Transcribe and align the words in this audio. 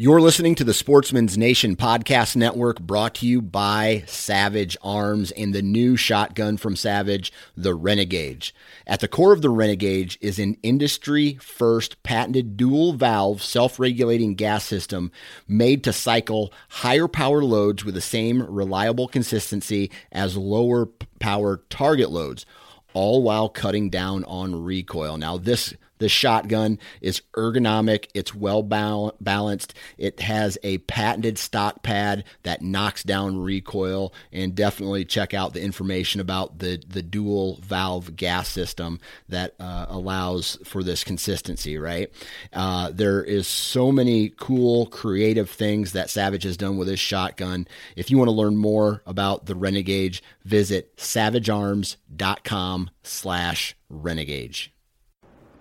You're 0.00 0.22
listening 0.22 0.54
to 0.54 0.64
the 0.64 0.72
Sportsman's 0.72 1.36
Nation 1.36 1.76
Podcast 1.76 2.34
Network 2.34 2.80
brought 2.80 3.16
to 3.16 3.26
you 3.26 3.42
by 3.42 4.02
Savage 4.06 4.74
Arms 4.80 5.30
and 5.32 5.54
the 5.54 5.60
new 5.60 5.94
shotgun 5.94 6.56
from 6.56 6.74
Savage, 6.74 7.30
the 7.54 7.74
Renegade. 7.74 8.50
At 8.86 9.00
the 9.00 9.08
core 9.08 9.34
of 9.34 9.42
the 9.42 9.50
Renegade 9.50 10.16
is 10.22 10.38
an 10.38 10.56
industry 10.62 11.34
first 11.42 12.02
patented 12.02 12.56
dual 12.56 12.94
valve 12.94 13.42
self 13.42 13.78
regulating 13.78 14.36
gas 14.36 14.64
system 14.64 15.12
made 15.46 15.84
to 15.84 15.92
cycle 15.92 16.50
higher 16.70 17.06
power 17.06 17.44
loads 17.44 17.84
with 17.84 17.94
the 17.94 18.00
same 18.00 18.42
reliable 18.44 19.06
consistency 19.06 19.90
as 20.10 20.34
lower 20.34 20.86
power 21.18 21.60
target 21.68 22.10
loads 22.10 22.46
all 22.94 23.22
while 23.22 23.50
cutting 23.50 23.90
down 23.90 24.24
on 24.24 24.64
recoil. 24.64 25.18
Now, 25.18 25.36
this 25.36 25.74
the 26.00 26.08
shotgun 26.08 26.78
is 27.00 27.22
ergonomic, 27.36 28.08
it's 28.14 28.34
well 28.34 28.62
balanced, 28.62 29.74
it 29.96 30.18
has 30.20 30.58
a 30.64 30.78
patented 30.78 31.38
stock 31.38 31.82
pad 31.82 32.24
that 32.42 32.62
knocks 32.62 33.04
down 33.04 33.38
recoil, 33.38 34.12
and 34.32 34.54
definitely 34.54 35.04
check 35.04 35.32
out 35.32 35.52
the 35.52 35.62
information 35.62 36.20
about 36.20 36.58
the, 36.58 36.82
the 36.88 37.02
dual 37.02 37.60
valve 37.62 38.16
gas 38.16 38.48
system 38.48 38.98
that 39.28 39.54
uh, 39.60 39.86
allows 39.88 40.58
for 40.64 40.82
this 40.82 41.04
consistency, 41.04 41.78
right? 41.78 42.10
Uh, 42.52 42.90
there 42.90 43.22
is 43.22 43.46
so 43.46 43.92
many 43.92 44.30
cool, 44.30 44.86
creative 44.86 45.48
things 45.48 45.92
that 45.92 46.10
Savage 46.10 46.42
has 46.42 46.56
done 46.56 46.76
with 46.76 46.88
this 46.88 46.98
shotgun. 46.98 47.68
If 47.94 48.10
you 48.10 48.18
want 48.18 48.28
to 48.28 48.32
learn 48.34 48.56
more 48.56 49.02
about 49.06 49.46
the 49.46 49.54
Renegade, 49.54 50.20
visit 50.44 50.96
savagearms.com 50.96 52.90
slash 53.02 53.76
renegade. 53.88 54.56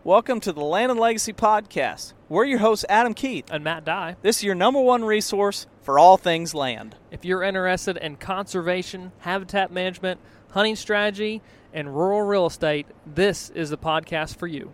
Welcome 0.10 0.40
to 0.40 0.52
the 0.52 0.64
Land 0.64 0.90
and 0.90 1.00
Legacy 1.00 1.34
Podcast. 1.34 2.14
We're 2.30 2.46
your 2.46 2.58
hosts, 2.58 2.84
Adam 2.90 3.14
Keith 3.14 3.46
and 3.52 3.64
Matt 3.64 3.86
Dye. 3.86 4.16
This 4.24 4.38
is 4.38 4.44
your 4.44 4.56
number 4.56 4.82
one 4.82 5.06
resource 5.06 5.68
for 5.84 6.00
all 6.00 6.18
things 6.18 6.56
land. 6.56 6.96
If 7.12 7.26
you're 7.26 7.44
interested 7.44 7.96
in 7.96 8.16
conservation, 8.16 9.12
habitat 9.20 9.72
management, 9.72 10.20
hunting 10.50 10.76
strategy, 10.78 11.44
and 11.76 11.96
rural 11.96 12.24
real 12.24 12.48
estate, 12.48 12.88
this 13.06 13.52
is 13.52 13.70
the 13.70 13.78
podcast 13.78 14.38
for 14.38 14.48
you. 14.48 14.74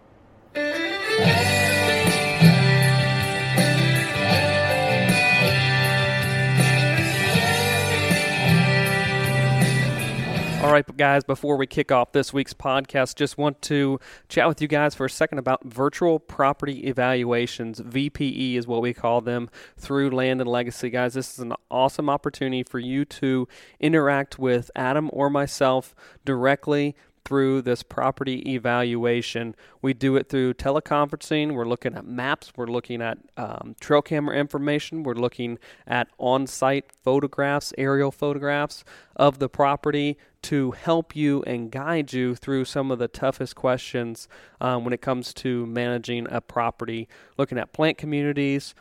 All 10.65 10.71
right, 10.71 10.97
guys, 10.97 11.23
before 11.23 11.57
we 11.57 11.67
kick 11.67 11.91
off 11.91 12.11
this 12.11 12.33
week's 12.33 12.55
podcast, 12.55 13.13
just 13.13 13.37
want 13.37 13.61
to 13.61 13.99
chat 14.29 14.47
with 14.47 14.63
you 14.63 14.67
guys 14.67 14.95
for 14.95 15.05
a 15.05 15.09
second 15.11 15.37
about 15.37 15.63
virtual 15.63 16.17
property 16.17 16.87
evaluations. 16.87 17.79
VPE 17.79 18.55
is 18.55 18.65
what 18.65 18.81
we 18.81 18.91
call 18.91 19.21
them 19.21 19.47
through 19.77 20.09
Land 20.09 20.41
and 20.41 20.49
Legacy. 20.49 20.89
Guys, 20.89 21.13
this 21.13 21.33
is 21.33 21.37
an 21.37 21.53
awesome 21.69 22.09
opportunity 22.09 22.63
for 22.63 22.79
you 22.79 23.05
to 23.05 23.47
interact 23.79 24.39
with 24.39 24.71
Adam 24.75 25.11
or 25.13 25.29
myself 25.29 25.93
directly 26.25 26.95
through 27.25 27.63
this 27.63 27.83
property 27.83 28.53
evaluation. 28.53 29.55
We 29.81 29.93
do 29.93 30.15
it 30.15 30.29
through 30.29 30.53
teleconferencing. 30.53 31.53
We're 31.53 31.67
looking 31.67 31.95
at 31.95 32.05
maps. 32.05 32.53
We're 32.55 32.67
looking 32.67 33.01
at 33.01 33.17
um, 33.35 33.75
trail 33.79 34.01
camera 34.01 34.37
information. 34.37 35.03
We're 35.03 35.15
looking 35.15 35.57
at 35.85 36.07
on 36.17 36.47
site 36.47 36.91
photographs, 37.03 37.73
aerial 37.77 38.11
photographs 38.11 38.85
of 39.15 39.39
the 39.39 39.49
property 39.49 40.17
to 40.43 40.71
help 40.71 41.15
you 41.15 41.41
and 41.47 41.71
guide 41.71 42.13
you 42.13 42.35
through 42.35 42.65
some 42.65 42.91
of 42.91 42.99
the 42.99 43.07
toughest 43.07 43.55
questions 43.55 44.27
um, 44.61 44.83
when 44.83 44.93
it 44.93 45.01
comes 45.01 45.33
to 45.33 45.65
managing 45.65 46.27
a 46.29 46.39
property, 46.39 47.07
looking 47.37 47.57
at 47.57 47.73
plant 47.73 47.97
communities 47.97 48.75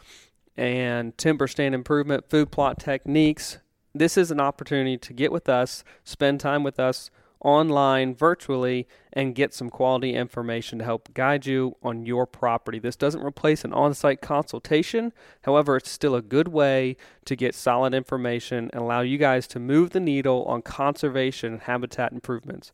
and 0.56 1.16
timber 1.16 1.48
stand 1.48 1.74
improvement, 1.74 2.28
food 2.28 2.52
plot 2.52 2.78
techniques. 2.78 3.58
This 3.94 4.18
is 4.18 4.30
an 4.30 4.40
opportunity 4.40 4.98
to 4.98 5.12
get 5.12 5.32
with 5.32 5.48
us, 5.48 5.84
spend 6.04 6.40
time 6.40 6.62
with 6.62 6.78
us 6.78 7.10
online 7.44 8.14
virtually 8.14 8.86
and 9.12 9.34
get 9.34 9.52
some 9.54 9.70
quality 9.70 10.14
information 10.14 10.78
to 10.78 10.84
help 10.84 11.12
guide 11.14 11.46
you 11.46 11.76
on 11.82 12.04
your 12.06 12.26
property. 12.26 12.78
This 12.78 12.96
doesn't 12.96 13.22
replace 13.22 13.64
an 13.64 13.72
on 13.72 13.94
site 13.94 14.20
consultation, 14.20 15.12
however, 15.42 15.76
it's 15.76 15.90
still 15.90 16.16
a 16.16 16.22
good 16.22 16.48
way 16.48 16.96
to 17.26 17.36
get 17.36 17.54
solid 17.54 17.94
information 17.94 18.70
and 18.72 18.82
allow 18.82 19.02
you 19.02 19.18
guys 19.18 19.46
to 19.48 19.60
move 19.60 19.90
the 19.90 20.00
needle 20.00 20.44
on 20.44 20.62
conservation 20.62 21.52
and 21.52 21.60
habitat 21.62 22.12
improvements. 22.12 22.72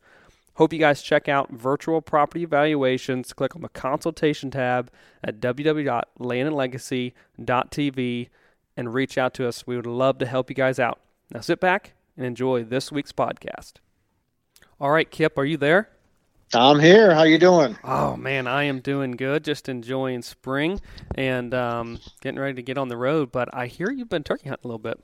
Hope 0.54 0.72
you 0.72 0.78
guys 0.78 1.02
check 1.02 1.28
out 1.28 1.50
virtual 1.50 2.00
property 2.02 2.42
evaluations. 2.42 3.32
Click 3.32 3.56
on 3.56 3.62
the 3.62 3.68
consultation 3.70 4.50
tab 4.50 4.90
at 5.24 5.40
www.landandlegacy.tv 5.40 8.28
and 8.76 8.94
reach 8.94 9.18
out 9.18 9.34
to 9.34 9.48
us. 9.48 9.66
We 9.66 9.74
would 9.76 9.86
love 9.86 10.18
to 10.18 10.26
help 10.26 10.50
you 10.50 10.56
guys 10.56 10.78
out. 10.78 11.00
Now 11.32 11.40
sit 11.40 11.60
back 11.60 11.94
and 12.16 12.26
enjoy 12.26 12.64
this 12.64 12.92
week's 12.92 13.12
podcast. 13.12 13.74
All 14.80 14.90
right, 14.90 15.10
Kip, 15.10 15.36
are 15.36 15.44
you 15.44 15.58
there? 15.58 15.90
I'm 16.54 16.80
here. 16.80 17.14
How 17.14 17.24
you 17.24 17.36
doing? 17.36 17.76
Oh 17.84 18.16
man, 18.16 18.46
I 18.46 18.64
am 18.64 18.80
doing 18.80 19.12
good. 19.12 19.44
Just 19.44 19.68
enjoying 19.68 20.22
spring 20.22 20.80
and 21.14 21.52
um, 21.52 22.00
getting 22.22 22.40
ready 22.40 22.54
to 22.54 22.62
get 22.62 22.78
on 22.78 22.88
the 22.88 22.96
road. 22.96 23.30
But 23.30 23.54
I 23.54 23.66
hear 23.66 23.90
you've 23.90 24.08
been 24.08 24.24
turkey 24.24 24.48
hunting 24.48 24.64
a 24.64 24.68
little 24.68 24.78
bit. 24.78 24.98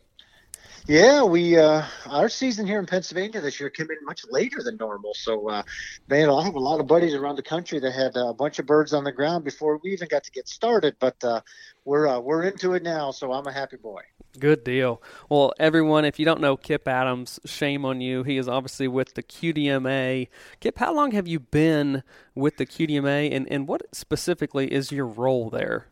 Yeah, 0.87 1.25
we 1.25 1.59
uh, 1.59 1.84
our 2.06 2.31
season 2.31 2.66
here 2.66 2.78
in 2.78 2.87
Pennsylvania 2.87 3.42
this 3.42 3.60
year 3.60 3.69
came 3.69 3.91
in 3.91 4.03
much 4.06 4.22
later 4.31 4.62
than 4.62 4.78
normal. 4.78 5.12
So, 5.12 5.47
uh, 5.50 5.62
man, 6.08 6.31
I 6.31 6.43
have 6.43 6.54
a 6.54 6.60
lot 6.60 6.81
of 6.81 6.87
buddies 6.87 7.12
around 7.12 7.37
the 7.37 7.43
country 7.43 7.78
that 7.78 7.93
had 7.93 8.16
a 8.16 8.32
bunch 8.32 8.58
of 8.58 8.64
birds 8.64 8.94
on 8.94 9.04
the 9.04 9.12
ground 9.12 9.44
before 9.44 9.78
we 9.84 9.93
even 9.93 10.08
got 10.08 10.25
to 10.25 10.31
get 10.31 10.48
started. 10.48 10.97
But 10.98 11.22
uh, 11.22 11.43
we're 11.84 12.08
uh, 12.08 12.19
we're 12.20 12.44
into 12.44 12.72
it 12.72 12.82
now, 12.82 13.10
so 13.10 13.31
I'm 13.32 13.47
a 13.47 13.53
happy 13.53 13.76
boy. 13.76 14.00
Good 14.39 14.65
deal. 14.65 15.03
Well, 15.29 15.53
everyone, 15.59 16.05
if 16.05 16.19
you 16.19 16.25
don't 16.25 16.41
know 16.41 16.57
Kip 16.57 16.87
Adams, 16.87 17.41
shame 17.45 17.85
on 17.85 18.01
you. 18.01 18.23
He 18.23 18.37
is 18.37 18.49
obviously 18.49 18.89
with 18.89 19.15
the 19.15 19.23
QDMA. 19.23 20.29
Kip, 20.61 20.79
how 20.79 20.95
long 20.95 21.13
have 21.13 21.27
you 21.27 21.41
been 21.41 22.03
with 22.35 22.59
the 22.59 22.67
QDMA, 22.67 23.35
and, 23.35 23.51
and 23.51 23.67
what 23.67 23.83
specifically 23.95 24.73
is 24.73 24.93
your 24.93 25.07
role 25.07 25.49
there? 25.49 25.87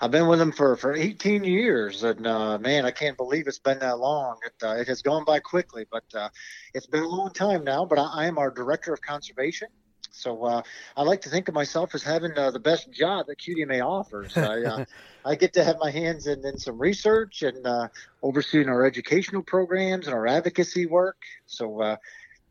I've 0.00 0.10
been 0.10 0.26
with 0.26 0.38
them 0.38 0.52
for, 0.52 0.76
for 0.76 0.94
18 0.94 1.44
years, 1.44 2.02
and 2.02 2.26
uh, 2.26 2.58
man, 2.58 2.84
I 2.84 2.90
can't 2.90 3.16
believe 3.16 3.46
it's 3.46 3.58
been 3.58 3.78
that 3.80 3.98
long. 3.98 4.38
It, 4.44 4.54
uh, 4.64 4.74
it 4.76 4.88
has 4.88 5.02
gone 5.02 5.24
by 5.24 5.38
quickly, 5.38 5.86
but 5.90 6.04
uh, 6.14 6.28
it's 6.74 6.86
been 6.86 7.02
a 7.02 7.08
long 7.08 7.32
time 7.32 7.62
now. 7.62 7.84
But 7.84 7.98
I, 7.98 8.08
I 8.14 8.26
am 8.26 8.38
our 8.38 8.50
director 8.50 8.92
of 8.92 9.00
conservation, 9.00 9.68
so 10.12 10.44
uh, 10.44 10.62
I 10.96 11.02
like 11.02 11.22
to 11.22 11.30
think 11.30 11.48
of 11.48 11.54
myself 11.54 11.94
as 11.94 12.02
having 12.02 12.36
uh, 12.36 12.50
the 12.50 12.60
best 12.60 12.92
job 12.92 13.26
that 13.26 13.38
QDMA 13.38 13.84
offers. 13.84 14.36
I, 14.36 14.60
uh, 14.60 14.84
I 15.24 15.34
get 15.34 15.54
to 15.54 15.64
have 15.64 15.76
my 15.80 15.90
hands 15.90 16.26
in, 16.26 16.44
in 16.44 16.58
some 16.58 16.78
research 16.78 17.42
and 17.42 17.66
uh, 17.66 17.88
overseeing 18.22 18.68
our 18.68 18.84
educational 18.84 19.42
programs 19.42 20.06
and 20.06 20.14
our 20.14 20.26
advocacy 20.26 20.86
work. 20.86 21.16
So 21.46 21.80
uh, 21.80 21.96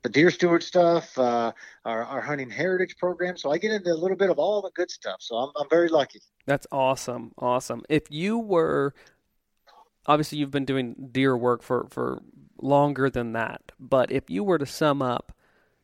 the 0.01 0.09
deer 0.09 0.31
steward 0.31 0.63
stuff, 0.63 1.17
uh, 1.19 1.51
our, 1.85 2.03
our 2.03 2.21
hunting 2.21 2.49
heritage 2.49 2.97
program. 2.97 3.37
So 3.37 3.51
I 3.51 3.59
get 3.59 3.71
into 3.71 3.91
a 3.91 3.95
little 3.95 4.17
bit 4.17 4.31
of 4.31 4.39
all 4.39 4.63
the 4.63 4.71
good 4.71 4.89
stuff. 4.89 5.17
So 5.19 5.35
I'm, 5.35 5.51
I'm 5.55 5.69
very 5.69 5.89
lucky. 5.89 6.19
That's 6.47 6.65
awesome. 6.71 7.31
Awesome. 7.37 7.83
If 7.89 8.09
you 8.09 8.39
were, 8.39 8.95
obviously, 10.07 10.39
you've 10.39 10.51
been 10.51 10.65
doing 10.65 11.09
deer 11.11 11.37
work 11.37 11.61
for, 11.61 11.85
for 11.91 12.23
longer 12.59 13.09
than 13.09 13.33
that, 13.33 13.71
but 13.79 14.11
if 14.11 14.31
you 14.31 14.43
were 14.43 14.57
to 14.57 14.65
sum 14.65 15.03
up 15.03 15.31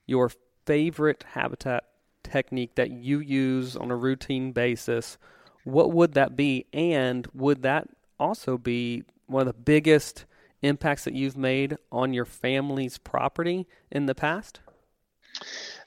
your 0.07 0.31
favorite 0.68 1.24
habitat 1.31 1.86
technique 2.24 2.75
that 2.75 2.92
you 2.92 3.19
use 3.19 3.75
on 3.75 3.90
a 3.90 3.96
routine 3.96 4.52
basis, 4.52 5.18
what 5.64 5.92
would 5.92 6.14
that 6.14 6.36
be? 6.36 6.66
And 6.74 7.28
would 7.34 7.64
that 7.64 7.88
also 8.19 8.58
be 8.58 9.04
one 9.25 9.42
of 9.42 9.48
the 9.48 9.62
biggest 9.62 10.25
impacts 10.62 11.06
that 11.06 11.14
you've 11.14 11.38
made 11.38 11.78
on 11.92 12.14
your 12.14 12.25
family's 12.25 12.98
property 12.98 13.66
in 13.90 14.06
the 14.06 14.16
past? 14.16 14.60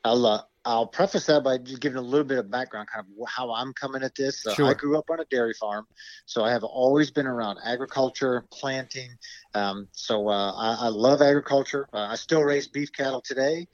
Uh, 0.04 0.40
I'll 0.64 0.86
preface 0.86 1.26
that 1.26 1.42
by 1.42 1.56
just 1.56 1.80
giving 1.80 1.96
a 1.96 2.02
little 2.02 2.26
bit 2.26 2.38
of 2.38 2.50
background, 2.50 2.88
kind 2.92 3.06
of 3.06 3.28
how 3.28 3.50
I'm 3.52 3.72
coming 3.72 4.02
at 4.02 4.14
this. 4.14 4.44
Sure. 4.54 4.66
I 4.66 4.74
grew 4.74 4.98
up 4.98 5.08
on 5.08 5.18
a 5.18 5.24
dairy 5.26 5.54
farm, 5.54 5.86
so 6.26 6.44
I 6.44 6.50
have 6.50 6.64
always 6.64 7.10
been 7.10 7.26
around 7.26 7.58
agriculture, 7.64 8.44
planting. 8.52 9.10
Um, 9.54 9.88
so 9.92 10.28
uh, 10.28 10.52
I, 10.52 10.86
I, 10.86 10.88
love 10.88 11.22
agriculture. 11.22 11.88
Uh, 11.94 12.08
I 12.10 12.16
still 12.16 12.42
raise 12.42 12.68
beef 12.68 12.92
cattle 12.92 13.22
today, 13.22 13.68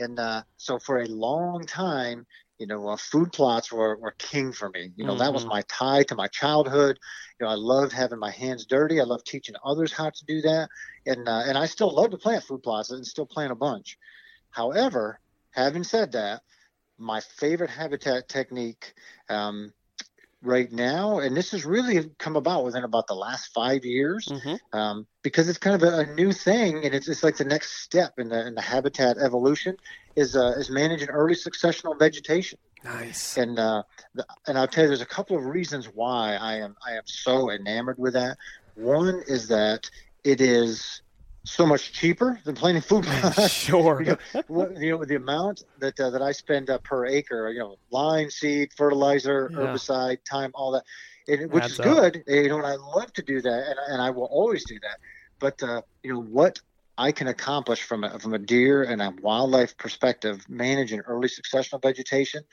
and 0.00 0.18
uh, 0.18 0.42
so 0.56 0.80
for 0.80 1.02
a 1.02 1.06
long 1.06 1.64
time, 1.64 2.26
you 2.58 2.66
know, 2.66 2.88
uh, 2.88 2.96
food 2.96 3.32
plots 3.32 3.72
were, 3.72 3.96
were 3.96 4.14
king 4.18 4.52
for 4.52 4.68
me. 4.70 4.90
You 4.96 5.04
know, 5.04 5.12
mm-hmm. 5.12 5.20
that 5.20 5.32
was 5.32 5.42
mm-hmm. 5.42 5.50
my 5.50 5.62
tie 5.68 6.02
to 6.04 6.16
my 6.16 6.26
childhood. 6.26 6.98
You 7.38 7.46
know, 7.46 7.52
I 7.52 7.56
loved 7.56 7.92
having 7.92 8.18
my 8.18 8.30
hands 8.30 8.66
dirty. 8.66 9.00
I 9.00 9.04
love 9.04 9.22
teaching 9.22 9.54
others 9.64 9.92
how 9.92 10.10
to 10.10 10.24
do 10.26 10.40
that, 10.42 10.68
and 11.06 11.28
uh, 11.28 11.42
and 11.46 11.56
I 11.56 11.66
still 11.66 11.94
love 11.94 12.10
to 12.10 12.18
plant 12.18 12.42
food 12.42 12.64
plots 12.64 12.90
and 12.90 13.06
still 13.06 13.26
plant 13.26 13.52
a 13.52 13.56
bunch. 13.56 13.96
However, 14.50 15.18
having 15.52 15.84
said 15.84 16.12
that, 16.12 16.42
my 16.98 17.20
favorite 17.20 17.70
habitat 17.70 18.28
technique 18.28 18.94
um, 19.28 19.72
right 20.42 20.70
now, 20.72 21.20
and 21.20 21.36
this 21.36 21.52
has 21.52 21.64
really 21.64 22.10
come 22.18 22.36
about 22.36 22.64
within 22.64 22.84
about 22.84 23.06
the 23.06 23.14
last 23.14 23.52
five 23.52 23.84
years, 23.84 24.28
mm-hmm. 24.28 24.76
um, 24.76 25.06
because 25.22 25.48
it's 25.48 25.58
kind 25.58 25.80
of 25.80 25.82
a, 25.82 26.00
a, 26.00 26.14
new 26.14 26.32
thing, 26.32 26.84
and 26.84 26.94
it's, 26.94 27.08
it's 27.08 27.22
like 27.22 27.36
the 27.36 27.44
next 27.44 27.82
step 27.82 28.18
in 28.18 28.28
the 28.28 28.46
in 28.46 28.54
the 28.54 28.60
habitat 28.60 29.16
evolution 29.18 29.76
is 30.16 30.36
uh, 30.36 30.54
is 30.56 30.70
managing 30.70 31.08
early 31.08 31.34
successional 31.34 31.98
vegetation. 31.98 32.58
Nice. 32.84 33.36
And 33.36 33.58
uh, 33.58 33.84
the, 34.14 34.26
and 34.46 34.58
I'll 34.58 34.66
tell 34.66 34.84
you, 34.84 34.88
there's 34.88 35.00
a 35.00 35.06
couple 35.06 35.36
of 35.36 35.44
reasons 35.46 35.86
why 35.86 36.34
I 36.34 36.56
am 36.56 36.76
I 36.86 36.92
am 36.92 37.04
so 37.06 37.50
enamored 37.50 37.98
with 37.98 38.14
that. 38.14 38.36
One 38.74 39.22
is 39.28 39.48
that 39.48 39.88
it 40.24 40.40
is 40.40 41.02
so 41.44 41.66
much 41.66 41.92
cheaper 41.92 42.40
than 42.44 42.54
planting 42.54 42.82
food 42.82 43.04
plots. 43.04 43.50
sure. 43.52 44.02
you, 44.06 44.16
know, 44.48 44.70
you 44.78 44.90
know, 44.96 45.04
the 45.04 45.16
amount 45.16 45.64
that 45.78 45.98
uh, 45.98 46.10
that 46.10 46.22
I 46.22 46.32
spend 46.32 46.70
uh, 46.70 46.78
per 46.78 47.06
acre, 47.06 47.50
you 47.50 47.58
know, 47.58 47.76
line, 47.90 48.30
seed, 48.30 48.70
fertilizer, 48.76 49.50
yeah. 49.50 49.58
herbicide, 49.58 50.18
time, 50.24 50.52
all 50.54 50.72
that, 50.72 50.84
and, 51.28 51.50
which 51.52 51.66
is 51.66 51.80
up. 51.80 51.84
good. 51.84 52.24
You 52.26 52.48
know, 52.48 52.58
and 52.58 52.66
I 52.66 52.76
love 52.76 53.12
to 53.14 53.22
do 53.22 53.40
that, 53.40 53.68
and, 53.68 53.78
and 53.88 54.02
I 54.02 54.10
will 54.10 54.26
always 54.30 54.64
do 54.64 54.78
that. 54.80 54.98
But 55.38 55.62
uh, 55.62 55.82
you 56.02 56.12
know 56.12 56.22
what 56.22 56.60
I 56.96 57.12
can 57.12 57.28
accomplish 57.28 57.82
from 57.82 58.04
a, 58.04 58.18
from 58.18 58.34
a 58.34 58.38
deer 58.38 58.84
and 58.84 59.02
a 59.02 59.12
wildlife 59.22 59.76
perspective, 59.76 60.44
managing 60.48 61.00
early 61.00 61.28
successional 61.28 61.82
vegetation. 61.82 62.44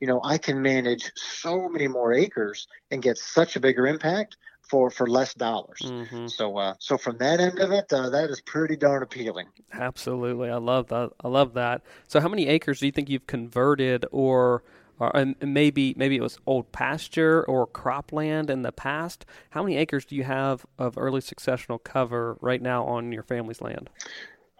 You 0.00 0.06
know, 0.06 0.20
I 0.24 0.38
can 0.38 0.62
manage 0.62 1.12
so 1.14 1.68
many 1.68 1.86
more 1.86 2.14
acres 2.14 2.66
and 2.90 3.02
get 3.02 3.18
such 3.18 3.56
a 3.56 3.60
bigger 3.60 3.86
impact 3.86 4.38
for 4.70 4.90
for 4.90 5.06
less 5.06 5.34
dollars. 5.34 5.80
Mm-hmm. 5.82 6.28
So 6.28 6.56
uh, 6.56 6.74
so 6.78 6.96
from 6.96 7.18
that 7.18 7.40
end 7.40 7.58
of 7.58 7.72
it, 7.72 7.92
uh, 7.92 8.08
that 8.10 8.30
is 8.30 8.40
pretty 8.40 8.76
darn 8.76 9.02
appealing. 9.02 9.48
Absolutely, 9.72 10.48
I 10.48 10.56
love 10.56 10.86
that. 10.88 11.10
I 11.22 11.28
love 11.28 11.54
that. 11.54 11.82
So 12.06 12.20
how 12.20 12.28
many 12.28 12.46
acres 12.46 12.80
do 12.80 12.86
you 12.86 12.92
think 12.92 13.10
you've 13.10 13.26
converted, 13.26 14.06
or, 14.12 14.62
or 14.98 15.14
and 15.16 15.34
maybe 15.42 15.94
maybe 15.96 16.16
it 16.16 16.22
was 16.22 16.38
old 16.46 16.70
pasture 16.70 17.44
or 17.44 17.66
cropland 17.66 18.48
in 18.48 18.62
the 18.62 18.72
past? 18.72 19.26
How 19.50 19.62
many 19.62 19.76
acres 19.76 20.04
do 20.04 20.14
you 20.14 20.24
have 20.24 20.64
of 20.78 20.96
early 20.96 21.20
successional 21.20 21.82
cover 21.82 22.38
right 22.40 22.62
now 22.62 22.84
on 22.84 23.12
your 23.12 23.24
family's 23.24 23.60
land? 23.60 23.90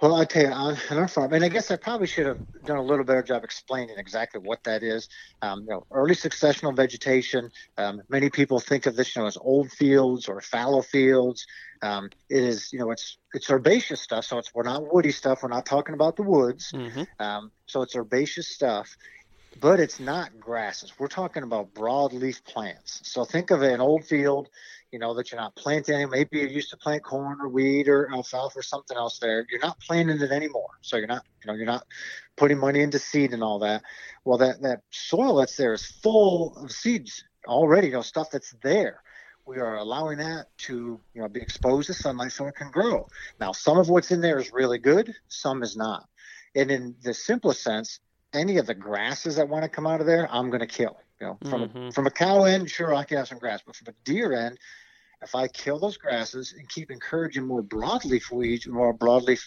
Well, 0.00 0.14
I 0.14 0.24
tell 0.24 0.44
you, 0.44 0.48
on, 0.48 0.78
our 0.92 1.08
farm, 1.08 1.34
and 1.34 1.44
I 1.44 1.48
guess 1.48 1.70
I 1.70 1.76
probably 1.76 2.06
should 2.06 2.24
have 2.24 2.38
done 2.64 2.78
a 2.78 2.82
little 2.82 3.04
better 3.04 3.22
job 3.22 3.44
explaining 3.44 3.98
exactly 3.98 4.40
what 4.40 4.64
that 4.64 4.82
is. 4.82 5.10
Um, 5.42 5.60
you 5.62 5.68
know, 5.68 5.86
early 5.90 6.14
successional 6.14 6.74
vegetation. 6.74 7.50
Um, 7.76 8.00
many 8.08 8.30
people 8.30 8.60
think 8.60 8.86
of 8.86 8.96
this, 8.96 9.14
you 9.14 9.20
know, 9.20 9.28
as 9.28 9.36
old 9.36 9.70
fields 9.70 10.26
or 10.26 10.40
fallow 10.40 10.80
fields. 10.80 11.46
Um, 11.82 12.08
it 12.30 12.42
is, 12.42 12.72
you 12.72 12.78
know, 12.78 12.90
it's 12.90 13.18
it's 13.34 13.50
herbaceous 13.50 14.00
stuff. 14.00 14.24
So 14.24 14.38
it's 14.38 14.54
we're 14.54 14.62
not 14.62 14.92
woody 14.92 15.12
stuff. 15.12 15.42
We're 15.42 15.50
not 15.50 15.66
talking 15.66 15.94
about 15.94 16.16
the 16.16 16.22
woods. 16.22 16.72
Mm-hmm. 16.72 17.02
Um, 17.18 17.50
so 17.66 17.82
it's 17.82 17.94
herbaceous 17.94 18.48
stuff, 18.48 18.96
but 19.60 19.80
it's 19.80 20.00
not 20.00 20.40
grasses. 20.40 20.98
We're 20.98 21.08
talking 21.08 21.42
about 21.42 21.74
broadleaf 21.74 22.42
plants. 22.44 23.00
So 23.04 23.26
think 23.26 23.50
of 23.50 23.60
an 23.60 23.82
old 23.82 24.06
field 24.06 24.48
you 24.92 24.98
know, 24.98 25.14
that 25.14 25.30
you're 25.30 25.40
not 25.40 25.54
planting. 25.54 26.08
Maybe 26.10 26.38
you 26.38 26.46
used 26.46 26.70
to 26.70 26.76
plant 26.76 27.02
corn 27.02 27.38
or 27.40 27.48
wheat 27.48 27.88
or 27.88 28.10
alfalfa 28.12 28.58
or 28.58 28.62
something 28.62 28.96
else 28.96 29.18
there. 29.18 29.46
You're 29.50 29.60
not 29.60 29.78
planting 29.80 30.20
it 30.20 30.30
anymore. 30.32 30.78
So 30.82 30.96
you're 30.96 31.06
not, 31.06 31.24
you 31.42 31.50
know, 31.50 31.56
you're 31.56 31.66
not 31.66 31.86
putting 32.36 32.58
money 32.58 32.80
into 32.80 32.98
seed 32.98 33.32
and 33.32 33.42
all 33.42 33.58
that. 33.60 33.82
Well, 34.24 34.38
that, 34.38 34.62
that 34.62 34.82
soil 34.90 35.36
that's 35.36 35.56
there 35.56 35.72
is 35.72 35.86
full 35.86 36.56
of 36.56 36.72
seeds 36.72 37.24
already, 37.46 37.88
you 37.88 37.92
know, 37.94 38.02
stuff 38.02 38.30
that's 38.30 38.54
there. 38.62 39.02
We 39.46 39.58
are 39.58 39.76
allowing 39.76 40.18
that 40.18 40.46
to, 40.58 41.00
you 41.14 41.22
know, 41.22 41.28
be 41.28 41.40
exposed 41.40 41.86
to 41.88 41.94
sunlight 41.94 42.32
so 42.32 42.46
it 42.46 42.54
can 42.56 42.70
grow. 42.70 43.08
Now, 43.40 43.52
some 43.52 43.78
of 43.78 43.88
what's 43.88 44.10
in 44.10 44.20
there 44.20 44.38
is 44.38 44.52
really 44.52 44.78
good, 44.78 45.14
some 45.28 45.62
is 45.62 45.76
not. 45.76 46.08
And 46.54 46.70
in 46.70 46.94
the 47.02 47.14
simplest 47.14 47.62
sense, 47.62 48.00
any 48.32 48.58
of 48.58 48.66
the 48.66 48.74
grasses 48.74 49.36
that 49.36 49.48
want 49.48 49.64
to 49.64 49.68
come 49.68 49.86
out 49.86 50.00
of 50.00 50.06
there, 50.06 50.28
I'm 50.30 50.50
going 50.50 50.60
to 50.60 50.66
kill. 50.66 50.98
You 51.20 51.26
know, 51.26 51.38
from 51.50 51.62
mm-hmm. 51.62 51.78
a, 51.78 51.92
from 51.92 52.06
a 52.06 52.10
cow 52.10 52.44
end, 52.44 52.70
sure 52.70 52.94
I 52.94 53.04
can 53.04 53.18
have 53.18 53.28
some 53.28 53.38
grass, 53.38 53.60
but 53.64 53.76
from 53.76 53.88
a 53.88 53.94
deer 54.04 54.32
end, 54.32 54.58
if 55.22 55.34
I 55.34 55.48
kill 55.48 55.78
those 55.78 55.96
grasses 55.96 56.54
and 56.56 56.68
keep 56.68 56.90
encouraging 56.90 57.46
more 57.46 57.62
broadleaf 57.62 58.30
weeds, 58.30 58.66
more 58.66 58.96
broadleaf 58.96 59.42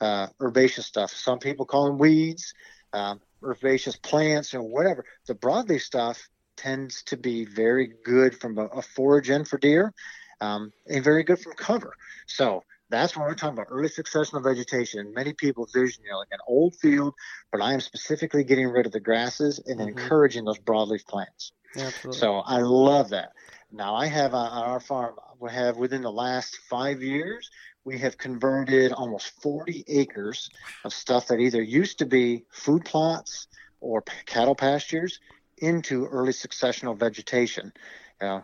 uh, 0.00 0.28
herbaceous 0.40 0.86
stuff, 0.86 1.10
some 1.10 1.38
people 1.38 1.66
call 1.66 1.86
them 1.86 1.98
weeds, 1.98 2.54
um, 2.92 3.20
herbaceous 3.42 3.96
plants, 3.96 4.54
or 4.54 4.62
whatever. 4.62 5.04
The 5.26 5.34
broadleaf 5.34 5.80
stuff 5.80 6.28
tends 6.56 7.02
to 7.04 7.16
be 7.16 7.44
very 7.44 7.92
good 8.04 8.38
from 8.40 8.58
a, 8.58 8.66
a 8.66 8.82
forage 8.82 9.30
end 9.30 9.48
for 9.48 9.58
deer, 9.58 9.92
um, 10.40 10.72
and 10.86 11.02
very 11.02 11.24
good 11.24 11.40
from 11.40 11.54
cover. 11.54 11.94
So 12.26 12.62
that's 12.90 13.16
when 13.16 13.26
we're 13.26 13.34
talking 13.34 13.54
about 13.54 13.66
early 13.70 13.88
successional 13.88 14.42
vegetation. 14.42 15.12
Many 15.14 15.32
people 15.32 15.68
vision, 15.72 16.04
you 16.04 16.10
know, 16.10 16.18
like 16.18 16.28
an 16.32 16.38
old 16.46 16.76
field, 16.76 17.14
but 17.52 17.60
I 17.60 17.74
am 17.74 17.80
specifically 17.80 18.44
getting 18.44 18.68
rid 18.68 18.86
of 18.86 18.92
the 18.92 19.00
grasses 19.00 19.60
and 19.66 19.78
mm-hmm. 19.78 19.88
encouraging 19.88 20.44
those 20.44 20.58
broadleaf 20.58 21.06
plants. 21.06 21.52
Absolutely. 21.76 22.18
So 22.18 22.36
I 22.38 22.58
love 22.58 23.10
that. 23.10 23.32
Now 23.70 23.94
I 23.94 24.06
have 24.06 24.34
uh, 24.34 24.38
on 24.38 24.62
our 24.70 24.80
farm, 24.80 25.16
we 25.40 25.50
have 25.50 25.76
within 25.76 26.02
the 26.02 26.12
last 26.12 26.58
five 26.70 27.02
years, 27.02 27.50
we 27.84 27.98
have 27.98 28.18
converted 28.18 28.92
almost 28.92 29.40
40 29.42 29.84
acres 29.88 30.50
of 30.84 30.92
stuff 30.92 31.28
that 31.28 31.40
either 31.40 31.62
used 31.62 31.98
to 31.98 32.06
be 32.06 32.44
food 32.50 32.84
plots 32.84 33.46
or 33.80 34.02
cattle 34.26 34.54
pastures 34.54 35.20
into 35.58 36.06
early 36.06 36.32
successional 36.32 36.98
vegetation 36.98 37.72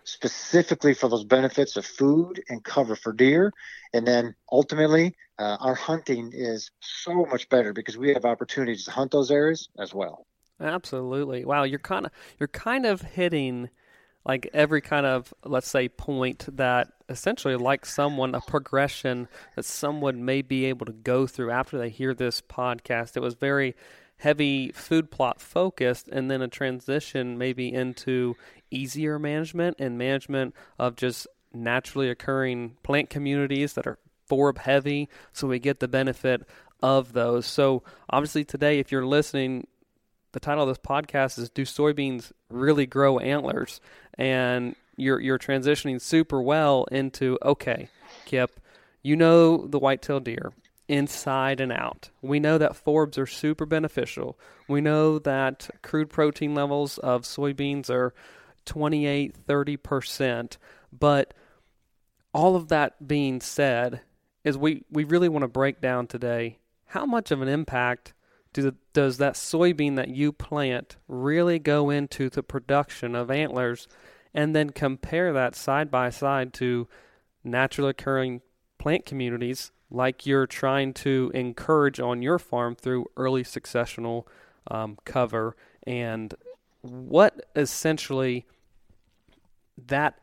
specifically 0.05 0.95
for 0.95 1.09
those 1.09 1.25
benefits 1.25 1.77
of 1.77 1.85
food 1.85 2.43
and 2.49 2.63
cover 2.65 2.95
for 2.97 3.13
deer. 3.13 3.53
And 3.93 4.07
then 4.07 4.35
ultimately, 4.51 5.17
uh, 5.39 5.57
our 5.61 5.75
hunting 5.75 6.31
is 6.33 6.71
so 6.81 7.27
much 7.27 7.49
better 7.49 7.73
because 7.73 7.97
we 7.97 8.13
have 8.13 8.25
opportunities 8.25 8.85
to 8.85 8.91
hunt 8.91 9.11
those 9.11 9.31
areas 9.31 9.69
as 9.79 9.93
well. 9.93 10.27
Absolutely. 10.61 11.45
Wow, 11.45 11.65
you're 11.65 11.81
kind 11.81 12.07
of 12.07 12.13
you're 12.39 12.49
kind 12.49 12.87
of 12.87 13.03
hitting 13.03 13.71
like 14.27 14.49
every 14.53 14.81
kind 14.81 15.07
of 15.07 15.33
let's 15.45 15.69
say 15.69 15.89
point 15.89 16.47
that 16.57 16.89
essentially 17.09 17.57
like 17.57 17.85
someone 17.85 18.35
a 18.35 18.41
progression 18.41 19.29
that 19.57 19.65
someone 19.65 20.25
may 20.25 20.43
be 20.43 20.65
able 20.67 20.87
to 20.87 20.93
go 20.93 21.27
through 21.27 21.51
after 21.51 21.79
they 21.79 21.91
hear 21.91 22.15
this 22.15 22.41
podcast. 22.41 23.17
It 23.17 23.21
was 23.21 23.35
very 23.35 23.75
heavy 24.19 24.71
food 24.73 25.11
plot 25.11 25.41
focused 25.41 26.09
and 26.09 26.31
then 26.31 26.41
a 26.41 26.49
transition 26.49 27.37
maybe 27.37 27.73
into 27.73 28.37
easier 28.71 29.19
management 29.19 29.77
and 29.79 29.99
management 29.99 30.55
of 30.79 30.97
just 30.97 31.27
naturally 31.53 32.09
occurring 32.09 32.77
plant 32.83 33.11
communities 33.11 33.75
that 33.75 33.87
are 33.87 33.99
forb 34.29 34.59
heavy 34.59 35.09
so 35.33 35.47
we 35.47 35.59
get 35.59 35.81
the 35.81 35.89
benefit 35.89 36.43
of 36.83 37.13
those. 37.13 37.47
So 37.47 37.83
obviously 38.09 38.45
today 38.45 38.79
if 38.79 38.91
you're 38.91 39.07
listening 39.07 39.67
the 40.35 40.41
title 40.41 40.65
of 40.65 40.69
this 40.69 40.79
podcast 40.79 41.39
is 41.39 41.49
do 41.49 41.63
soybeans 41.63 42.33
really 42.51 42.87
grow 42.87 43.19
antlers 43.19 43.81
and 44.19 44.77
you're 44.97 45.21
you're 45.21 45.39
transitioning 45.39 46.01
super 46.01 46.43
well 46.43 46.85
into 46.93 47.39
okay 47.43 47.89
Kip 48.27 48.61
you 49.03 49.17
know 49.17 49.67
the 49.67 49.79
white-tailed 49.79 50.25
deer 50.25 50.53
inside 50.89 51.61
and 51.61 51.73
out. 51.73 52.11
We 52.21 52.41
know 52.41 52.59
that 52.59 52.73
forbs 52.73 53.19
are 53.19 53.27
super 53.27 53.67
beneficial. 53.67 54.39
We 54.69 54.81
know 54.81 55.19
that 55.21 55.71
crude 55.83 56.11
protein 56.11 56.55
levels 56.55 56.99
of 56.99 57.23
soybeans 57.23 57.89
are 57.91 58.15
28, 58.67 59.47
30%. 59.47 60.57
But 60.93 61.35
all 62.33 62.57
of 62.57 62.69
that 62.69 63.07
being 63.07 63.41
said, 63.41 64.01
is 64.43 64.59
we, 64.59 64.85
we 64.91 65.05
really 65.05 65.29
want 65.29 65.43
to 65.43 65.49
break 65.49 65.81
down 65.81 66.07
today 66.07 66.59
how 66.87 67.07
much 67.07 67.31
of 67.31 67.41
an 67.41 67.49
impact 67.49 68.13
do, 68.55 68.75
does 68.95 69.19
that 69.19 69.35
soybean 69.35 69.97
that 69.97 70.09
you 70.09 70.33
plant 70.33 70.97
really 71.07 71.59
go 71.59 71.91
into 71.91 72.31
the 72.31 72.43
production 72.43 73.15
of 73.15 73.31
antlers 73.31 73.87
and 74.33 74.57
then 74.57 74.71
compare 74.71 75.33
that 75.33 75.55
side 75.55 75.91
by 75.91 76.09
side 76.09 76.55
to 76.55 76.89
naturally 77.45 77.91
occurring 77.91 78.41
plant 78.79 79.05
communities 79.05 79.71
like 79.91 80.25
you're 80.25 80.47
trying 80.47 80.95
to 80.95 81.31
encourage 81.35 82.01
on 82.01 82.23
your 82.23 82.39
farm 82.39 82.75
through 82.75 83.07
early 83.17 83.45
successional 83.45 84.25
um, 84.71 84.97
cover 85.05 85.55
and 85.87 86.35
what 86.81 87.47
essentially 87.55 88.47
that 89.87 90.19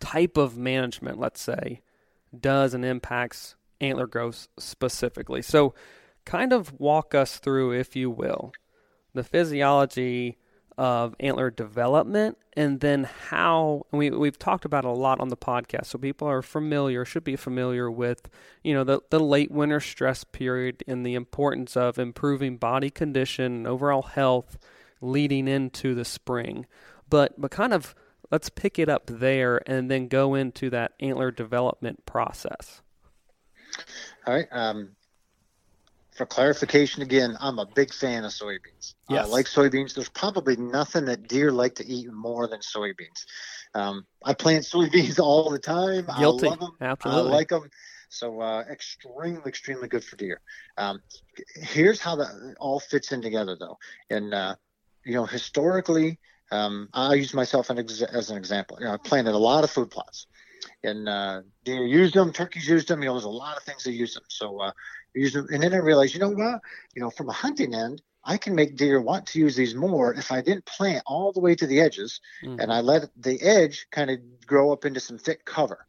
type 0.00 0.36
of 0.36 0.56
management, 0.56 1.18
let's 1.18 1.40
say, 1.40 1.80
does 2.38 2.74
and 2.74 2.84
impacts 2.84 3.56
antler 3.80 4.06
growth 4.06 4.48
specifically. 4.58 5.42
So, 5.42 5.74
kind 6.24 6.52
of 6.52 6.78
walk 6.78 7.14
us 7.14 7.38
through, 7.38 7.72
if 7.72 7.96
you 7.96 8.10
will, 8.10 8.52
the 9.12 9.24
physiology 9.24 10.38
of 10.76 11.14
antler 11.20 11.50
development 11.50 12.36
and 12.54 12.80
then 12.80 13.04
how 13.04 13.86
we 13.92 14.10
we've 14.10 14.40
talked 14.40 14.64
about 14.64 14.84
a 14.84 14.90
lot 14.90 15.20
on 15.20 15.28
the 15.28 15.36
podcast 15.36 15.86
so 15.86 15.96
people 15.96 16.26
are 16.26 16.42
familiar 16.42 17.04
should 17.04 17.22
be 17.22 17.36
familiar 17.36 17.88
with 17.88 18.28
you 18.64 18.74
know 18.74 18.82
the 18.82 19.00
the 19.10 19.20
late 19.20 19.52
winter 19.52 19.78
stress 19.78 20.24
period 20.24 20.82
and 20.88 21.06
the 21.06 21.14
importance 21.14 21.76
of 21.76 21.96
improving 21.96 22.56
body 22.56 22.90
condition 22.90 23.44
and 23.44 23.66
overall 23.68 24.02
health 24.02 24.58
leading 25.04 25.46
into 25.46 25.94
the 25.94 26.04
spring. 26.04 26.66
But 27.08 27.40
but 27.40 27.50
kind 27.50 27.72
of 27.72 27.94
let's 28.30 28.48
pick 28.48 28.78
it 28.78 28.88
up 28.88 29.04
there 29.06 29.60
and 29.68 29.90
then 29.90 30.08
go 30.08 30.34
into 30.34 30.70
that 30.70 30.92
antler 30.98 31.30
development 31.30 32.06
process. 32.06 32.82
All 34.26 34.34
right 34.34 34.48
um, 34.50 34.96
for 36.14 36.26
clarification 36.26 37.02
again, 37.02 37.36
I'm 37.40 37.58
a 37.58 37.66
big 37.66 37.92
fan 37.92 38.24
of 38.24 38.30
soybeans. 38.30 38.94
Yes. 39.08 39.26
I 39.26 39.28
like 39.28 39.46
soybeans. 39.46 39.94
There's 39.94 40.08
probably 40.08 40.56
nothing 40.56 41.06
that 41.06 41.28
deer 41.28 41.50
like 41.50 41.74
to 41.76 41.86
eat 41.86 42.10
more 42.12 42.46
than 42.46 42.60
soybeans. 42.60 43.26
Um, 43.74 44.06
I 44.24 44.34
plant 44.34 44.64
soybeans 44.64 45.18
all 45.22 45.50
the 45.50 45.58
time. 45.58 46.06
Guilty. 46.18 46.46
I 46.46 46.50
love 46.50 46.60
them. 46.60 46.76
Absolutely. 46.80 47.32
I 47.32 47.34
like 47.34 47.48
them. 47.48 47.68
So 48.08 48.40
uh, 48.40 48.62
extremely, 48.70 49.42
extremely 49.44 49.88
good 49.88 50.04
for 50.04 50.14
deer. 50.14 50.40
Um, 50.78 51.02
here's 51.56 52.00
how 52.00 52.14
that 52.16 52.54
all 52.60 52.78
fits 52.78 53.10
in 53.10 53.20
together, 53.20 53.56
though. 53.58 53.76
And 54.08 54.32
uh, 54.32 54.54
you 55.04 55.14
know, 55.14 55.26
historically, 55.26 56.20
um, 56.52 56.88
I 56.94 57.14
use 57.14 57.34
myself 57.34 57.70
as 57.70 58.30
an 58.30 58.36
example. 58.36 58.76
You 58.78 58.86
know, 58.86 58.92
I 58.92 58.98
planted 58.98 59.34
a 59.34 59.38
lot 59.38 59.64
of 59.64 59.70
food 59.70 59.90
plots, 59.90 60.28
and 60.84 61.08
uh, 61.08 61.42
deer 61.64 61.84
used 61.84 62.14
them, 62.14 62.32
turkeys 62.32 62.68
used 62.68 62.86
them. 62.86 63.02
You 63.02 63.08
know, 63.08 63.14
there's 63.14 63.24
a 63.24 63.30
lot 63.30 63.56
of 63.56 63.64
things 63.64 63.82
they 63.82 63.90
use 63.90 64.14
them. 64.14 64.22
So 64.28 64.62
and 65.14 65.62
then 65.62 65.74
I 65.74 65.78
realized, 65.78 66.14
you 66.14 66.20
know 66.20 66.30
what? 66.30 66.60
You 66.94 67.02
know, 67.02 67.10
from 67.10 67.28
a 67.28 67.32
hunting 67.32 67.74
end, 67.74 68.02
I 68.24 68.36
can 68.36 68.54
make 68.54 68.76
deer 68.76 69.00
want 69.00 69.26
to 69.28 69.38
use 69.38 69.54
these 69.54 69.74
more 69.74 70.14
if 70.14 70.32
I 70.32 70.40
didn't 70.40 70.64
plant 70.64 71.02
all 71.06 71.32
the 71.32 71.40
way 71.40 71.54
to 71.54 71.66
the 71.66 71.80
edges 71.80 72.20
mm-hmm. 72.42 72.58
and 72.58 72.72
I 72.72 72.80
let 72.80 73.10
the 73.16 73.40
edge 73.42 73.86
kind 73.90 74.10
of 74.10 74.18
grow 74.46 74.72
up 74.72 74.84
into 74.84 75.00
some 75.00 75.18
thick 75.18 75.44
cover. 75.44 75.84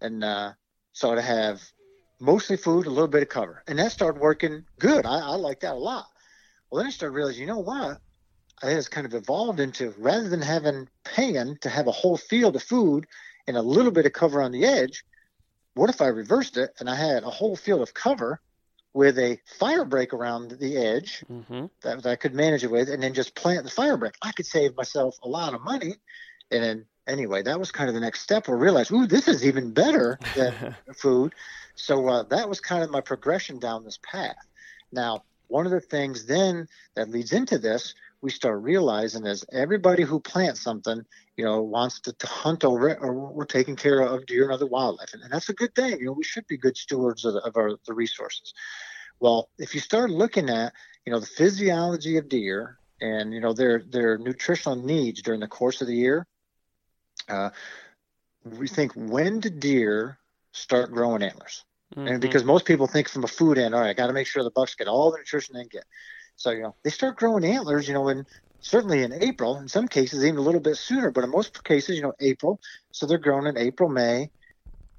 And 0.00 0.24
uh, 0.24 0.52
so 0.92 1.14
to 1.14 1.22
have 1.22 1.62
mostly 2.20 2.56
food, 2.56 2.86
a 2.86 2.90
little 2.90 3.08
bit 3.08 3.22
of 3.22 3.28
cover. 3.28 3.62
And 3.68 3.78
that 3.78 3.92
started 3.92 4.20
working 4.20 4.64
good. 4.80 5.06
I, 5.06 5.20
I 5.20 5.36
like 5.36 5.60
that 5.60 5.74
a 5.74 5.78
lot. 5.78 6.06
Well, 6.70 6.78
then 6.78 6.88
I 6.88 6.90
started 6.90 7.14
realizing, 7.14 7.42
you 7.42 7.46
know 7.46 7.58
what? 7.58 8.00
It 8.62 8.72
has 8.72 8.88
kind 8.88 9.06
of 9.06 9.14
evolved 9.14 9.60
into 9.60 9.94
rather 9.98 10.28
than 10.28 10.42
having 10.42 10.88
pan 11.04 11.58
to 11.60 11.68
have 11.68 11.86
a 11.86 11.92
whole 11.92 12.16
field 12.16 12.56
of 12.56 12.62
food 12.62 13.06
and 13.46 13.56
a 13.56 13.62
little 13.62 13.92
bit 13.92 14.04
of 14.04 14.12
cover 14.12 14.42
on 14.42 14.50
the 14.50 14.64
edge, 14.64 15.04
what 15.74 15.90
if 15.90 16.00
I 16.00 16.08
reversed 16.08 16.56
it 16.56 16.70
and 16.80 16.90
I 16.90 16.96
had 16.96 17.22
a 17.22 17.30
whole 17.30 17.54
field 17.54 17.82
of 17.82 17.94
cover 17.94 18.40
with 18.94 19.18
a 19.18 19.38
fire 19.58 19.84
break 19.84 20.12
around 20.12 20.52
the 20.52 20.76
edge 20.76 21.24
mm-hmm. 21.30 21.66
that, 21.82 22.02
that, 22.02 22.10
I 22.10 22.16
could 22.16 22.34
manage 22.34 22.64
it 22.64 22.70
with, 22.70 22.88
and 22.88 23.02
then 23.02 23.14
just 23.14 23.34
plant 23.34 23.64
the 23.64 23.70
fire 23.70 23.96
break. 23.96 24.14
I 24.22 24.32
could 24.32 24.46
save 24.46 24.76
myself 24.76 25.16
a 25.22 25.28
lot 25.28 25.54
of 25.54 25.62
money. 25.62 25.94
And 26.50 26.64
then, 26.64 26.86
anyway, 27.06 27.42
that 27.42 27.60
was 27.60 27.70
kind 27.70 27.88
of 27.88 27.94
the 27.94 28.00
next 28.00 28.20
step. 28.20 28.48
I 28.48 28.52
realized, 28.52 28.90
ooh, 28.92 29.06
this 29.06 29.28
is 29.28 29.44
even 29.44 29.72
better 29.72 30.18
than 30.34 30.76
food. 30.96 31.34
So 31.74 32.08
uh, 32.08 32.22
that 32.24 32.48
was 32.48 32.60
kind 32.60 32.82
of 32.82 32.90
my 32.90 33.00
progression 33.00 33.58
down 33.58 33.84
this 33.84 33.98
path. 34.02 34.36
Now, 34.90 35.24
one 35.48 35.66
of 35.66 35.72
the 35.72 35.80
things 35.80 36.26
then 36.26 36.68
that 36.94 37.10
leads 37.10 37.32
into 37.32 37.58
this, 37.58 37.94
we 38.20 38.30
start 38.30 38.62
realizing 38.62 39.26
is 39.26 39.44
everybody 39.52 40.02
who 40.02 40.20
plants 40.20 40.60
something, 40.60 41.04
you 41.36 41.44
know, 41.44 41.62
wants 41.62 42.00
to, 42.00 42.12
to 42.12 42.26
hunt 42.26 42.64
over 42.64 42.88
it, 42.88 42.98
or 43.00 43.12
we're 43.14 43.44
taking 43.44 43.76
care 43.76 44.00
of 44.00 44.26
deer 44.26 44.44
and 44.44 44.52
other 44.52 44.66
wildlife, 44.66 45.14
and, 45.14 45.22
and 45.22 45.32
that's 45.32 45.48
a 45.48 45.54
good 45.54 45.74
thing. 45.74 45.98
You 46.00 46.06
know, 46.06 46.12
we 46.12 46.24
should 46.24 46.46
be 46.46 46.56
good 46.56 46.76
stewards 46.76 47.24
of, 47.24 47.34
the, 47.34 47.40
of 47.40 47.56
our 47.56 47.76
the 47.86 47.94
resources. 47.94 48.52
Well, 49.20 49.48
if 49.58 49.74
you 49.74 49.80
start 49.80 50.10
looking 50.10 50.48
at, 50.50 50.72
you 51.04 51.12
know, 51.12 51.20
the 51.20 51.26
physiology 51.26 52.16
of 52.18 52.28
deer 52.28 52.78
and 53.00 53.32
you 53.32 53.40
know 53.40 53.52
their 53.52 53.82
their 53.82 54.18
nutritional 54.18 54.76
needs 54.76 55.22
during 55.22 55.40
the 55.40 55.46
course 55.46 55.80
of 55.80 55.86
the 55.86 55.94
year, 55.94 56.26
uh, 57.28 57.50
we 58.44 58.68
think 58.68 58.92
when 58.94 59.40
do 59.40 59.50
deer 59.50 60.18
start 60.52 60.90
growing 60.92 61.22
antlers? 61.22 61.64
Mm-hmm. 61.94 62.08
And 62.08 62.20
because 62.20 62.44
most 62.44 62.66
people 62.66 62.86
think 62.86 63.08
from 63.08 63.24
a 63.24 63.28
food 63.28 63.58
end, 63.58 63.74
all 63.74 63.80
right, 63.80 63.90
I 63.90 63.94
got 63.94 64.08
to 64.08 64.12
make 64.12 64.26
sure 64.26 64.42
the 64.42 64.50
bucks 64.50 64.74
get 64.74 64.88
all 64.88 65.10
the 65.10 65.18
nutrition 65.18 65.56
they 65.56 65.64
get. 65.64 65.84
So 66.38 66.50
you 66.52 66.62
know 66.62 66.76
they 66.84 66.90
start 66.90 67.16
growing 67.16 67.44
antlers, 67.44 67.86
you 67.86 67.94
know, 67.94 68.08
in 68.08 68.24
certainly 68.60 69.02
in 69.02 69.12
April. 69.12 69.58
In 69.58 69.68
some 69.68 69.88
cases, 69.88 70.24
even 70.24 70.38
a 70.38 70.42
little 70.42 70.60
bit 70.60 70.76
sooner, 70.76 71.10
but 71.10 71.24
in 71.24 71.30
most 71.30 71.62
cases, 71.64 71.96
you 71.96 72.02
know, 72.02 72.14
April. 72.20 72.60
So 72.92 73.06
they're 73.06 73.18
grown 73.18 73.46
in 73.46 73.58
April, 73.58 73.90
May, 73.90 74.30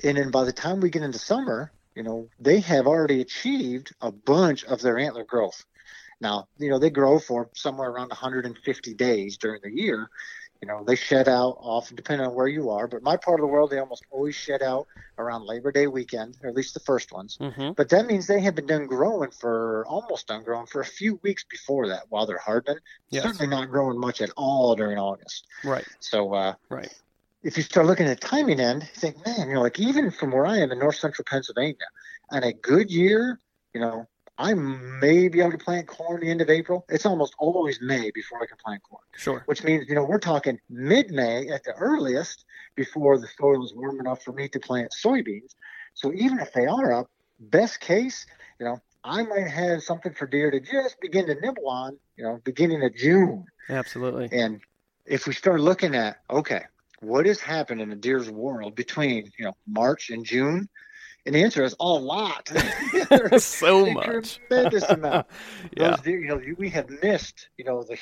and 0.04 0.18
then 0.18 0.32
by 0.32 0.44
the 0.44 0.54
time 0.54 0.82
we 0.82 0.90
get 0.90 1.02
into 1.02 1.18
summer, 1.18 1.72
you 1.96 2.04
know, 2.04 2.30
they 2.40 2.60
have 2.60 2.88
already 2.88 3.22
achieved 3.22 3.94
a 4.02 4.12
bunch 4.12 4.66
of 4.66 4.82
their 4.82 5.00
antler 5.00 5.24
growth. 5.24 5.66
Now, 6.22 6.48
you 6.58 6.70
know, 6.70 6.78
they 6.78 6.90
grow 6.90 7.20
for 7.20 7.50
somewhere 7.54 7.90
around 7.90 8.10
150 8.10 8.94
days 8.94 9.38
during 9.38 9.62
the 9.64 9.72
year, 9.72 10.10
you 10.62 10.68
know, 10.68 10.84
they 10.84 10.96
shed 10.96 11.30
out 11.30 11.58
often 11.60 11.96
depending 11.96 12.28
on 12.28 12.34
where 12.34 12.48
you 12.48 12.70
are. 12.70 12.88
But 12.88 13.02
my 13.02 13.16
part 13.16 13.40
of 13.40 13.44
the 13.44 13.48
world, 13.48 13.70
they 13.70 13.80
almost 13.80 14.04
always 14.12 14.36
shed 14.36 14.62
out 14.62 14.88
around 15.18 15.46
Labor 15.46 15.72
Day 15.72 15.88
weekend, 15.88 16.38
or 16.44 16.50
at 16.50 16.56
least 16.56 16.74
the 16.74 16.82
first 16.82 17.12
ones. 17.14 17.38
Mm-hmm. 17.40 17.72
But 17.78 17.90
that 17.90 18.06
means 18.06 18.28
they 18.28 18.42
have 18.42 18.56
been 18.56 18.68
done 18.68 18.88
growing 18.88 19.32
for 19.32 19.86
almost 19.88 20.28
done 20.28 20.44
growing 20.44 20.66
for 20.66 20.82
a 20.82 20.86
few 20.86 21.20
weeks 21.24 21.46
before 21.50 21.88
that 21.90 22.04
while 22.10 22.26
they're 22.26 22.38
hardening. 22.38 22.80
Yes. 23.10 23.24
Certainly 23.24 23.48
not 23.48 23.70
growing 23.70 24.00
much 24.00 24.22
at 24.22 24.32
all 24.36 24.76
during 24.76 24.98
August. 24.98 25.48
Right. 25.64 25.88
So, 26.00 26.34
uh, 26.34 26.56
right. 26.70 26.94
If 27.42 27.56
you 27.56 27.64
start 27.64 27.86
looking 27.86 28.08
at 28.08 28.20
timing 28.20 28.60
end, 28.60 28.82
you 28.82 29.00
think, 29.00 29.26
man, 29.26 29.48
you 29.48 29.56
know, 29.56 29.62
like 29.62 29.80
even 29.80 30.12
from 30.12 30.32
where 30.32 30.46
I 30.46 30.58
am 30.58 30.74
in 30.74 30.80
north 30.80 30.98
central 30.98 31.24
Pennsylvania, 31.24 31.78
on 32.32 32.44
a 32.44 32.52
good 32.52 32.92
year, 32.92 33.40
you 33.74 33.80
know, 33.80 34.08
I 34.40 34.54
may 34.54 35.28
be 35.28 35.42
able 35.42 35.52
to 35.52 35.58
plant 35.58 35.86
corn 35.86 36.22
the 36.22 36.32
end 36.32 36.40
of 36.40 36.50
April. 36.50 36.86
It's 36.88 37.06
almost 37.06 37.36
always 37.38 37.80
May 37.82 38.10
before 38.12 38.42
I 38.42 38.46
can 38.46 38.56
plant 38.64 38.82
corn. 38.84 39.04
Sure. 39.18 39.44
Which 39.48 39.66
means, 39.66 39.90
you 39.90 39.96
know, 39.96 40.06
we're 40.06 40.18
talking 40.18 40.58
mid 40.70 41.12
May 41.12 41.50
at 41.50 41.66
the 41.66 41.74
earliest 41.74 42.46
before 42.76 43.20
the 43.20 43.28
soil 43.38 43.66
is 43.66 43.74
warm 43.76 44.00
enough 44.00 44.24
for 44.24 44.32
me 44.32 44.48
to 44.48 44.60
plant 44.60 44.96
soybeans. 45.04 45.56
So 45.94 46.14
even 46.14 46.40
if 46.40 46.54
they 46.54 46.66
are 46.66 46.94
up, 46.94 47.12
best 47.42 47.82
case, 47.82 48.26
you 48.60 48.66
know, 48.66 48.82
I 49.04 49.24
might 49.24 49.50
have 49.50 49.84
something 49.84 50.14
for 50.14 50.26
deer 50.26 50.52
to 50.52 50.62
just 50.62 51.02
begin 51.02 51.28
to 51.28 51.36
nibble 51.36 51.68
on, 51.68 51.98
you 52.16 52.24
know, 52.24 52.40
beginning 52.46 52.82
of 52.84 52.96
June. 52.96 53.46
Absolutely. 53.68 54.30
And 54.32 54.62
if 55.06 55.28
we 55.28 55.34
start 55.34 55.60
looking 55.60 55.96
at, 55.96 56.22
okay, 56.30 56.64
what 57.02 57.26
has 57.26 57.42
happened 57.42 57.82
in 57.82 57.90
the 57.90 57.96
deer's 57.96 58.30
world 58.30 58.76
between, 58.76 59.32
you 59.38 59.46
know, 59.46 59.58
March 59.68 60.10
and 60.10 60.26
June, 60.26 60.70
and 61.30 61.36
the 61.36 61.44
answer 61.44 61.64
is 61.64 61.76
a 61.80 61.86
lot. 61.86 62.50
so 63.38 63.86
much. 63.92 64.40
Tremendous 64.48 64.84
amount. 64.90 65.28
yeah. 65.78 65.96
Those, 65.96 66.08
you 66.08 66.26
know, 66.26 66.42
we 66.58 66.72
have 66.72 66.90
missed, 67.04 67.50
you 67.56 67.66
know, 67.66 67.84
the 67.84 68.00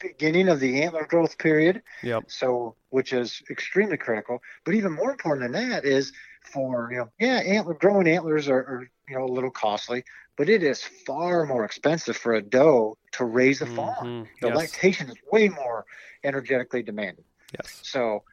beginning 0.00 0.48
of 0.48 0.58
the 0.58 0.82
antler 0.82 1.06
growth 1.06 1.38
period. 1.38 1.80
Yep. 2.02 2.24
So, 2.26 2.74
which 2.90 3.12
is 3.12 3.40
extremely 3.50 3.96
critical. 3.96 4.42
But 4.64 4.74
even 4.74 4.92
more 4.92 5.12
important 5.12 5.52
than 5.52 5.70
that 5.70 5.84
is 5.84 6.12
for, 6.42 6.88
you 6.90 6.98
know, 6.98 7.08
yeah, 7.20 7.36
antler 7.36 7.74
growing 7.74 8.08
antlers 8.08 8.48
are, 8.48 8.58
are 8.58 8.90
you 9.08 9.16
know, 9.16 9.24
a 9.24 9.32
little 9.32 9.52
costly, 9.52 10.02
but 10.36 10.48
it 10.48 10.64
is 10.64 10.82
far 10.82 11.46
more 11.46 11.64
expensive 11.64 12.16
for 12.16 12.34
a 12.34 12.42
doe 12.42 12.98
to 13.12 13.24
raise 13.24 13.62
a 13.62 13.66
fawn. 13.66 13.94
Mm-hmm. 13.94 14.22
The 14.40 14.48
yes. 14.48 14.56
lactation 14.56 15.08
is 15.08 15.16
way 15.30 15.50
more 15.50 15.84
energetically 16.24 16.82
demanding. 16.82 17.26
Yes. 17.56 17.78
So, 17.84 18.24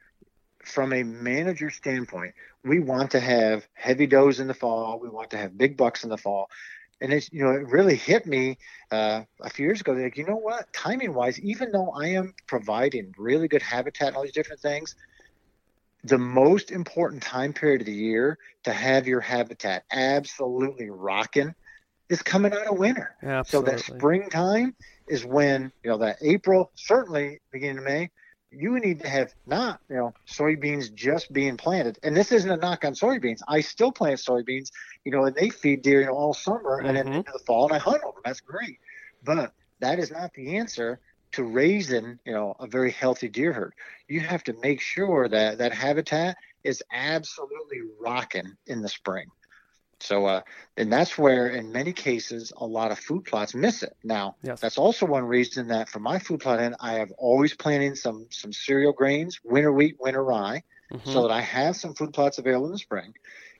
from 0.64 0.92
a 0.92 1.02
manager 1.02 1.70
standpoint, 1.70 2.34
we 2.64 2.80
want 2.80 3.10
to 3.12 3.20
have 3.20 3.66
heavy 3.74 4.06
does 4.06 4.40
in 4.40 4.46
the 4.46 4.54
fall. 4.54 4.98
We 4.98 5.08
want 5.08 5.30
to 5.30 5.36
have 5.36 5.56
big 5.56 5.76
bucks 5.76 6.04
in 6.04 6.10
the 6.10 6.18
fall. 6.18 6.48
And 7.00 7.12
it's, 7.12 7.30
you 7.32 7.44
know, 7.44 7.50
it 7.50 7.66
really 7.68 7.96
hit 7.96 8.24
me 8.26 8.56
uh, 8.90 9.22
a 9.40 9.50
few 9.50 9.66
years 9.66 9.80
ago. 9.80 9.92
Like, 9.92 10.16
you 10.16 10.24
know 10.24 10.36
what? 10.36 10.72
Timing 10.72 11.12
wise, 11.12 11.38
even 11.40 11.72
though 11.72 11.90
I 11.90 12.08
am 12.08 12.34
providing 12.46 13.14
really 13.18 13.48
good 13.48 13.62
habitat 13.62 14.08
and 14.08 14.16
all 14.16 14.22
these 14.22 14.32
different 14.32 14.60
things, 14.60 14.94
the 16.04 16.18
most 16.18 16.70
important 16.70 17.22
time 17.22 17.52
period 17.52 17.80
of 17.80 17.86
the 17.86 17.92
year 17.92 18.38
to 18.62 18.72
have 18.72 19.06
your 19.06 19.20
habitat 19.20 19.84
absolutely 19.90 20.90
rocking 20.90 21.54
is 22.08 22.22
coming 22.22 22.52
out 22.52 22.66
of 22.66 22.78
winter. 22.78 23.16
Absolutely. 23.22 23.70
So 23.70 23.76
that 23.76 23.84
springtime 23.84 24.76
is 25.08 25.24
when, 25.24 25.72
you 25.82 25.90
know, 25.90 25.98
that 25.98 26.18
April, 26.22 26.70
certainly 26.74 27.40
beginning 27.50 27.78
of 27.78 27.84
May, 27.84 28.10
you 28.56 28.78
need 28.80 29.00
to 29.00 29.08
have 29.08 29.34
not, 29.46 29.80
you 29.88 29.96
know, 29.96 30.14
soybeans 30.26 30.92
just 30.94 31.32
being 31.32 31.56
planted. 31.56 31.98
And 32.02 32.16
this 32.16 32.32
isn't 32.32 32.50
a 32.50 32.56
knock 32.56 32.84
on 32.84 32.94
soybeans. 32.94 33.40
I 33.48 33.60
still 33.60 33.92
plant 33.92 34.20
soybeans, 34.20 34.70
you 35.04 35.12
know, 35.12 35.24
and 35.24 35.34
they 35.34 35.50
feed 35.50 35.82
deer 35.82 36.00
you 36.00 36.06
know, 36.06 36.14
all 36.14 36.34
summer 36.34 36.78
mm-hmm. 36.78 36.86
and 36.86 36.96
then 36.96 37.06
mm-hmm. 37.06 37.16
into 37.16 37.32
the 37.32 37.44
fall, 37.44 37.66
and 37.66 37.74
I 37.74 37.78
hunt 37.78 38.02
over. 38.04 38.18
That's 38.24 38.40
great, 38.40 38.78
but 39.24 39.52
that 39.80 39.98
is 39.98 40.10
not 40.10 40.32
the 40.34 40.56
answer 40.56 41.00
to 41.32 41.42
raising, 41.42 42.18
you 42.24 42.32
know, 42.32 42.54
a 42.60 42.66
very 42.66 42.92
healthy 42.92 43.28
deer 43.28 43.52
herd. 43.52 43.74
You 44.08 44.20
have 44.20 44.44
to 44.44 44.54
make 44.62 44.80
sure 44.80 45.28
that 45.28 45.58
that 45.58 45.72
habitat 45.72 46.36
is 46.62 46.82
absolutely 46.92 47.80
rocking 48.00 48.56
in 48.66 48.82
the 48.82 48.88
spring. 48.88 49.26
So, 50.04 50.26
uh, 50.26 50.42
and 50.76 50.92
that's 50.92 51.16
where, 51.16 51.48
in 51.48 51.72
many 51.72 51.94
cases, 51.94 52.52
a 52.58 52.66
lot 52.66 52.90
of 52.90 52.98
food 52.98 53.24
plots 53.24 53.54
miss 53.54 53.82
it. 53.82 53.96
Now, 54.04 54.36
yes. 54.42 54.60
that's 54.60 54.76
also 54.76 55.06
one 55.06 55.24
reason 55.24 55.68
that 55.68 55.88
for 55.88 55.98
my 55.98 56.18
food 56.18 56.40
plot 56.40 56.60
end, 56.60 56.76
I 56.78 56.94
have 56.94 57.10
always 57.12 57.54
planted 57.54 57.96
some 57.96 58.26
some 58.30 58.52
cereal 58.52 58.92
grains, 58.92 59.40
winter 59.42 59.72
wheat, 59.72 59.96
winter 59.98 60.22
rye, 60.22 60.62
mm-hmm. 60.92 61.10
so 61.10 61.22
that 61.22 61.30
I 61.30 61.40
have 61.40 61.74
some 61.76 61.94
food 61.94 62.12
plots 62.12 62.36
available 62.36 62.66
in 62.66 62.72
the 62.72 62.78
spring. 62.78 63.14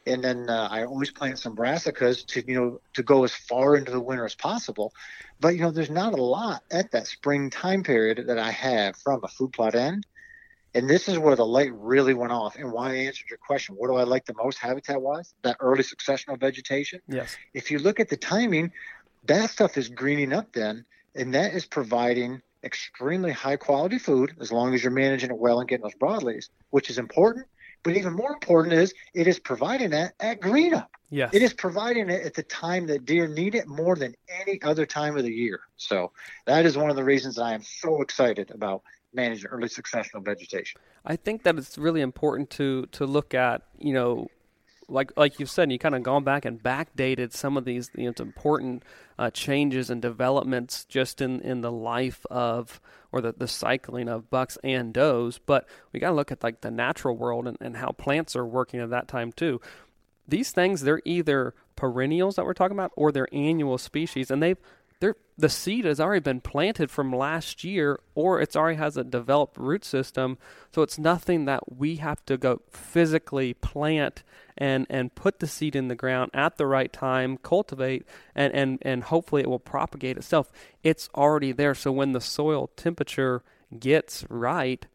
and 0.07 0.23
then 0.23 0.51
uh, 0.51 0.69
I 0.71 0.85
always 0.85 1.11
plant 1.11 1.39
some 1.39 1.57
brassicas 1.57 2.27
to 2.27 2.45
you 2.47 2.61
know 2.61 2.81
to 2.93 3.03
go 3.03 3.25
as 3.25 3.35
far 3.35 3.77
into 3.77 3.91
the 3.91 4.01
winter 4.01 4.27
as 4.27 4.35
possible. 4.35 4.93
But 5.41 5.55
you 5.55 5.63
know, 5.63 5.71
there's 5.71 5.89
not 5.89 6.13
a 6.13 6.23
lot 6.23 6.63
at 6.71 6.91
that 6.91 7.07
spring 7.07 7.49
time 7.49 7.83
period 7.85 8.27
that 8.27 8.39
I 8.39 8.51
have 8.51 8.97
from 8.97 9.21
a 9.25 9.29
food 9.29 9.53
plot 9.55 9.75
end. 9.75 10.05
And 10.75 10.91
this 10.91 11.09
is 11.09 11.19
where 11.19 11.37
the 11.37 11.47
light 11.47 11.73
really 11.73 12.15
went 12.15 12.33
off, 12.33 12.57
and 12.57 12.73
why 12.73 12.91
I 12.91 12.97
answered 12.97 13.31
your 13.31 13.39
question. 13.39 13.77
What 13.77 13.89
do 13.89 13.95
I 13.95 14.03
like 14.03 14.27
the 14.27 14.35
most 14.35 14.59
habitat 14.59 15.01
wise? 15.01 15.35
That 15.43 15.57
early 15.61 15.85
successional 15.85 16.39
vegetation. 16.39 17.01
Yes. 17.09 17.37
If 17.53 17.71
you 17.71 17.79
look 17.79 18.01
at 18.01 18.09
the 18.09 18.17
timing, 18.17 18.73
that 19.27 19.51
stuff 19.51 19.79
is 19.79 19.89
greening 19.89 20.33
up 20.33 20.53
then, 20.53 20.85
and 21.15 21.35
that 21.35 21.55
is 21.55 21.65
providing 21.65 22.43
extremely 22.65 23.31
high 23.31 23.57
quality 23.57 23.99
food 23.99 24.35
as 24.41 24.51
long 24.51 24.75
as 24.75 24.83
you're 24.83 24.93
managing 24.93 25.31
it 25.31 25.39
well 25.39 25.61
and 25.61 25.69
getting 25.69 25.85
those 25.85 25.95
broadleaves, 25.95 26.49
which 26.71 26.91
is 26.91 26.99
important. 26.99 27.47
But 27.85 27.97
even 27.97 28.15
more 28.15 28.33
important 28.33 28.75
is 28.75 28.95
it 29.13 29.27
is 29.27 29.39
providing 29.39 29.91
that 29.91 30.15
at 30.19 30.41
green 30.41 30.75
up. 30.75 30.91
Yes. 31.11 31.35
It 31.35 31.43
is 31.43 31.53
providing 31.53 32.09
it 32.09 32.25
at 32.25 32.35
the 32.35 32.43
time 32.43 32.87
that 32.87 33.05
deer 33.05 33.29
need 33.29 33.55
it 33.55 33.69
more 33.69 33.95
than 33.95 34.15
any 34.41 34.61
other 34.63 34.87
time 34.87 35.17
of 35.17 35.23
the 35.23 35.33
year. 35.33 35.61
So 35.77 36.11
that 36.47 36.65
is 36.65 36.77
one 36.77 36.91
of 36.91 36.97
the 36.97 37.05
reasons 37.05 37.39
I 37.39 37.53
am 37.53 37.63
so 37.63 38.01
excited 38.01 38.51
about 38.51 38.83
managing 39.15 39.51
early 39.51 39.69
successional 39.69 40.25
vegetation. 40.25 40.81
I 41.05 41.17
think 41.17 41.43
that 41.45 41.57
it's 41.57 41.79
really 41.79 42.01
important 42.01 42.51
to 42.51 42.87
to 42.93 43.07
look 43.07 43.35
at, 43.35 43.63
you 43.79 43.93
know, 43.93 44.29
like 44.89 45.13
like 45.17 45.39
you 45.41 45.47
said, 45.47 45.71
you 45.71 45.79
kind 45.79 45.95
of 45.95 46.03
gone 46.03 46.25
back 46.25 46.45
and 46.45 46.63
backdated 46.63 47.33
some 47.33 47.57
of 47.57 47.65
these 47.65 47.91
you 47.95 48.05
know, 48.05 48.15
important 48.19 48.83
uh, 49.19 49.31
changes 49.31 49.91
and 49.91 50.03
developments 50.03 50.85
just 50.85 51.21
in, 51.21 51.41
in 51.41 51.61
the 51.61 51.73
life 51.73 52.27
of 52.31 52.81
or 53.13 53.21
the, 53.21 53.35
the 53.37 53.49
cycling 53.49 54.09
of 54.09 54.29
bucks 54.31 54.59
and 54.65 54.93
does. 54.93 55.39
But 55.39 55.69
we 55.93 56.01
got 56.01 56.11
to 56.11 56.17
look 56.17 56.33
at 56.33 56.43
like 56.43 56.61
the 56.61 56.71
natural 56.71 57.17
world 57.17 57.47
and, 57.47 57.57
and 57.61 57.77
how 57.77 57.93
plants 57.93 58.35
are 58.35 58.47
working 58.47 58.81
at 58.81 58.91
that 58.91 59.09
time 59.09 59.33
too. 59.33 59.61
These 60.27 60.51
things 60.51 60.83
they're 60.83 61.03
either 61.05 61.55
perennials 61.77 62.37
that 62.37 62.45
we're 62.45 62.55
talking 62.55 62.77
about 62.77 62.93
or 62.97 63.13
they're 63.13 63.29
annual 63.33 63.79
species, 63.79 64.31
and 64.31 64.43
they've 64.43 64.59
they're, 65.05 65.17
the 65.37 65.51
seed 65.51 65.85
has 65.85 66.01
already 66.01 66.23
been 66.23 66.41
planted 66.41 66.91
from 66.91 67.15
last 67.15 67.63
year 67.63 68.01
or 68.15 68.41
it's 68.41 68.57
already 68.57 68.79
has 68.79 68.97
a 68.97 69.05
developed 69.05 69.59
root 69.59 69.85
system. 69.85 70.39
So 70.75 70.81
it's 70.81 70.99
nothing 70.99 71.45
that 71.45 71.77
we 71.77 71.97
have 71.97 72.25
to 72.25 72.39
go 72.39 72.63
physically 72.71 73.53
plant 73.53 74.23
and 74.57 74.87
and 74.89 75.15
put 75.15 75.41
the 75.41 75.47
seed 75.47 75.77
in 75.77 75.89
the 75.89 75.95
ground 75.95 76.31
at 76.33 76.57
the 76.57 76.67
right 76.67 76.91
time 76.91 77.37
cultivate 77.37 78.07
and 78.35 78.55
and 78.55 78.79
and 78.81 79.05
hopefully 79.05 79.43
it 79.43 79.51
will 79.51 79.59
propagate 79.59 80.17
itself. 80.17 80.51
It's 80.83 81.11
already 81.15 81.53
there. 81.53 81.75
So 81.75 81.93
when 81.93 82.13
the 82.13 82.21
soil 82.23 82.71
temperature 82.77 83.43
gets 83.79 84.25
right 84.31 84.87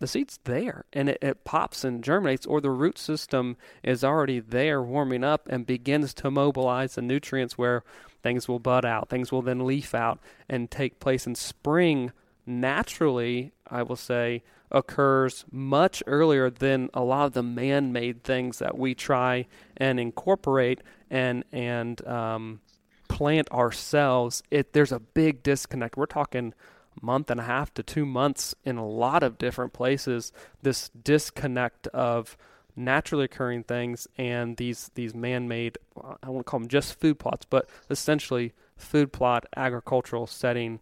the 0.00 0.06
seed's 0.06 0.40
there 0.44 0.84
and 0.92 1.10
it, 1.10 1.18
it 1.22 1.44
pops 1.44 1.84
and 1.84 2.02
germinates 2.02 2.46
or 2.46 2.60
the 2.60 2.70
root 2.70 2.98
system 2.98 3.56
is 3.82 4.02
already 4.02 4.40
there 4.40 4.82
warming 4.82 5.22
up 5.22 5.46
and 5.48 5.66
begins 5.66 6.12
to 6.14 6.30
mobilize 6.30 6.94
the 6.94 7.02
nutrients 7.02 7.56
where 7.56 7.84
things 8.22 8.48
will 8.48 8.58
bud 8.58 8.84
out, 8.84 9.08
things 9.08 9.30
will 9.30 9.42
then 9.42 9.64
leaf 9.64 9.94
out 9.94 10.18
and 10.48 10.70
take 10.70 11.00
place 11.00 11.26
in 11.26 11.34
spring. 11.34 12.12
Naturally, 12.46 13.52
I 13.66 13.82
will 13.82 13.96
say, 13.96 14.42
occurs 14.70 15.44
much 15.50 16.02
earlier 16.06 16.48
than 16.48 16.88
a 16.94 17.02
lot 17.02 17.26
of 17.26 17.32
the 17.32 17.42
man-made 17.42 18.22
things 18.22 18.58
that 18.58 18.78
we 18.78 18.94
try 18.94 19.46
and 19.76 19.98
incorporate 19.98 20.80
and 21.10 21.44
and 21.52 22.06
um, 22.06 22.60
plant 23.08 23.50
ourselves. 23.50 24.42
It 24.50 24.72
there's 24.72 24.92
a 24.92 25.00
big 25.00 25.42
disconnect. 25.42 25.96
We're 25.96 26.06
talking 26.06 26.54
month 27.00 27.30
and 27.30 27.40
a 27.40 27.44
half 27.44 27.72
to 27.74 27.82
two 27.82 28.06
months 28.06 28.54
in 28.64 28.76
a 28.76 28.86
lot 28.86 29.22
of 29.22 29.38
different 29.38 29.72
places. 29.72 30.32
This 30.62 30.90
disconnect 30.90 31.86
of 31.88 32.36
naturally 32.76 33.24
occurring 33.24 33.64
things 33.64 34.06
and 34.16 34.56
these 34.56 34.90
these 34.94 35.14
man-made 35.14 35.76
I 36.22 36.30
won't 36.30 36.46
call 36.46 36.60
them 36.60 36.68
just 36.68 36.98
food 36.98 37.18
plots, 37.18 37.44
but 37.44 37.68
essentially 37.90 38.52
food 38.76 39.12
plot 39.12 39.44
agricultural 39.56 40.26
setting 40.26 40.80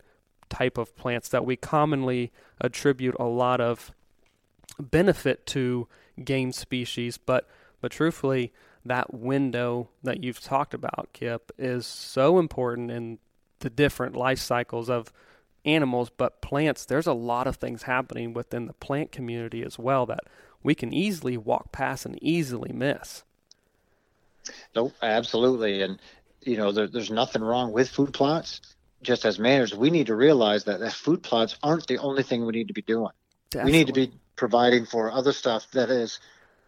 type 0.49 0.79
of 0.79 0.97
plants 0.97 1.29
that 1.31 1.45
we 1.45 1.57
commonly 1.57 2.33
attribute 2.61 3.17
a 3.19 3.25
lot 3.25 3.61
of 3.61 3.93
benefit 4.79 5.47
to 5.47 5.89
game 6.23 6.53
species, 6.53 7.19
but 7.19 7.49
but 7.81 7.93
truthfully 7.93 8.53
that 8.85 9.13
window 9.13 9.89
that 10.03 10.23
you've 10.23 10.41
talked 10.41 10.75
about, 10.75 11.09
Kip, 11.13 11.53
is 11.59 11.87
so 11.87 12.39
important 12.39 12.91
in 12.91 13.19
the 13.61 13.71
different 13.71 14.17
life 14.17 14.39
cycles 14.39 14.89
of 14.89 15.13
animals, 15.69 16.11
but 16.11 16.41
plants, 16.41 16.85
there's 16.85 17.07
a 17.07 17.13
lot 17.13 17.47
of 17.47 17.57
things 17.57 17.83
happening 17.85 18.33
within 18.33 18.67
the 18.67 18.73
plant 18.75 19.13
community 19.13 19.63
as 19.63 19.79
well 19.79 20.07
that 20.07 20.25
we 20.63 20.75
can 20.75 20.93
easily 20.93 21.37
walk 21.37 21.73
past 21.73 22.07
and 22.07 22.19
easily 22.23 22.73
miss. 22.73 23.23
No, 24.75 24.93
absolutely. 25.03 25.83
And, 25.83 25.99
you 26.43 26.57
know, 26.57 26.73
there, 26.73 26.87
there's 26.87 27.11
nothing 27.11 27.43
wrong 27.43 27.73
with 27.73 27.89
food 27.89 28.13
plots. 28.13 28.61
Just 29.03 29.25
as 29.25 29.39
managers, 29.39 29.79
we 29.79 29.91
need 29.91 30.09
to 30.09 30.17
realize 30.17 30.65
that, 30.65 30.81
that 30.81 30.93
food 30.93 31.23
plots 31.23 31.57
aren't 31.63 31.87
the 31.87 31.99
only 31.99 32.25
thing 32.25 32.45
we 32.45 32.53
need 32.53 32.69
to 32.69 32.75
be 32.75 32.83
doing. 32.83 33.13
Definitely. 33.51 33.73
We 33.73 33.79
need 33.79 33.87
to 33.87 33.93
be 33.93 34.13
providing 34.35 34.87
for 34.87 35.13
other 35.13 35.33
stuff 35.33 35.71
that 35.73 35.91
is 35.91 36.19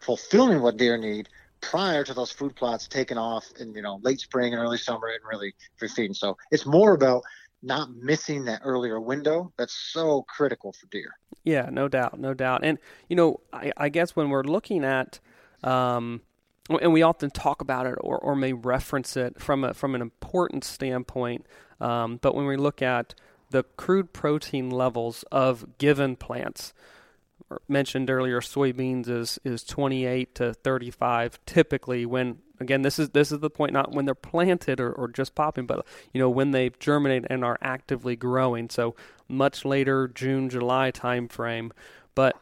fulfilling 0.01 0.63
what 0.63 0.77
deer 0.77 0.97
need 0.97 1.29
prior 1.61 2.05
to 2.05 2.15
those 2.15 2.33
food 2.33 2.55
plots 2.57 2.89
taking 2.89 3.19
off 3.19 3.47
in 3.59 3.75
you 3.75 3.83
know 3.83 4.01
late 4.03 4.21
spring 4.21 4.55
and 4.55 4.63
early 4.63 4.79
summer 4.79 5.09
and 5.09 5.21
really 5.31 5.55
for 5.77 5.89
feeding. 5.89 6.15
So 6.15 6.37
it's 6.51 6.67
more 6.67 6.95
about 6.95 7.23
not 7.63 7.91
missing 7.95 8.45
that 8.47 8.61
earlier 8.65 9.01
window 9.01 9.53
that's 9.57 9.75
so 9.75 10.25
critical 10.29 10.73
for 10.73 10.87
deer. 10.87 11.13
Yeah, 11.45 11.69
no 11.71 11.89
doubt, 11.89 12.19
no 12.19 12.35
doubt. 12.35 12.61
And 12.65 12.79
you 13.09 13.17
know, 13.17 13.41
I, 13.53 13.73
I 13.77 13.89
guess 13.89 14.17
when 14.17 14.31
we're 14.31 14.43
looking 14.43 14.85
at, 14.85 15.21
um, 15.63 16.23
and 16.69 16.93
we 16.93 17.03
often 17.03 17.31
talk 17.31 17.61
about 17.61 17.87
it 17.87 17.97
or, 18.01 18.19
or 18.19 18.37
may 18.37 18.53
reference 18.53 19.17
it 19.17 19.41
from 19.41 19.65
a 19.65 19.75
from 19.75 19.95
an 19.95 20.03
important 20.03 20.65
standpoint, 20.65 21.47
um, 21.81 22.19
but 22.21 22.35
when 22.35 22.47
we 22.47 22.57
look 22.57 22.83
at 22.83 23.15
the 23.51 23.65
crude 23.77 24.13
protein 24.13 24.71
levels 24.71 25.25
of 25.33 25.79
given 25.79 26.17
plants, 26.17 26.73
mentioned 27.69 28.11
earlier, 28.11 28.41
soybeans 28.41 29.09
is 29.09 29.39
is 29.45 29.63
28 29.65 30.35
to 30.37 30.55
35 30.55 31.39
typically 31.47 32.07
when 32.07 32.39
again 32.61 32.83
this 32.83 32.99
is 32.99 33.11
this 33.11 33.33
is 33.33 33.41
the 33.41 33.51
point 33.51 33.73
not 33.73 33.93
when 33.93 34.05
they're 34.05 34.15
planted 34.15 34.81
or, 34.81 34.93
or 34.93 35.09
just 35.09 35.35
popping 35.35 35.67
but 35.67 35.85
you 36.13 36.21
know 36.21 36.31
when 36.31 36.51
they 36.51 36.71
germinate 36.79 37.25
and 37.29 37.45
are 37.45 37.59
actively 37.63 38.17
growing. 38.17 38.69
So 38.71 38.95
much 39.29 39.65
later 39.65 40.09
June 40.09 40.51
July 40.51 40.91
time 40.91 41.29
frame 41.29 41.73
but 42.15 42.37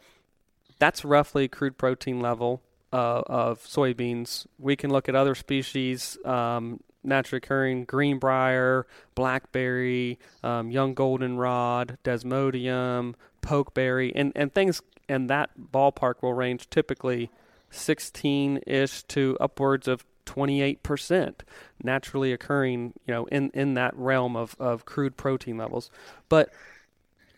that's 0.79 1.05
roughly 1.05 1.49
crude 1.49 1.77
protein 1.77 2.21
level 2.21 2.63
uh, 2.93 3.23
of 3.27 3.63
soybeans. 3.63 4.47
We 4.59 4.77
can 4.77 4.91
look 4.91 5.09
at 5.09 5.15
other 5.15 5.35
species 5.35 6.17
um, 6.25 6.81
naturally 7.03 7.39
occurring 7.39 7.85
greenbrier, 7.85 8.87
blackberry, 9.15 10.19
um, 10.43 10.71
young 10.71 10.95
goldenrod, 10.95 11.99
desmodium, 12.05 13.15
pokeberry, 13.43 14.13
and, 14.15 14.33
and 14.35 14.53
things 14.53 14.81
in 15.09 15.27
that 15.29 15.51
ballpark 15.73 16.23
will 16.23 16.35
range 16.35 16.69
typically 16.71 17.31
16 17.71 18.61
ish 18.67 19.03
to 19.05 19.37
upwards 19.41 19.89
of 19.89 20.05
28% 20.27 21.35
naturally 21.83 22.33
occurring, 22.33 22.93
you 23.07 23.15
know, 23.15 23.27
in, 23.27 23.51
in 23.55 23.75
that 23.75 23.97
realm 23.97 24.37
of, 24.37 24.55
of 24.59 24.85
crude 24.85 25.17
protein 25.17 25.57
levels. 25.57 25.91
But 26.29 26.53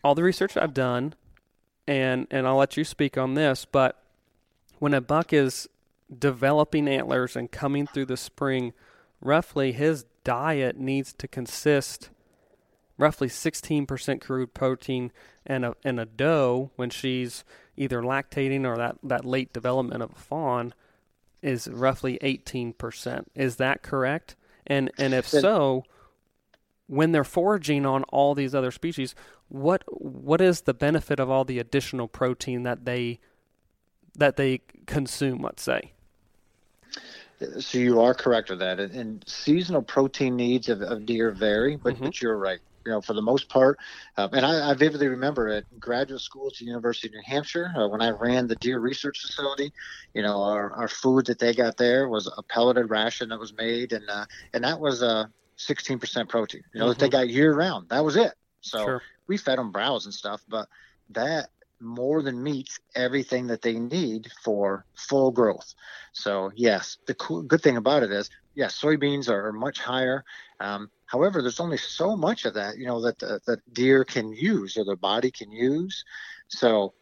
all 0.03 0.15
the 0.15 0.25
research 0.25 0.57
I've 0.57 0.75
done, 0.75 1.15
and, 1.87 2.27
and 2.31 2.47
I'll 2.47 2.57
let 2.57 2.77
you 2.77 2.85
speak 2.85 3.17
on 3.17 3.35
this, 3.35 3.65
but 3.65 4.03
when 4.79 4.95
a 4.95 5.01
buck 5.01 5.33
is 5.33 5.69
developing 6.17 6.89
antlers 6.89 7.37
and 7.37 7.51
coming 7.51 7.87
through 7.87 8.07
the 8.07 8.17
spring, 8.17 8.73
roughly 9.21 9.73
his 9.73 10.05
diet 10.25 10.77
needs 10.77 11.13
to 11.13 11.29
consist 11.29 12.11
roughly 13.01 13.29
16% 13.29 14.21
crude 14.21 14.55
protein 14.55 15.11
and 15.47 15.65
a, 15.65 15.75
and 15.83 15.99
a 15.99 16.05
doe 16.05 16.71
when 16.77 16.91
she's 16.91 17.45
either 17.77 18.03
lactating 18.03 18.67
or 18.67 18.77
that, 18.77 18.97
that 19.03 19.25
late 19.25 19.53
development 19.53 20.03
of 20.03 20.13
a 20.13 20.17
fawn 20.17 20.75
is 21.43 21.67
roughly 21.67 22.19
18%. 22.23 23.25
Is 23.35 23.57
that 23.57 23.83
correct? 23.83 24.37
And 24.67 24.91
and 24.99 25.15
if 25.15 25.27
so, 25.27 25.85
when 26.87 27.13
they're 27.13 27.25
foraging 27.25 27.87
on 27.87 28.05
all 28.05 28.35
these 28.35 28.55
other 28.55 28.71
species, 28.71 29.15
what 29.49 29.83
what 29.89 30.41
is 30.41 30.61
the 30.61 30.75
benefit 30.75 31.19
of 31.19 31.31
all 31.31 31.45
the 31.45 31.59
additional 31.59 32.07
protein 32.07 32.63
that 32.65 32.85
they 32.85 33.19
that 34.17 34.37
they 34.37 34.61
consume, 34.87 35.41
let's 35.41 35.63
say? 35.63 35.93
So 37.59 37.79
you 37.79 38.03
are 38.03 38.13
correct 38.13 38.51
with 38.51 38.59
that. 38.59 38.79
And, 38.79 38.93
and 38.93 39.25
seasonal 39.27 39.81
protein 39.81 40.37
needs 40.37 40.69
of, 40.69 40.83
of 40.83 41.07
deer 41.07 41.31
vary, 41.31 41.77
but, 41.77 41.95
mm-hmm. 41.95 42.05
but 42.05 42.21
you're 42.21 42.37
right 42.37 42.61
you 42.85 42.93
know, 42.93 43.01
for 43.01 43.13
the 43.13 43.23
most 43.23 43.49
part. 43.49 43.79
Uh, 44.17 44.29
and 44.33 44.45
I, 44.45 44.71
I, 44.71 44.75
vividly 44.75 45.09
remember 45.09 45.49
at 45.49 45.65
graduate 45.79 46.21
school 46.21 46.49
at 46.49 46.55
the 46.55 46.65
University 46.65 47.09
of 47.09 47.15
New 47.15 47.23
Hampshire 47.25 47.73
uh, 47.77 47.89
when 47.89 48.03
I 48.03 48.11
ran 48.11 48.47
the 48.47 48.57
deer 48.57 48.79
research 48.79 49.21
facility. 49.21 49.73
You 50.15 50.23
know, 50.23 50.43
our, 50.43 50.73
our 50.73 50.89
food 50.89 51.27
that 51.27 51.39
they 51.39 51.55
got 51.55 51.77
there 51.77 52.09
was 52.09 52.31
a 52.37 52.43
pelleted 52.43 52.91
ration 52.91 53.29
that 53.31 53.39
was 53.39 53.53
made, 53.53 53.93
and 53.93 54.09
uh, 54.09 54.25
and 54.55 54.65
that 54.65 54.81
was 54.81 55.03
uh, 55.03 55.27
16% 55.59 56.29
protein. 56.29 56.63
You 56.73 56.81
know, 56.81 56.87
mm-hmm. 56.87 56.91
that 56.91 56.99
they 56.99 57.09
got 57.09 57.29
year 57.29 57.55
round. 57.55 57.89
That 57.91 58.05
was 58.05 58.17
it. 58.17 58.33
So 58.63 58.79
sure. 58.79 59.03
we 59.27 59.37
fed 59.37 59.59
them 59.59 59.73
browse 59.73 60.05
and 60.05 60.15
stuff, 60.15 60.43
but 60.49 60.69
that 61.11 61.51
more 61.81 62.23
than 62.23 62.43
meets 62.43 62.79
everything 62.95 63.47
that 63.47 63.63
they 63.63 63.79
need 63.79 64.31
for 64.43 64.85
full 64.95 65.31
growth. 65.31 65.75
So 66.13 66.53
yes, 66.55 66.99
the 67.07 67.15
cool, 67.15 67.43
good 67.43 67.63
thing 67.63 67.77
about 67.77 68.03
it 68.03 68.13
is, 68.13 68.29
yes, 68.55 68.79
soybeans 68.79 69.29
are 69.29 69.53
much 69.53 69.81
higher. 69.81 70.25
Um, 70.61 70.91
however, 71.11 71.43
there's 71.43 71.61
only 71.61 71.77
so 71.77 72.17
much 72.17 72.45
of 72.45 72.55
that, 72.55 72.79
you 72.79 72.87
know, 72.87 73.01
that 73.03 73.19
the, 73.19 73.41
that 73.47 73.75
deer 73.75 74.05
can 74.05 74.33
use 74.33 74.77
or 74.77 74.85
their 74.85 74.97
body 74.97 75.31
can 75.31 75.51
use. 75.51 76.05
So 76.49 76.95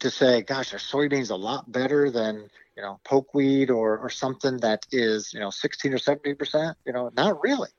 to 0.00 0.10
say, 0.10 0.42
gosh, 0.42 0.74
are 0.74 0.78
soybeans 0.78 1.30
a 1.30 1.36
lot 1.36 1.70
better 1.70 2.10
than 2.10 2.48
you 2.76 2.82
know 2.82 3.00
pokeweed 3.04 3.70
or 3.70 3.96
or 3.98 4.10
something 4.10 4.58
that 4.58 4.84
is 4.92 5.32
you 5.32 5.40
know 5.40 5.50
16 5.50 5.94
or 5.94 5.98
17 5.98 6.36
percent? 6.36 6.76
You 6.84 6.92
know, 6.92 7.10
not 7.16 7.42
really. 7.42 7.70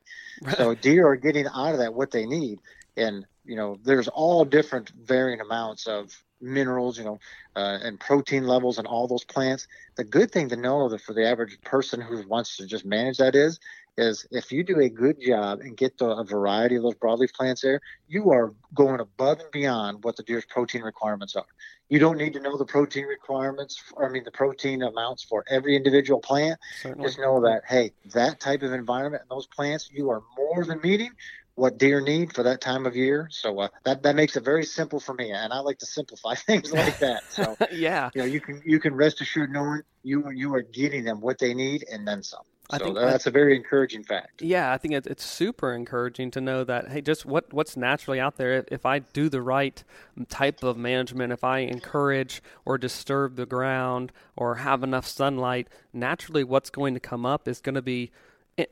so 0.55 0.73
deer 0.85 1.07
are 1.07 1.15
getting 1.15 1.45
out 1.45 1.73
of 1.73 1.79
that 1.79 1.93
what 1.93 2.11
they 2.11 2.25
need, 2.25 2.59
and 2.95 3.25
you 3.47 3.55
know, 3.55 3.77
there's 3.83 4.09
all 4.09 4.43
different 4.45 4.91
varying 5.05 5.39
amounts 5.39 5.87
of 5.87 6.11
minerals, 6.41 6.97
you 6.97 7.05
know, 7.05 7.19
uh, 7.55 7.79
and 7.81 7.99
protein 7.99 8.45
levels 8.45 8.77
and 8.77 8.85
all 8.85 9.07
those 9.07 9.23
plants. 9.23 9.67
The 9.95 10.03
good 10.03 10.31
thing 10.31 10.49
to 10.49 10.57
know 10.57 10.89
that 10.89 11.01
for 11.01 11.13
the 11.13 11.27
average 11.27 11.59
person 11.61 12.01
who 12.01 12.27
wants 12.27 12.57
to 12.57 12.67
just 12.67 12.85
manage 12.85 13.17
that 13.17 13.35
is, 13.35 13.59
is 13.97 14.27
if 14.31 14.51
you 14.51 14.63
do 14.63 14.79
a 14.79 14.89
good 14.89 15.17
job 15.19 15.59
and 15.59 15.75
get 15.75 15.97
the, 15.97 16.05
a 16.05 16.23
variety 16.23 16.75
of 16.75 16.83
those 16.83 16.95
broadleaf 16.95 17.33
plants 17.33 17.61
there, 17.61 17.81
you 18.07 18.31
are 18.31 18.53
going 18.73 18.99
above 18.99 19.39
and 19.39 19.51
beyond 19.51 20.03
what 20.03 20.15
the 20.15 20.23
deer's 20.23 20.45
protein 20.45 20.81
requirements 20.81 21.35
are. 21.35 21.45
You 21.89 21.99
don't 21.99 22.17
need 22.17 22.33
to 22.33 22.39
know 22.39 22.57
the 22.57 22.65
protein 22.65 23.05
requirements, 23.05 23.81
I 24.01 24.09
mean, 24.09 24.23
the 24.23 24.31
protein 24.31 24.83
amounts 24.83 25.23
for 25.23 25.45
every 25.49 25.75
individual 25.75 26.19
plant. 26.19 26.59
Certainly. 26.81 27.07
Just 27.07 27.19
know 27.19 27.41
that, 27.41 27.61
hey, 27.67 27.91
that 28.13 28.39
type 28.39 28.61
of 28.61 28.73
environment 28.73 29.23
and 29.23 29.35
those 29.35 29.47
plants, 29.47 29.89
you 29.91 30.09
are 30.09 30.21
more 30.37 30.65
than 30.65 30.81
meeting 30.81 31.11
what 31.57 31.79
deer 31.79 31.99
need 31.99 32.33
for 32.33 32.43
that 32.43 32.61
time 32.61 32.85
of 32.85 32.95
year. 32.95 33.27
So 33.31 33.59
uh, 33.59 33.67
that 33.83 34.03
that 34.03 34.15
makes 34.15 34.37
it 34.37 34.45
very 34.45 34.63
simple 34.63 34.99
for 34.99 35.15
me, 35.15 35.31
and 35.31 35.51
I 35.51 35.59
like 35.59 35.79
to 35.79 35.87
simplify 35.87 36.35
things 36.35 36.71
like 36.71 36.99
that. 36.99 37.23
So 37.29 37.57
yeah, 37.71 38.11
you 38.13 38.21
know, 38.21 38.27
you 38.27 38.39
can 38.39 38.61
you 38.63 38.79
can 38.79 38.93
rest 38.93 39.21
assured 39.21 39.51
knowing 39.51 39.81
you 40.03 40.29
you 40.29 40.53
are 40.53 40.61
getting 40.61 41.03
them 41.03 41.19
what 41.19 41.39
they 41.39 41.53
need 41.53 41.83
and 41.91 42.07
then 42.07 42.21
some. 42.21 42.43
I 42.69 42.77
so 42.77 42.85
think 42.85 42.95
that's 42.97 43.27
a 43.27 43.31
very 43.31 43.55
encouraging 43.55 44.03
fact. 44.03 44.41
Yeah, 44.41 44.73
I 44.73 44.77
think 44.77 44.93
it's, 44.93 45.07
it's 45.07 45.23
super 45.23 45.73
encouraging 45.73 46.31
to 46.31 46.41
know 46.41 46.63
that 46.65 46.89
hey, 46.89 47.01
just 47.01 47.25
what 47.25 47.53
what's 47.53 47.77
naturally 47.77 48.19
out 48.19 48.35
there. 48.35 48.65
If 48.69 48.85
I 48.85 48.99
do 48.99 49.29
the 49.29 49.41
right 49.41 49.81
type 50.27 50.63
of 50.63 50.77
management, 50.77 51.31
if 51.31 51.43
I 51.43 51.59
encourage 51.59 52.41
or 52.65 52.77
disturb 52.77 53.37
the 53.37 53.45
ground 53.45 54.11
or 54.35 54.55
have 54.55 54.83
enough 54.83 55.07
sunlight, 55.07 55.69
naturally, 55.93 56.43
what's 56.43 56.69
going 56.69 56.93
to 56.93 56.99
come 56.99 57.25
up 57.25 57.47
is 57.47 57.61
going 57.61 57.75
to 57.75 57.81
be 57.81 58.11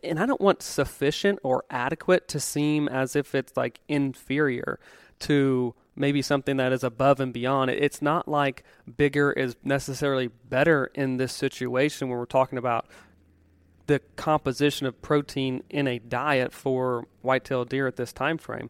and 0.04 0.20
I 0.20 0.26
don't 0.26 0.42
want 0.42 0.64
sufficient 0.64 1.40
or 1.44 1.64
adequate 1.70 2.28
to 2.30 2.40
seem 2.40 2.88
as 2.88 3.16
if 3.16 3.36
it's 3.36 3.56
like 3.56 3.80
inferior 3.88 4.80
to 5.20 5.76
maybe 5.96 6.22
something 6.22 6.58
that 6.58 6.74
is 6.74 6.84
above 6.84 7.20
and 7.20 7.32
beyond. 7.32 7.72
It's 7.72 8.02
not 8.02 8.28
like 8.28 8.64
bigger 8.98 9.32
is 9.32 9.56
necessarily 9.64 10.28
better 10.28 10.92
in 10.96 11.18
this 11.18 11.34
situation 11.34 12.10
when 12.10 12.18
we're 12.18 12.26
talking 12.26 12.58
about 12.58 12.88
the 13.88 14.00
composition 14.16 14.88
of 14.88 15.02
protein 15.02 15.64
in 15.70 15.88
a 15.88 16.00
diet 16.00 16.54
for 16.54 17.06
white-tailed 17.22 17.70
deer 17.70 17.88
at 17.88 17.96
this 17.96 18.12
time 18.14 18.38
frame. 18.38 18.70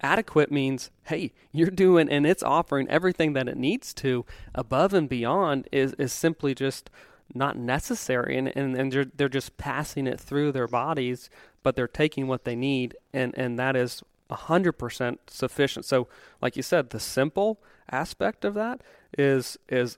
Adequate 0.00 0.50
means, 0.50 0.90
hey, 1.04 1.32
you're 1.52 1.70
doing 1.70 2.08
and 2.08 2.26
it's 2.26 2.42
offering 2.42 2.88
everything 2.88 3.32
that 3.34 3.48
it 3.48 3.56
needs 3.56 3.92
to. 3.94 4.24
Above 4.54 4.94
and 4.94 5.08
beyond 5.08 5.68
is 5.72 5.92
is 5.94 6.12
simply 6.12 6.54
just 6.54 6.90
not 7.34 7.56
necessary 7.56 8.36
and, 8.36 8.54
and, 8.56 8.76
and 8.76 8.92
they're, 8.92 9.04
they're 9.04 9.28
just 9.28 9.56
passing 9.56 10.06
it 10.06 10.20
through 10.20 10.52
their 10.52 10.68
bodies 10.68 11.30
but 11.62 11.76
they're 11.76 11.88
taking 11.88 12.26
what 12.26 12.44
they 12.44 12.56
need 12.56 12.96
and, 13.12 13.36
and 13.36 13.58
that 13.58 13.76
is 13.76 14.02
100% 14.30 15.18
sufficient 15.26 15.84
so 15.84 16.08
like 16.40 16.56
you 16.56 16.62
said 16.62 16.90
the 16.90 17.00
simple 17.00 17.58
aspect 17.90 18.44
of 18.44 18.54
that 18.54 18.80
is 19.16 19.58
is 19.68 19.96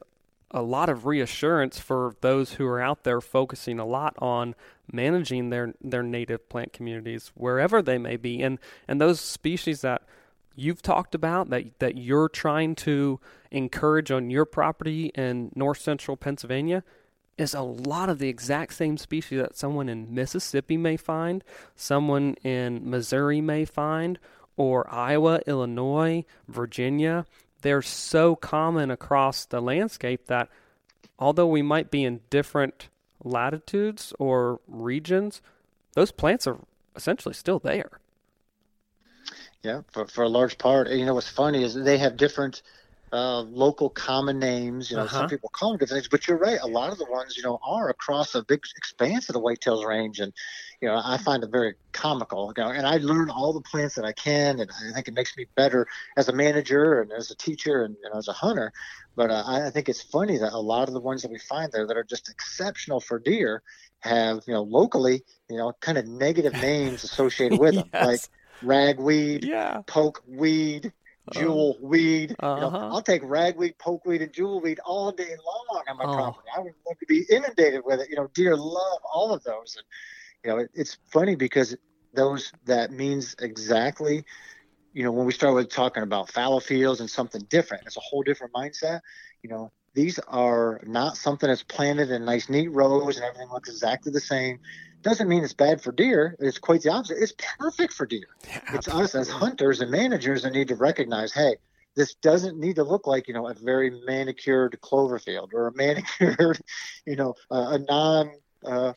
a 0.55 0.63
lot 0.63 0.89
of 0.89 1.05
reassurance 1.05 1.81
for 1.81 2.15
those 2.21 2.53
who 2.55 2.67
are 2.67 2.81
out 2.81 3.03
there 3.03 3.21
focusing 3.21 3.81
a 3.81 3.85
lot 3.85 4.15
on 4.19 4.55
managing 4.91 5.51
their 5.51 5.75
their 5.81 6.03
native 6.03 6.49
plant 6.49 6.73
communities 6.73 7.33
wherever 7.35 7.83
they 7.83 7.99
may 7.99 8.17
be 8.17 8.41
and 8.41 8.59
and 8.87 9.01
those 9.01 9.21
species 9.21 9.81
that 9.81 10.03
you've 10.55 10.81
talked 10.81 11.15
about 11.15 11.51
that 11.51 11.79
that 11.81 11.99
you're 11.99 12.29
trying 12.29 12.75
to 12.75 13.19
encourage 13.51 14.13
on 14.13 14.31
your 14.31 14.45
property 14.45 15.07
in 15.17 15.51
north 15.57 15.81
central 15.81 16.17
Pennsylvania 16.17 16.85
is 17.37 17.53
a 17.53 17.63
lot 17.63 18.09
of 18.09 18.21
the 18.21 18.29
exact 18.29 18.75
same 18.75 18.97
species 18.97 19.41
that 19.41 19.57
someone 19.57 19.89
in 19.89 20.15
Mississippi 20.15 20.77
may 20.77 20.97
find, 20.97 21.43
someone 21.75 22.35
in 22.45 22.89
Missouri 22.89 23.41
may 23.41 23.65
find, 23.65 24.21
or 24.57 24.89
Iowa, 24.93 25.41
Illinois, 25.47 26.25
Virginia. 26.47 27.27
They're 27.65 27.81
so 27.81 28.37
common 28.37 28.91
across 28.91 29.47
the 29.47 29.63
landscape 29.63 30.27
that 30.27 30.51
although 31.19 31.47
we 31.47 31.63
might 31.63 31.91
be 31.91 32.05
in 32.05 32.21
different 32.29 32.91
latitudes 33.25 34.13
or 34.19 34.61
regions, 34.69 35.41
those 35.95 36.13
plants 36.13 36.47
are 36.47 36.59
essentially 36.95 37.33
still 37.33 37.59
there. 37.59 38.01
Yeah, 39.63 39.81
for, 39.93 40.07
for 40.07 40.25
a 40.25 40.29
large 40.29 40.59
part. 40.59 40.91
You 40.91 41.07
know, 41.07 41.15
what's 41.15 41.31
funny 41.31 41.65
is 41.65 41.73
they 41.73 41.97
have 41.97 42.19
different 42.19 42.61
uh, 43.15 43.41
local 43.41 43.89
common 43.89 44.39
names. 44.39 44.91
You 44.91 44.99
know, 44.99 45.05
uh-huh. 45.05 45.21
some 45.21 45.29
people 45.31 45.49
call 45.49 45.71
them 45.71 45.79
different 45.79 46.03
things, 46.03 46.09
but 46.11 46.29
you're 46.29 46.37
right. 46.37 46.59
A 46.61 46.67
lot 46.67 46.93
of 46.93 46.99
the 46.99 47.07
ones, 47.07 47.35
you 47.35 47.45
know, 47.45 47.59
are 47.67 47.89
across 47.89 48.35
a 48.35 48.45
big 48.45 48.61
expanse 48.77 49.31
of 49.31 49.33
the 49.33 49.41
whitetails 49.41 49.87
range, 49.87 50.21
and 50.21 50.35
you 50.85 50.91
know, 50.91 51.01
I 51.03 51.17
find 51.17 51.43
it 51.43 51.51
very 51.51 51.77
comical. 51.93 52.53
You 52.55 52.63
know, 52.63 52.69
and 52.69 52.87
I 52.87 52.99
learn 52.99 53.31
all 53.31 53.55
the 53.55 53.63
plants 53.63 53.95
that 53.95 54.05
I 54.05 54.13
can, 54.13 54.61
and 54.61 54.71
I 54.71 54.93
think 54.93 55.09
it 55.09 55.15
makes 55.15 55.35
me 55.35 55.47
better 55.57 55.87
as 56.15 56.29
a 56.29 56.33
manager 56.35 57.01
and 57.01 57.11
as 57.11 57.31
a 57.31 57.35
teacher 57.35 57.85
and, 57.85 57.97
and 58.05 58.15
as 58.15 58.29
a 58.29 58.35
hunter. 58.35 58.71
But 59.17 59.31
uh, 59.31 59.45
I, 59.47 59.69
I 59.69 59.71
think 59.71 59.89
it's 59.89 60.03
funny 60.03 60.37
that 60.37 60.53
a 60.53 60.59
lot 60.59 60.89
of 60.89 60.93
the 60.93 61.01
ones 61.01 61.23
that 61.23 61.31
we 61.31 61.39
find 61.39 61.73
there 61.73 61.87
that 61.87 61.97
are 61.97 62.05
just 62.05 62.29
exceptional 62.29 63.01
for 63.01 63.19
deer 63.19 63.63
have, 64.01 64.43
you 64.47 64.53
know, 64.53 64.63
locally, 64.63 65.23
you 65.49 65.57
know, 65.57 65.73
kind 65.81 65.97
of 65.97 66.07
negative 66.07 66.53
names 66.53 67.03
associated 67.11 67.59
with 67.59 67.77
them, 67.77 67.89
yes. 67.95 68.07
like 68.07 68.21
ragweed, 68.63 69.43
yeah. 69.43 69.81
poke 69.87 70.23
weed, 70.29 70.93
jewel 71.33 71.79
uh, 71.79 71.87
weed. 71.87 72.37
Uh-huh. 72.39 72.57
You 72.57 72.61
know, 72.61 72.67
uh-huh. 72.67 72.89
I'll 72.93 73.03
take 73.03 73.23
ragweed, 73.25 73.79
pokeweed, 73.79 74.23
and 74.23 74.35
jewel 74.35 74.61
weed 74.61 74.81
all 74.85 75.13
day 75.13 75.35
long 75.47 75.83
on 75.89 75.97
my 75.97 76.05
oh. 76.05 76.15
property. 76.15 76.49
I 76.55 76.61
would 76.61 76.75
love 76.87 76.99
to 76.99 77.07
be 77.07 77.25
inundated 77.31 77.81
with 77.87 78.01
it. 78.01 78.11
You 78.11 78.17
know, 78.17 78.29
deer 78.35 78.55
love 78.55 78.99
all 79.11 79.33
of 79.33 79.43
those. 79.45 79.77
And, 79.79 79.87
you 80.45 80.51
know, 80.51 80.59
it, 80.59 80.71
it's 80.75 80.99
funny 81.13 81.35
because 81.35 81.77
those 82.13 82.53
that 82.67 82.93
means 82.93 83.35
exactly, 83.41 84.25
you 84.93 85.03
know, 85.03 85.13
when 85.13 85.27
we 85.27 85.33
start 85.33 85.55
with 85.55 85.71
talking 85.71 86.03
about 86.03 86.31
fallow 86.31 86.61
fields 86.61 87.01
and 87.01 87.11
something 87.11 87.43
different, 87.49 87.85
it's 87.87 87.97
a 87.97 88.01
whole 88.01 88.23
different 88.23 88.53
mindset. 88.53 89.01
You 89.43 89.51
know, 89.51 89.73
these 89.95 90.19
are 90.29 90.81
not 90.85 91.17
something 91.17 91.49
that's 91.49 91.63
planted 91.63 92.11
in 92.11 92.25
nice, 92.25 92.49
neat 92.49 92.69
rows 92.69 93.17
and 93.17 93.25
everything 93.25 93.49
looks 93.51 93.69
exactly 93.69 94.13
the 94.13 94.21
same 94.21 94.59
doesn't 95.05 95.29
mean 95.29 95.45
it's 95.45 95.53
bad 95.53 95.81
for 95.81 95.93
deer. 95.93 96.35
It's 96.41 96.59
quite 96.59 96.83
the 96.83 96.91
opposite. 96.91 97.19
It's 97.23 97.35
perfect 97.59 97.93
for 97.93 98.07
deer. 98.07 98.27
Yeah, 98.49 98.61
it's 98.73 98.89
us 98.89 99.15
as 99.15 99.29
hunters 99.29 99.81
and 99.81 99.91
managers 99.91 100.43
that 100.43 100.55
need 100.55 100.69
to 100.69 100.77
recognize, 100.77 101.33
hey, 101.33 101.57
this 101.95 102.15
doesn't 102.15 102.59
need 102.59 102.77
to 102.77 102.85
look 102.85 103.07
like 103.07 103.29
you 103.29 103.35
know 103.35 103.47
a 103.47 103.55
very 103.55 103.91
manicured 104.05 104.81
clover 104.81 105.19
field 105.19 105.53
or 105.55 105.69
a 105.69 105.73
manicured, 105.77 106.59
you 107.07 107.15
know, 107.17 107.35
uh, 107.51 107.77
a 107.77 107.79
non 107.79 108.33
uh, 108.65 108.95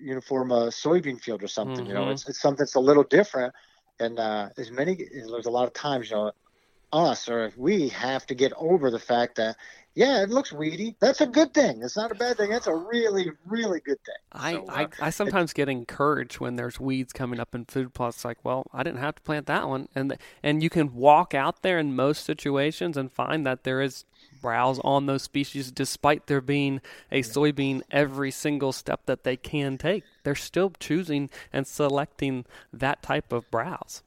uniform 0.00 0.52
uh, 0.52 0.66
soybean 0.66 1.20
field 1.20 1.42
or 1.42 1.48
something. 1.48 1.78
Mm-hmm. 1.78 1.86
You 1.86 1.94
know, 1.94 2.02
mm-hmm. 2.02 2.12
it's, 2.12 2.28
it's 2.28 2.40
something 2.40 2.58
that's 2.58 2.74
a 2.74 2.80
little 2.80 3.04
different. 3.04 3.54
And 3.98 4.18
uh, 4.18 4.50
as 4.58 4.70
many, 4.70 5.08
there's 5.12 5.46
a 5.46 5.50
lot 5.50 5.66
of 5.66 5.72
times, 5.72 6.10
you 6.10 6.16
know, 6.16 6.32
us 6.92 7.28
or 7.28 7.44
if 7.44 7.56
we 7.58 7.88
have 7.88 8.26
to 8.26 8.34
get 8.34 8.52
over 8.56 8.90
the 8.90 8.98
fact 8.98 9.36
that 9.36 9.56
yeah, 9.96 10.22
it 10.22 10.28
looks 10.28 10.52
weedy. 10.52 10.94
That's 11.00 11.22
a 11.22 11.26
good 11.26 11.54
thing. 11.54 11.80
It's 11.82 11.96
not 11.96 12.12
a 12.12 12.14
bad 12.14 12.36
thing. 12.36 12.50
That's 12.50 12.66
a 12.66 12.74
really, 12.74 13.32
really 13.46 13.80
good 13.80 13.96
thing. 14.04 14.14
I, 14.30 14.52
so, 14.52 14.66
uh, 14.66 14.72
I, 14.72 15.06
I, 15.06 15.10
sometimes 15.10 15.52
it, 15.52 15.54
get 15.54 15.70
encouraged 15.70 16.38
when 16.38 16.56
there's 16.56 16.78
weeds 16.78 17.14
coming 17.14 17.40
up 17.40 17.54
in 17.54 17.64
food 17.64 17.94
plots. 17.94 18.22
Like, 18.22 18.44
well, 18.44 18.66
I 18.74 18.82
didn't 18.82 19.00
have 19.00 19.14
to 19.14 19.22
plant 19.22 19.46
that 19.46 19.66
one, 19.66 19.88
and 19.94 20.18
and 20.42 20.62
you 20.62 20.68
can 20.68 20.94
walk 20.94 21.32
out 21.32 21.62
there 21.62 21.78
in 21.78 21.96
most 21.96 22.26
situations 22.26 22.98
and 22.98 23.10
find 23.10 23.46
that 23.46 23.64
there 23.64 23.80
is 23.80 24.04
browse 24.42 24.78
on 24.84 25.06
those 25.06 25.22
species, 25.22 25.72
despite 25.72 26.26
there 26.26 26.42
being 26.42 26.82
a 27.10 27.22
soybean 27.22 27.80
every 27.90 28.30
single 28.30 28.72
step 28.72 29.00
that 29.06 29.24
they 29.24 29.36
can 29.36 29.78
take. 29.78 30.04
They're 30.24 30.34
still 30.34 30.72
choosing 30.78 31.30
and 31.54 31.66
selecting 31.66 32.44
that 32.70 33.02
type 33.02 33.32
of 33.32 33.50
browse. 33.50 34.02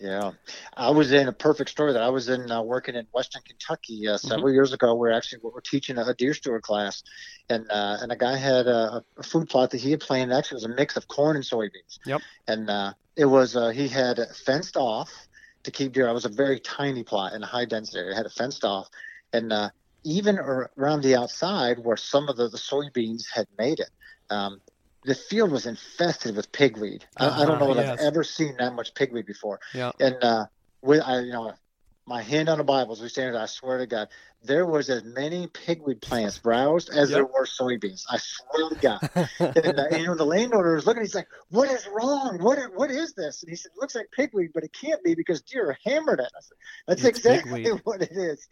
Yeah, 0.00 0.30
I 0.76 0.90
was 0.90 1.10
in 1.10 1.26
a 1.26 1.32
perfect 1.32 1.70
story 1.70 1.92
that 1.92 2.02
I 2.02 2.08
was 2.08 2.28
in 2.28 2.52
uh, 2.52 2.62
working 2.62 2.94
in 2.94 3.06
Western 3.12 3.42
Kentucky 3.42 4.06
uh, 4.06 4.12
mm-hmm. 4.12 4.28
several 4.28 4.46
mm-hmm. 4.46 4.54
years 4.54 4.72
ago. 4.72 4.94
We're 4.94 5.10
actually 5.10 5.40
we're 5.42 5.60
teaching 5.60 5.98
a, 5.98 6.14
deer 6.14 6.34
steward 6.34 6.62
class, 6.62 7.02
and 7.50 7.66
uh, 7.68 7.98
and 8.00 8.12
a 8.12 8.16
guy 8.16 8.36
had 8.36 8.68
a, 8.68 9.02
a, 9.16 9.22
food 9.24 9.48
plot 9.48 9.72
that 9.72 9.80
he 9.80 9.90
had 9.90 10.00
planted. 10.00 10.36
Actually, 10.36 10.56
it 10.56 10.66
was 10.66 10.72
a 10.72 10.76
mix 10.76 10.96
of 10.96 11.08
corn 11.08 11.34
and 11.34 11.44
soybeans. 11.44 11.98
Yep. 12.06 12.22
And 12.46 12.70
uh, 12.70 12.92
it 13.16 13.24
was 13.24 13.56
uh, 13.56 13.70
he 13.70 13.88
had 13.88 14.20
fenced 14.46 14.76
off 14.76 15.10
to 15.64 15.72
keep 15.72 15.92
deer. 15.92 16.06
It 16.06 16.12
was 16.12 16.24
a 16.24 16.30
very 16.30 16.60
tiny 16.60 17.02
plot 17.02 17.32
in 17.32 17.42
a 17.42 17.46
high 17.46 17.64
density 17.64 17.98
area. 17.98 18.12
It 18.12 18.16
had 18.16 18.26
it 18.26 18.32
fenced 18.32 18.64
off, 18.64 18.88
and 19.32 19.52
uh, 19.52 19.70
even 20.04 20.38
around 20.38 21.02
the 21.02 21.16
outside 21.16 21.80
where 21.80 21.96
some 21.96 22.28
of 22.28 22.36
the, 22.36 22.48
the 22.48 22.56
soybeans 22.56 23.24
had 23.34 23.48
made 23.58 23.80
it. 23.80 23.90
Um, 24.30 24.60
the 25.04 25.14
field 25.14 25.50
was 25.50 25.66
infested 25.66 26.36
with 26.36 26.50
pigweed. 26.52 27.04
Uh-huh, 27.16 27.40
I, 27.40 27.42
I, 27.42 27.46
don't 27.46 27.58
know 27.58 27.74
that. 27.74 27.88
I've 27.88 27.98
ever 28.00 28.24
seen 28.24 28.56
that 28.58 28.74
much 28.74 28.94
pigweed 28.94 29.26
before. 29.26 29.60
Yeah. 29.74 29.92
And 30.00 30.16
uh, 30.22 30.46
with 30.82 31.02
I, 31.04 31.20
you 31.20 31.32
know, 31.32 31.52
my 32.08 32.22
hand 32.22 32.48
on 32.48 32.58
the 32.58 32.64
Bible 32.64 32.92
as 32.92 33.00
we 33.00 33.08
stand 33.08 33.34
here, 33.34 33.40
I 33.40 33.46
swear 33.46 33.78
to 33.78 33.86
God, 33.86 34.08
there 34.42 34.64
was 34.64 34.88
as 34.88 35.04
many 35.04 35.46
pigweed 35.46 36.00
plants 36.00 36.38
browsed 36.38 36.88
as 36.90 37.10
yep. 37.10 37.16
there 37.16 37.24
were 37.26 37.44
soybeans. 37.44 38.04
I 38.10 38.18
swear 38.18 38.70
to 38.70 38.74
God. 38.76 39.10
and, 39.56 39.78
uh, 39.78 39.98
know, 39.98 40.14
the 40.14 40.24
landowner 40.24 40.74
was 40.74 40.86
looking. 40.86 41.02
He's 41.02 41.14
like, 41.14 41.28
"What 41.50 41.70
is 41.70 41.86
wrong? 41.92 42.38
What 42.40 42.58
is, 42.58 42.66
what 42.74 42.90
is 42.90 43.14
this?" 43.14 43.42
And 43.42 43.50
he 43.50 43.56
said, 43.56 43.72
"It 43.76 43.80
looks 43.80 43.94
like 43.94 44.08
pigweed, 44.16 44.50
but 44.54 44.64
it 44.64 44.72
can't 44.72 45.02
be 45.02 45.14
because 45.14 45.42
deer 45.42 45.70
are 45.70 45.78
hammered 45.84 46.20
it." 46.20 46.30
I 46.36 46.40
said, 46.40 46.56
"That's 46.86 47.04
it's 47.04 47.18
exactly 47.18 47.64
pigweed. 47.64 47.80
what 47.84 48.02
it 48.02 48.12
is." 48.12 48.48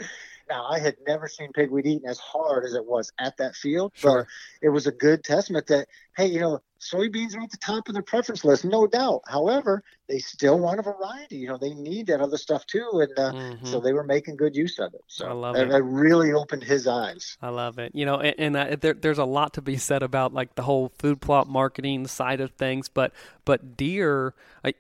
Now, 0.49 0.67
I 0.67 0.79
had 0.79 0.97
never 1.07 1.29
seen 1.29 1.53
pigweed 1.53 1.87
eaten 1.87 2.09
as 2.09 2.19
hard 2.19 2.65
as 2.65 2.75
it 2.75 2.85
was 2.85 3.13
at 3.19 3.37
that 3.39 3.55
field, 3.55 3.93
sure. 3.95 4.25
but 4.63 4.67
it 4.67 4.71
was 4.71 4.87
a 4.87 4.93
good 4.93 5.25
testament 5.25 5.69
that 5.69 5.89
hey, 6.17 6.27
you 6.27 6.41
know, 6.41 6.61
soybeans 6.93 7.37
are 7.37 7.41
at 7.41 7.51
the 7.51 7.57
top 7.59 7.89
of 7.89 7.95
their 7.95 8.03
preference 8.03 8.45
list, 8.45 8.65
no 8.65 8.87
doubt. 8.87 9.23
However, 9.27 9.83
they 10.09 10.19
still 10.19 10.59
want 10.59 10.79
a 10.79 10.83
variety. 10.83 11.37
You 11.37 11.49
know, 11.49 11.57
they 11.57 11.75
need 11.75 12.07
that 12.09 12.21
other 12.21 12.37
stuff 12.37 12.67
too, 12.67 12.89
and 12.95 13.19
uh, 13.19 13.33
mm-hmm. 13.33 13.67
so 13.67 13.81
they 13.81 13.93
were 13.93 14.05
making 14.05 14.37
good 14.37 14.55
use 14.55 14.79
of 14.79 14.95
it. 14.95 15.03
So 15.07 15.27
I 15.27 15.33
love 15.33 15.57
it. 15.57 15.71
It 15.71 15.79
really 15.79 16.33
opened 16.33 16.63
his 16.63 16.87
eyes. 16.87 17.37
I 17.43 17.49
love 17.49 17.79
it. 17.79 17.95
You 17.95 18.07
know, 18.07 18.21
and, 18.21 18.35
and 18.39 18.57
uh, 18.57 18.77
there, 18.81 18.95
there's 18.95 19.19
a 19.19 19.25
lot 19.25 19.53
to 19.55 19.63
be 19.63 19.77
said 19.77 20.03
about 20.03 20.33
like 20.33 20.55
the 20.55 20.63
whole 20.63 20.93
food 20.99 21.21
plot 21.21 21.49
marketing 21.49 22.07
side 22.07 22.41
of 22.41 22.53
things, 22.53 22.89
but 22.89 23.13
but 23.45 23.77
deer, 23.77 24.35
uh, 24.65 24.73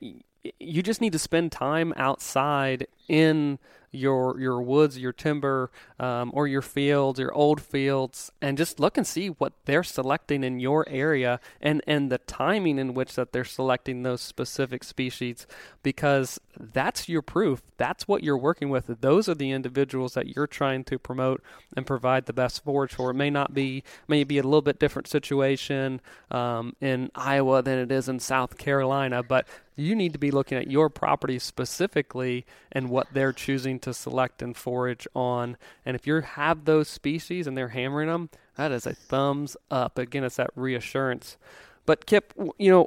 you 0.60 0.82
just 0.82 1.00
need 1.00 1.12
to 1.12 1.18
spend 1.18 1.52
time 1.52 1.92
outside 1.96 2.86
in 3.08 3.58
your 3.92 4.38
your 4.38 4.60
woods, 4.60 4.98
your 4.98 5.12
timber, 5.12 5.70
um, 5.98 6.30
or 6.34 6.46
your 6.46 6.62
fields, 6.62 7.18
your 7.18 7.32
old 7.32 7.60
fields, 7.60 8.30
and 8.42 8.58
just 8.58 8.78
look 8.78 8.96
and 8.96 9.06
see 9.06 9.28
what 9.28 9.52
they're 9.64 9.82
selecting 9.82 10.44
in 10.44 10.60
your 10.60 10.86
area 10.88 11.40
and 11.60 11.82
and 11.86 12.10
the 12.10 12.18
timing 12.18 12.78
in 12.78 12.94
which 12.94 13.14
that 13.14 13.32
they're 13.32 13.44
selecting 13.44 14.02
those 14.02 14.20
specific 14.20 14.84
species, 14.84 15.46
because 15.82 16.38
that's 16.58 17.08
your 17.08 17.22
proof. 17.22 17.62
That's 17.76 18.08
what 18.08 18.22
you're 18.22 18.36
working 18.36 18.70
with. 18.70 18.86
Those 19.00 19.28
are 19.28 19.34
the 19.34 19.50
individuals 19.50 20.14
that 20.14 20.34
you're 20.34 20.46
trying 20.46 20.84
to 20.84 20.98
promote 20.98 21.42
and 21.76 21.86
provide 21.86 22.26
the 22.26 22.32
best 22.32 22.64
forage 22.64 22.94
for. 22.94 23.10
It 23.10 23.14
may 23.14 23.30
not 23.30 23.54
be 23.54 23.82
maybe 24.08 24.38
a 24.38 24.42
little 24.42 24.62
bit 24.62 24.78
different 24.78 25.08
situation 25.08 26.00
um, 26.30 26.74
in 26.80 27.10
Iowa 27.14 27.62
than 27.62 27.78
it 27.78 27.92
is 27.92 28.08
in 28.08 28.20
South 28.20 28.58
Carolina, 28.58 29.22
but 29.22 29.46
you 29.76 29.94
need 29.94 30.14
to 30.14 30.18
be 30.18 30.30
looking 30.30 30.56
at 30.56 30.70
your 30.70 30.88
property 30.88 31.38
specifically 31.38 32.46
and 32.72 32.88
what 32.96 33.08
they're 33.12 33.30
choosing 33.30 33.78
to 33.78 33.92
select 33.92 34.40
and 34.40 34.56
forage 34.56 35.06
on. 35.14 35.58
And 35.84 35.94
if 35.94 36.06
you 36.06 36.22
have 36.22 36.64
those 36.64 36.88
species 36.88 37.46
and 37.46 37.54
they're 37.54 37.68
hammering 37.68 38.08
them, 38.08 38.30
that 38.56 38.72
is 38.72 38.86
a 38.86 38.94
thumbs 38.94 39.54
up. 39.70 39.98
Again, 39.98 40.24
it's 40.24 40.36
that 40.36 40.48
reassurance. 40.56 41.36
But 41.84 42.06
Kip, 42.06 42.32
you 42.56 42.70
know, 42.70 42.86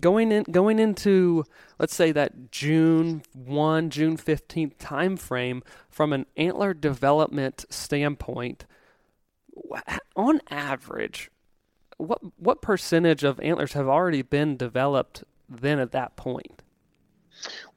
going 0.00 0.32
in 0.32 0.44
going 0.44 0.78
into 0.78 1.44
let's 1.78 1.94
say 1.94 2.10
that 2.12 2.50
June 2.52 3.22
1, 3.34 3.90
June 3.90 4.16
15th 4.16 4.72
time 4.78 5.18
frame 5.18 5.62
from 5.90 6.14
an 6.14 6.24
antler 6.38 6.72
development 6.72 7.66
standpoint, 7.68 8.64
on 10.16 10.40
average, 10.48 11.30
what 11.98 12.22
what 12.38 12.62
percentage 12.62 13.22
of 13.24 13.38
antlers 13.40 13.74
have 13.74 13.88
already 13.88 14.22
been 14.22 14.56
developed 14.56 15.22
then 15.50 15.78
at 15.78 15.92
that 15.92 16.16
point? 16.16 16.62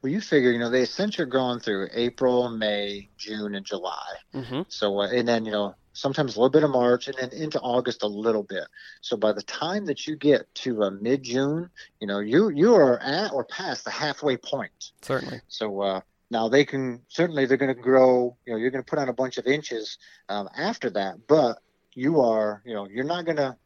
Well, 0.00 0.12
you 0.12 0.20
figure, 0.20 0.50
you 0.50 0.58
know, 0.58 0.70
they 0.70 0.82
essentially 0.82 1.24
are 1.24 1.26
going 1.26 1.60
through 1.60 1.88
April, 1.92 2.48
May, 2.50 3.08
June, 3.16 3.54
and 3.54 3.64
July. 3.64 4.14
Mm-hmm. 4.34 4.62
So, 4.68 5.00
uh, 5.00 5.08
and 5.08 5.26
then, 5.26 5.44
you 5.44 5.52
know, 5.52 5.74
sometimes 5.92 6.36
a 6.36 6.38
little 6.38 6.50
bit 6.50 6.62
of 6.62 6.70
March, 6.70 7.08
and 7.08 7.16
then 7.18 7.30
into 7.30 7.60
August 7.60 8.02
a 8.02 8.06
little 8.06 8.44
bit. 8.44 8.64
So 9.00 9.16
by 9.16 9.32
the 9.32 9.42
time 9.42 9.86
that 9.86 10.06
you 10.06 10.16
get 10.16 10.52
to 10.56 10.84
uh, 10.84 10.90
mid 10.90 11.24
June, 11.24 11.68
you 12.00 12.06
know, 12.06 12.20
you 12.20 12.50
you 12.50 12.74
are 12.74 12.98
at 13.00 13.32
or 13.32 13.44
past 13.44 13.84
the 13.84 13.90
halfway 13.90 14.36
point. 14.36 14.92
Certainly. 15.02 15.40
So 15.48 15.80
uh, 15.80 16.00
now 16.30 16.48
they 16.48 16.64
can 16.64 17.02
certainly 17.08 17.46
they're 17.46 17.56
going 17.56 17.74
to 17.74 17.82
grow. 17.82 18.36
You 18.46 18.52
know, 18.52 18.58
you're 18.58 18.70
going 18.70 18.84
to 18.84 18.88
put 18.88 18.98
on 18.98 19.08
a 19.08 19.12
bunch 19.12 19.38
of 19.38 19.46
inches 19.46 19.98
um, 20.28 20.48
after 20.56 20.88
that, 20.90 21.26
but 21.26 21.58
you 21.94 22.20
are, 22.20 22.62
you 22.64 22.74
know, 22.74 22.86
you're 22.88 23.04
not 23.04 23.24
going 23.24 23.38
to, 23.38 23.56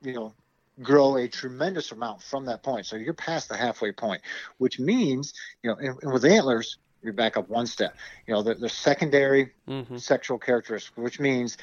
you 0.00 0.14
know, 0.14 0.34
grow 0.82 1.16
a 1.16 1.28
tremendous 1.28 1.92
amount 1.92 2.22
from 2.22 2.46
that 2.46 2.62
point. 2.62 2.86
So 2.86 2.96
you're 2.96 3.14
past 3.14 3.48
the 3.48 3.56
halfway 3.56 3.92
point, 3.92 4.22
which 4.58 4.78
means, 4.78 5.34
you 5.62 5.70
know, 5.70 5.76
and, 5.76 5.96
and 6.02 6.12
with 6.12 6.24
antlers, 6.24 6.78
you 7.02 7.12
back 7.12 7.36
up 7.36 7.48
one 7.48 7.66
step. 7.66 7.96
You 8.26 8.34
know, 8.34 8.42
the, 8.42 8.54
the 8.54 8.68
secondary 8.68 9.52
mm-hmm. 9.68 9.98
sexual 9.98 10.38
characteristics, 10.38 10.96
which 10.96 11.20
means 11.20 11.58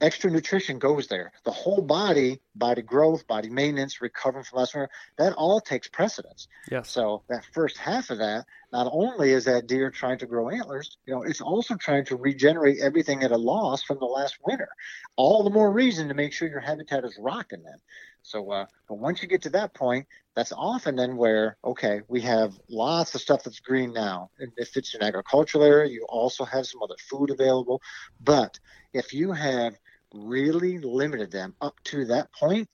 extra 0.00 0.30
nutrition 0.30 0.78
goes 0.78 1.06
there. 1.06 1.32
The 1.44 1.50
whole 1.50 1.80
body, 1.80 2.40
body 2.54 2.82
growth, 2.82 3.26
body 3.26 3.48
maintenance, 3.48 4.00
recovering 4.00 4.44
from 4.44 4.58
last 4.58 4.74
winter, 4.74 4.90
that 5.18 5.32
all 5.34 5.60
takes 5.60 5.88
precedence. 5.88 6.48
Yes. 6.70 6.90
So 6.90 7.22
that 7.28 7.44
first 7.52 7.78
half 7.78 8.10
of 8.10 8.18
that, 8.18 8.44
not 8.72 8.88
only 8.92 9.30
is 9.30 9.44
that 9.44 9.66
deer 9.66 9.90
trying 9.90 10.18
to 10.18 10.26
grow 10.26 10.50
antlers, 10.50 10.98
you 11.06 11.14
know, 11.14 11.22
it's 11.22 11.40
also 11.40 11.76
trying 11.76 12.04
to 12.06 12.16
regenerate 12.16 12.78
everything 12.80 13.22
at 13.22 13.30
a 13.30 13.36
loss 13.36 13.82
from 13.82 13.98
the 13.98 14.04
last 14.04 14.38
winter. 14.44 14.68
All 15.16 15.44
the 15.44 15.50
more 15.50 15.70
reason 15.70 16.08
to 16.08 16.14
make 16.14 16.32
sure 16.32 16.48
your 16.48 16.60
habitat 16.60 17.04
is 17.04 17.16
rocking 17.18 17.62
then. 17.62 17.78
So, 18.22 18.50
uh, 18.50 18.66
but 18.88 18.98
once 18.98 19.22
you 19.22 19.28
get 19.28 19.42
to 19.42 19.50
that 19.50 19.72
point, 19.72 20.06
that's 20.34 20.52
often 20.52 20.96
then 20.96 21.16
where, 21.16 21.56
okay, 21.64 22.00
we 22.08 22.20
have 22.22 22.58
lots 22.68 23.14
of 23.14 23.20
stuff 23.20 23.44
that's 23.44 23.60
green 23.60 23.92
now. 23.92 24.30
And 24.40 24.50
if 24.56 24.76
it's 24.76 24.94
an 24.94 25.02
agricultural 25.02 25.62
area, 25.62 25.92
you 25.92 26.04
also 26.08 26.44
have 26.44 26.66
some 26.66 26.82
other 26.82 26.96
food 27.08 27.30
available. 27.30 27.80
But 28.20 28.58
if 28.92 29.14
you 29.14 29.30
have 29.32 29.74
really 30.12 30.78
limited 30.78 31.30
them 31.30 31.54
up 31.60 31.76
to 31.84 32.04
that 32.06 32.32
point, 32.32 32.68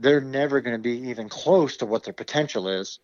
they're 0.00 0.20
never 0.20 0.60
going 0.60 0.76
to 0.76 0.82
be 0.82 1.08
even 1.10 1.28
close 1.28 1.76
to 1.76 1.86
what 1.86 2.02
their 2.02 2.14
potential 2.14 2.68
is, 2.68 2.98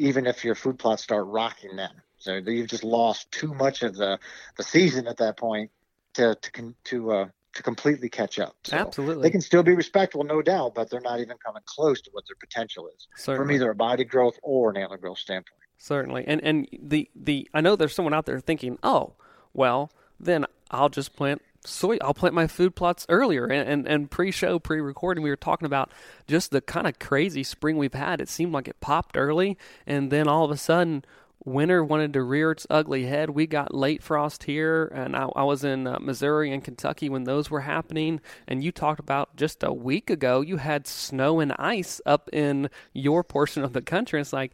even 0.00 0.26
if 0.26 0.44
your 0.44 0.54
food 0.54 0.78
plots 0.78 1.02
start 1.02 1.26
rocking 1.26 1.76
them. 1.76 1.92
So 2.16 2.36
you've 2.36 2.68
just 2.68 2.84
lost 2.84 3.30
too 3.30 3.54
much 3.54 3.82
of 3.82 3.96
the, 3.96 4.18
the 4.56 4.62
season 4.62 5.06
at 5.06 5.18
that 5.18 5.36
point 5.36 5.70
to 6.14 6.36
to 6.42 6.74
to 6.84 7.12
uh, 7.12 7.28
to 7.54 7.62
completely 7.62 8.08
catch 8.08 8.38
up. 8.38 8.54
So 8.64 8.76
Absolutely. 8.76 9.22
They 9.22 9.30
can 9.30 9.40
still 9.40 9.62
be 9.62 9.74
respectable, 9.74 10.24
no 10.24 10.40
doubt, 10.40 10.74
but 10.74 10.90
they're 10.90 11.00
not 11.00 11.20
even 11.20 11.36
coming 11.44 11.62
close 11.66 12.00
to 12.02 12.10
what 12.12 12.24
their 12.28 12.36
potential 12.36 12.88
is 12.88 13.08
Certainly. 13.16 13.44
from 13.44 13.54
either 13.54 13.70
a 13.70 13.74
body 13.74 14.04
growth 14.04 14.38
or 14.42 14.70
an 14.70 14.76
antler 14.76 14.98
growth 14.98 15.18
standpoint. 15.18 15.60
Certainly. 15.78 16.24
And 16.26 16.42
and 16.42 16.68
the, 16.72 17.10
the 17.14 17.48
I 17.54 17.60
know 17.60 17.76
there's 17.76 17.94
someone 17.94 18.14
out 18.14 18.26
there 18.26 18.40
thinking, 18.40 18.78
oh, 18.82 19.14
well, 19.52 19.90
then 20.18 20.46
I'll 20.70 20.90
just 20.90 21.16
plant 21.16 21.42
soy 21.64 21.98
I'll 22.00 22.14
plant 22.14 22.34
my 22.34 22.46
food 22.46 22.74
plots 22.74 23.06
earlier 23.08 23.46
and, 23.46 23.68
and, 23.68 23.88
and 23.88 24.10
pre-show, 24.10 24.58
pre-recording 24.58 25.22
we 25.22 25.30
were 25.30 25.36
talking 25.36 25.66
about 25.66 25.90
just 26.26 26.50
the 26.50 26.60
kind 26.60 26.86
of 26.86 26.98
crazy 26.98 27.42
spring 27.42 27.76
we've 27.76 27.94
had. 27.94 28.20
It 28.20 28.28
seemed 28.28 28.52
like 28.52 28.68
it 28.68 28.80
popped 28.80 29.16
early 29.16 29.58
and 29.86 30.10
then 30.10 30.28
all 30.28 30.44
of 30.44 30.50
a 30.50 30.56
sudden 30.56 31.04
winter 31.44 31.82
wanted 31.82 32.12
to 32.12 32.22
rear 32.22 32.50
its 32.50 32.66
ugly 32.68 33.06
head. 33.06 33.30
We 33.30 33.46
got 33.46 33.74
late 33.74 34.02
frost 34.02 34.44
here, 34.44 34.86
and 34.94 35.16
I, 35.16 35.28
I 35.34 35.44
was 35.44 35.64
in 35.64 35.86
uh, 35.86 35.98
Missouri 36.00 36.52
and 36.52 36.62
Kentucky 36.62 37.08
when 37.08 37.24
those 37.24 37.50
were 37.50 37.60
happening. 37.60 38.20
And 38.46 38.62
you 38.62 38.72
talked 38.72 39.00
about 39.00 39.36
just 39.36 39.62
a 39.62 39.72
week 39.72 40.10
ago, 40.10 40.40
you 40.40 40.58
had 40.58 40.86
snow 40.86 41.40
and 41.40 41.52
ice 41.58 42.00
up 42.04 42.28
in 42.32 42.68
your 42.92 43.24
portion 43.24 43.64
of 43.64 43.72
the 43.72 43.82
country. 43.82 44.20
It's 44.20 44.32
like 44.32 44.52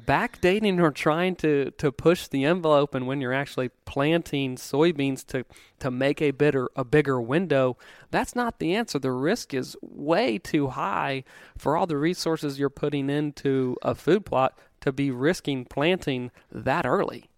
backdating 0.00 0.80
or 0.80 0.90
trying 0.90 1.36
to, 1.36 1.70
to 1.72 1.92
push 1.92 2.28
the 2.28 2.44
envelope, 2.44 2.94
and 2.94 3.06
when 3.06 3.20
you're 3.20 3.32
actually 3.32 3.70
planting 3.84 4.56
soybeans 4.56 5.26
to 5.26 5.44
to 5.80 5.90
make 5.90 6.22
a 6.22 6.30
bigger 6.30 6.68
a 6.76 6.84
bigger 6.84 7.20
window, 7.20 7.76
that's 8.10 8.34
not 8.34 8.58
the 8.58 8.74
answer. 8.74 8.98
The 8.98 9.10
risk 9.10 9.52
is 9.54 9.76
way 9.82 10.38
too 10.38 10.68
high 10.68 11.24
for 11.56 11.76
all 11.76 11.86
the 11.86 11.96
resources 11.96 12.58
you're 12.58 12.70
putting 12.70 13.10
into 13.10 13.76
a 13.82 13.94
food 13.94 14.24
plot 14.24 14.58
to 14.80 14.92
be 14.92 15.10
risking 15.10 15.64
planting 15.64 16.30
that 16.50 16.86
early. 16.86 17.28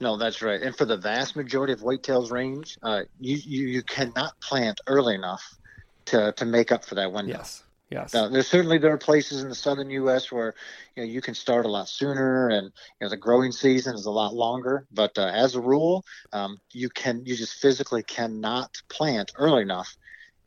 No, 0.00 0.16
that's 0.16 0.42
right. 0.42 0.60
And 0.60 0.76
for 0.76 0.84
the 0.84 0.96
vast 0.96 1.36
majority 1.36 1.72
of 1.72 1.80
whitetails 1.80 2.30
range, 2.30 2.78
uh, 2.82 3.02
you, 3.20 3.36
you 3.36 3.66
you 3.68 3.82
cannot 3.82 4.38
plant 4.40 4.80
early 4.86 5.14
enough 5.14 5.58
to 6.06 6.32
to 6.32 6.44
make 6.44 6.72
up 6.72 6.84
for 6.84 6.94
that 6.96 7.12
window. 7.12 7.38
Yes. 7.38 7.62
Yes. 7.90 8.14
Now, 8.14 8.28
there's 8.28 8.46
certainly 8.46 8.78
there 8.78 8.92
are 8.92 8.98
places 8.98 9.42
in 9.42 9.48
the 9.48 9.54
southern 9.54 9.90
U.S. 9.90 10.30
where 10.30 10.54
you 10.94 11.02
know 11.02 11.08
you 11.10 11.20
can 11.20 11.34
start 11.34 11.66
a 11.66 11.68
lot 11.68 11.88
sooner, 11.88 12.48
and 12.48 12.66
you 12.66 13.04
know 13.04 13.08
the 13.08 13.16
growing 13.16 13.50
season 13.50 13.96
is 13.96 14.06
a 14.06 14.10
lot 14.10 14.32
longer. 14.32 14.86
But 14.92 15.18
uh, 15.18 15.26
as 15.26 15.56
a 15.56 15.60
rule, 15.60 16.04
um, 16.32 16.58
you 16.72 16.88
can 16.88 17.22
you 17.26 17.34
just 17.34 17.54
physically 17.54 18.04
cannot 18.04 18.80
plant 18.88 19.32
early 19.36 19.62
enough 19.62 19.96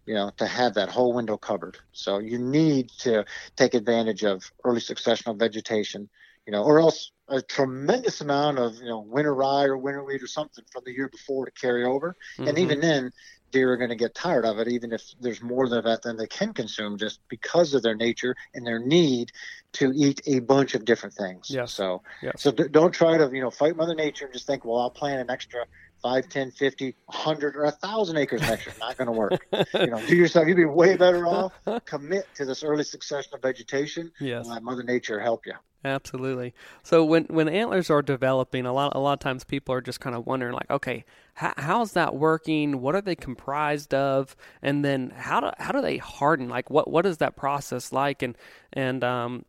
you 0.06 0.14
know, 0.14 0.32
to 0.38 0.46
have 0.46 0.74
that 0.74 0.90
whole 0.90 1.14
window 1.14 1.38
covered. 1.38 1.78
So 1.92 2.20
you 2.20 2.38
need 2.38 2.90
to 3.00 3.26
take 3.56 3.74
advantage 3.74 4.24
of 4.24 4.44
early 4.64 4.82
successional 4.82 5.38
vegetation, 5.38 6.10
you 6.46 6.52
know, 6.52 6.64
or 6.64 6.80
else 6.80 7.12
a 7.30 7.42
tremendous 7.42 8.20
amount 8.20 8.60
of, 8.60 8.76
you 8.76 8.86
know, 8.86 9.00
winter 9.00 9.34
rye 9.34 9.66
or 9.66 9.78
winter 9.78 10.04
wheat 10.04 10.22
or 10.22 10.28
something 10.28 10.64
from 10.72 10.84
the 10.86 10.92
year 10.92 11.08
before 11.08 11.46
to 11.46 11.52
carry 11.52 11.86
over. 11.86 12.16
Mm-hmm. 12.38 12.48
And 12.50 12.60
even 12.60 12.82
then, 12.82 13.12
deer 13.54 13.72
are 13.72 13.78
going 13.78 13.90
to 13.90 13.96
get 13.96 14.14
tired 14.14 14.46
of 14.46 14.60
it, 14.60 14.68
even 14.68 14.92
if 14.92 15.14
there's 15.22 15.42
more 15.42 15.64
of 15.64 15.84
that 15.84 16.02
than 16.02 16.18
they 16.18 16.28
can 16.28 16.54
consume 16.54 16.98
just 16.98 17.20
because 17.30 17.74
of 17.74 17.84
their 17.84 17.96
nature 17.96 18.36
and 18.54 18.68
their 18.68 18.80
need 18.80 19.32
to 19.74 19.94
eat 19.96 20.22
a 20.28 20.40
bunch 20.40 20.76
of 20.76 20.84
different 20.84 21.16
things. 21.16 21.50
Yes. 21.50 21.72
So, 21.72 22.02
yes. 22.22 22.42
so 22.42 22.52
don't 22.52 22.92
try 22.92 23.18
to, 23.18 23.30
you 23.34 23.42
know, 23.42 23.50
fight 23.50 23.78
Mother 23.78 23.96
Nature 23.96 24.26
and 24.26 24.34
just 24.34 24.46
think, 24.46 24.66
well, 24.66 24.80
I'll 24.80 24.90
plant 24.90 25.22
an 25.22 25.30
extra 25.30 25.66
5, 26.02 26.28
10, 26.28 26.52
50, 26.52 26.96
100, 27.06 27.56
or 27.56 27.64
1,000 27.64 28.18
acres 28.18 28.42
next 28.42 28.66
year. 28.66 28.76
Not 28.80 28.98
going 28.98 29.06
to 29.06 29.14
work. 29.14 29.48
you 29.74 29.88
know, 29.88 30.06
do 30.06 30.16
yourself, 30.16 30.48
you'd 30.48 30.58
be 30.58 30.66
way 30.66 30.98
better 30.98 31.26
off. 31.26 31.54
Commit 31.86 32.28
to 32.36 32.46
this 32.46 32.64
early 32.64 32.84
succession 32.84 33.34
of 33.34 33.42
vegetation 33.42 34.12
yes. 34.20 34.46
and 34.46 34.54
let 34.54 34.64
Mother 34.64 34.84
Nature 34.84 35.20
help 35.20 35.46
you. 35.46 35.54
Absolutely. 35.86 36.54
So 36.82 37.04
when 37.04 37.26
when 37.26 37.50
antlers 37.50 37.90
are 37.90 38.02
developing, 38.02 38.66
a 38.66 38.74
lot 38.74 38.94
a 38.96 39.00
lot 39.00 39.14
of 39.14 39.20
times 39.20 39.44
people 39.44 39.76
are 39.76 39.82
just 39.82 40.00
kind 40.00 40.16
of 40.16 40.26
wondering, 40.26 40.54
like, 40.54 40.70
okay, 40.72 41.04
how, 41.36 41.54
how's 41.58 41.92
that 41.94 42.16
working? 42.16 42.80
What 42.82 42.96
are 42.96 43.02
they 43.02 43.16
comprised 43.16 43.94
of? 43.94 44.36
And 44.62 44.86
then 44.86 45.10
how 45.10 45.42
do 45.42 45.52
how 45.58 45.74
do 45.74 45.82
they 45.82 45.98
harden? 45.98 46.48
Like, 46.48 46.70
what 46.70 46.90
what 46.90 47.06
is 47.06 47.18
that 47.18 47.36
process 47.36 47.92
like? 47.92 48.22
And 48.22 48.38
and 48.72 49.04
um, 49.04 49.46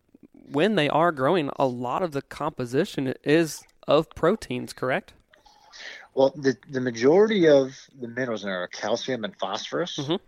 when 0.51 0.75
they 0.75 0.89
are 0.89 1.13
growing, 1.13 1.51
a 1.57 1.67
lot 1.67 2.03
of 2.03 2.13
the 2.13 2.23
composition 2.23 3.15
is 3.23 3.63
of 3.87 4.11
proteins, 4.11 4.73
correct? 4.73 5.13
Well, 6.15 6.33
the 6.37 6.57
the 6.69 6.81
majority 6.81 7.49
of 7.49 7.77
the 8.01 8.09
minerals 8.09 8.43
in 8.43 8.49
there 8.49 8.63
are 8.63 8.69
calcium 8.69 9.25
and 9.25 9.37
phosphorus. 9.37 9.99
Mhm. 9.99 10.19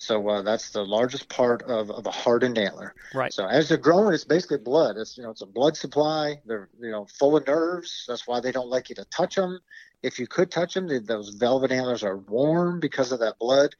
So 0.00 0.26
uh, 0.30 0.40
that's 0.40 0.70
the 0.70 0.82
largest 0.82 1.28
part 1.28 1.62
of, 1.64 1.90
of 1.90 2.06
a 2.06 2.10
hardened 2.10 2.56
antler. 2.56 2.94
Right. 3.14 3.30
So 3.32 3.46
as 3.46 3.68
they're 3.68 3.76
growing, 3.76 4.14
it's 4.14 4.24
basically 4.24 4.56
blood. 4.56 4.96
It's 4.96 5.18
you 5.18 5.22
know 5.22 5.30
it's 5.30 5.42
a 5.42 5.46
blood 5.46 5.76
supply. 5.76 6.40
They're 6.46 6.70
you 6.80 6.90
know 6.90 7.06
full 7.18 7.36
of 7.36 7.46
nerves. 7.46 8.06
That's 8.08 8.26
why 8.26 8.40
they 8.40 8.50
don't 8.50 8.70
like 8.70 8.88
you 8.88 8.94
to 8.94 9.04
touch 9.04 9.34
them. 9.34 9.60
If 10.02 10.18
you 10.18 10.26
could 10.26 10.50
touch 10.50 10.72
them, 10.72 10.88
they, 10.88 11.00
those 11.00 11.28
velvet 11.28 11.70
antlers 11.70 12.02
are 12.02 12.16
warm 12.16 12.80
because 12.80 13.12
of 13.12 13.20
that 13.20 13.38
blood. 13.38 13.74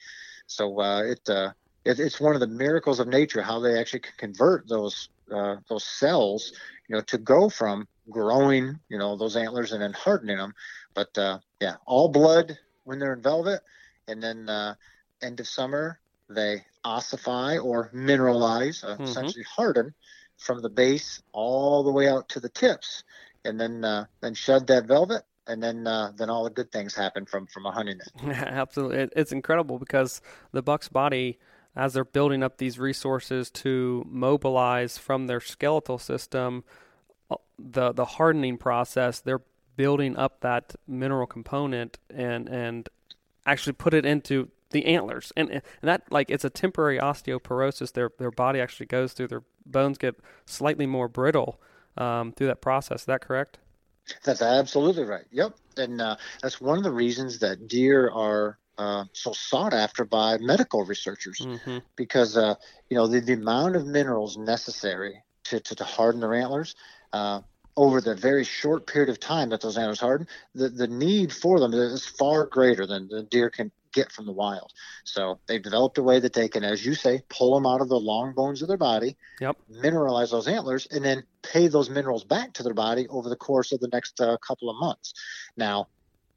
So 0.46 0.78
uh, 0.78 1.04
it, 1.04 1.26
uh, 1.26 1.52
it 1.86 1.98
it's 1.98 2.20
one 2.20 2.34
of 2.34 2.40
the 2.40 2.46
miracles 2.46 3.00
of 3.00 3.08
nature 3.08 3.40
how 3.40 3.58
they 3.58 3.80
actually 3.80 4.00
can 4.00 4.12
convert 4.18 4.68
those 4.68 5.08
uh, 5.34 5.56
those 5.70 5.86
cells 5.86 6.52
you 6.86 6.96
know 6.96 7.02
to 7.02 7.16
go 7.16 7.48
from 7.48 7.88
growing 8.10 8.78
you 8.90 8.98
know 8.98 9.16
those 9.16 9.36
antlers 9.36 9.72
and 9.72 9.80
then 9.80 9.94
hardening 9.94 10.36
them. 10.36 10.52
But 10.92 11.16
uh, 11.16 11.38
yeah, 11.62 11.76
all 11.86 12.10
blood 12.10 12.58
when 12.84 12.98
they're 12.98 13.14
in 13.14 13.22
velvet, 13.22 13.62
and 14.06 14.22
then 14.22 14.50
uh, 14.50 14.74
end 15.22 15.40
of 15.40 15.48
summer 15.48 15.99
they 16.30 16.64
ossify 16.84 17.58
or 17.62 17.90
mineralize, 17.92 18.84
uh, 18.84 18.98
Mhm. 18.98 19.04
essentially 19.04 19.44
harden 19.44 19.94
from 20.38 20.62
the 20.62 20.70
base 20.70 21.22
all 21.32 21.82
the 21.84 21.92
way 21.92 22.08
out 22.08 22.28
to 22.30 22.40
the 22.40 22.48
tips, 22.50 23.04
and 23.44 23.60
then 23.60 23.84
uh, 23.84 24.06
then 24.22 24.34
shed 24.34 24.66
that 24.68 24.86
velvet, 24.86 25.24
and 25.46 25.62
then 25.62 25.86
uh, 25.86 26.12
then 26.16 26.30
all 26.30 26.44
the 26.44 26.50
good 26.50 26.72
things 26.72 26.94
happen 26.94 27.26
from 27.26 27.46
from 27.46 27.66
a 27.66 27.72
hunting 27.72 28.00
it. 28.22 28.24
Absolutely, 28.24 28.98
it, 28.98 29.12
it's 29.16 29.32
incredible 29.32 29.78
because 29.78 30.20
the 30.52 30.62
buck's 30.62 30.88
body, 30.88 31.38
as 31.76 31.94
they're 31.94 32.04
building 32.04 32.42
up 32.42 32.58
these 32.58 32.78
resources 32.78 33.50
to 33.50 34.04
mobilize 34.08 34.98
from 34.98 35.26
their 35.26 35.40
skeletal 35.40 35.98
system, 35.98 36.64
uh, 37.30 37.36
the 37.58 37.92
the 37.92 38.04
hardening 38.04 38.58
process, 38.58 39.20
they're 39.20 39.42
building 39.76 40.16
up 40.16 40.40
that 40.40 40.74
mineral 40.86 41.26
component 41.26 41.98
and 42.10 42.48
and 42.48 42.88
actually 43.46 43.72
put 43.74 43.94
it 43.94 44.06
into 44.06 44.50
the 44.70 44.86
antlers, 44.86 45.32
and 45.36 45.50
and 45.50 45.62
that 45.82 46.02
like 46.10 46.30
it's 46.30 46.44
a 46.44 46.50
temporary 46.50 46.98
osteoporosis. 46.98 47.92
Their 47.92 48.10
their 48.18 48.30
body 48.30 48.60
actually 48.60 48.86
goes 48.86 49.12
through. 49.12 49.28
Their 49.28 49.42
bones 49.66 49.98
get 49.98 50.16
slightly 50.46 50.86
more 50.86 51.08
brittle 51.08 51.60
um, 51.96 52.32
through 52.32 52.48
that 52.48 52.60
process. 52.60 53.00
Is 53.00 53.06
that 53.06 53.20
correct? 53.20 53.58
That's 54.24 54.42
absolutely 54.42 55.04
right. 55.04 55.26
Yep, 55.30 55.56
and 55.76 56.00
uh, 56.00 56.16
that's 56.42 56.60
one 56.60 56.78
of 56.78 56.84
the 56.84 56.90
reasons 56.90 57.38
that 57.40 57.68
deer 57.68 58.10
are 58.10 58.58
uh, 58.78 59.04
so 59.12 59.32
sought 59.32 59.74
after 59.74 60.04
by 60.04 60.38
medical 60.38 60.84
researchers 60.84 61.38
Mm-hmm. 61.40 61.78
because 61.96 62.36
uh, 62.36 62.54
you 62.88 62.96
know 62.96 63.06
the, 63.06 63.20
the 63.20 63.34
amount 63.34 63.76
of 63.76 63.86
minerals 63.86 64.36
necessary 64.36 65.22
to, 65.44 65.60
to, 65.60 65.74
to 65.74 65.84
harden 65.84 66.20
their 66.20 66.34
antlers 66.34 66.74
uh, 67.12 67.40
over 67.76 68.00
the 68.00 68.14
very 68.14 68.44
short 68.44 68.86
period 68.86 69.08
of 69.08 69.20
time 69.20 69.50
that 69.50 69.60
those 69.60 69.76
antlers 69.76 70.00
harden, 70.00 70.26
the, 70.54 70.68
the 70.68 70.86
need 70.88 71.32
for 71.32 71.60
them 71.60 71.72
is 71.72 72.06
far 72.06 72.46
greater 72.46 72.86
than 72.86 73.08
the 73.08 73.22
deer 73.22 73.50
can 73.50 73.70
get 73.92 74.12
from 74.12 74.26
the 74.26 74.32
wild. 74.32 74.70
So 75.04 75.40
they've 75.46 75.62
developed 75.62 75.98
a 75.98 76.02
way 76.02 76.20
that 76.20 76.32
they 76.32 76.48
can, 76.48 76.64
as 76.64 76.84
you 76.84 76.94
say, 76.94 77.22
pull 77.28 77.54
them 77.54 77.66
out 77.66 77.80
of 77.80 77.88
the 77.88 77.98
long 77.98 78.34
bones 78.34 78.62
of 78.62 78.68
their 78.68 78.76
body, 78.76 79.16
Yep. 79.40 79.56
mineralize 79.70 80.30
those 80.30 80.48
antlers, 80.48 80.86
and 80.90 81.04
then 81.04 81.24
pay 81.42 81.68
those 81.68 81.90
minerals 81.90 82.24
back 82.24 82.52
to 82.54 82.62
their 82.62 82.74
body 82.74 83.06
over 83.08 83.28
the 83.28 83.36
course 83.36 83.72
of 83.72 83.80
the 83.80 83.88
next 83.92 84.20
uh, 84.20 84.36
couple 84.46 84.70
of 84.70 84.76
months. 84.76 85.14
Now, 85.56 85.88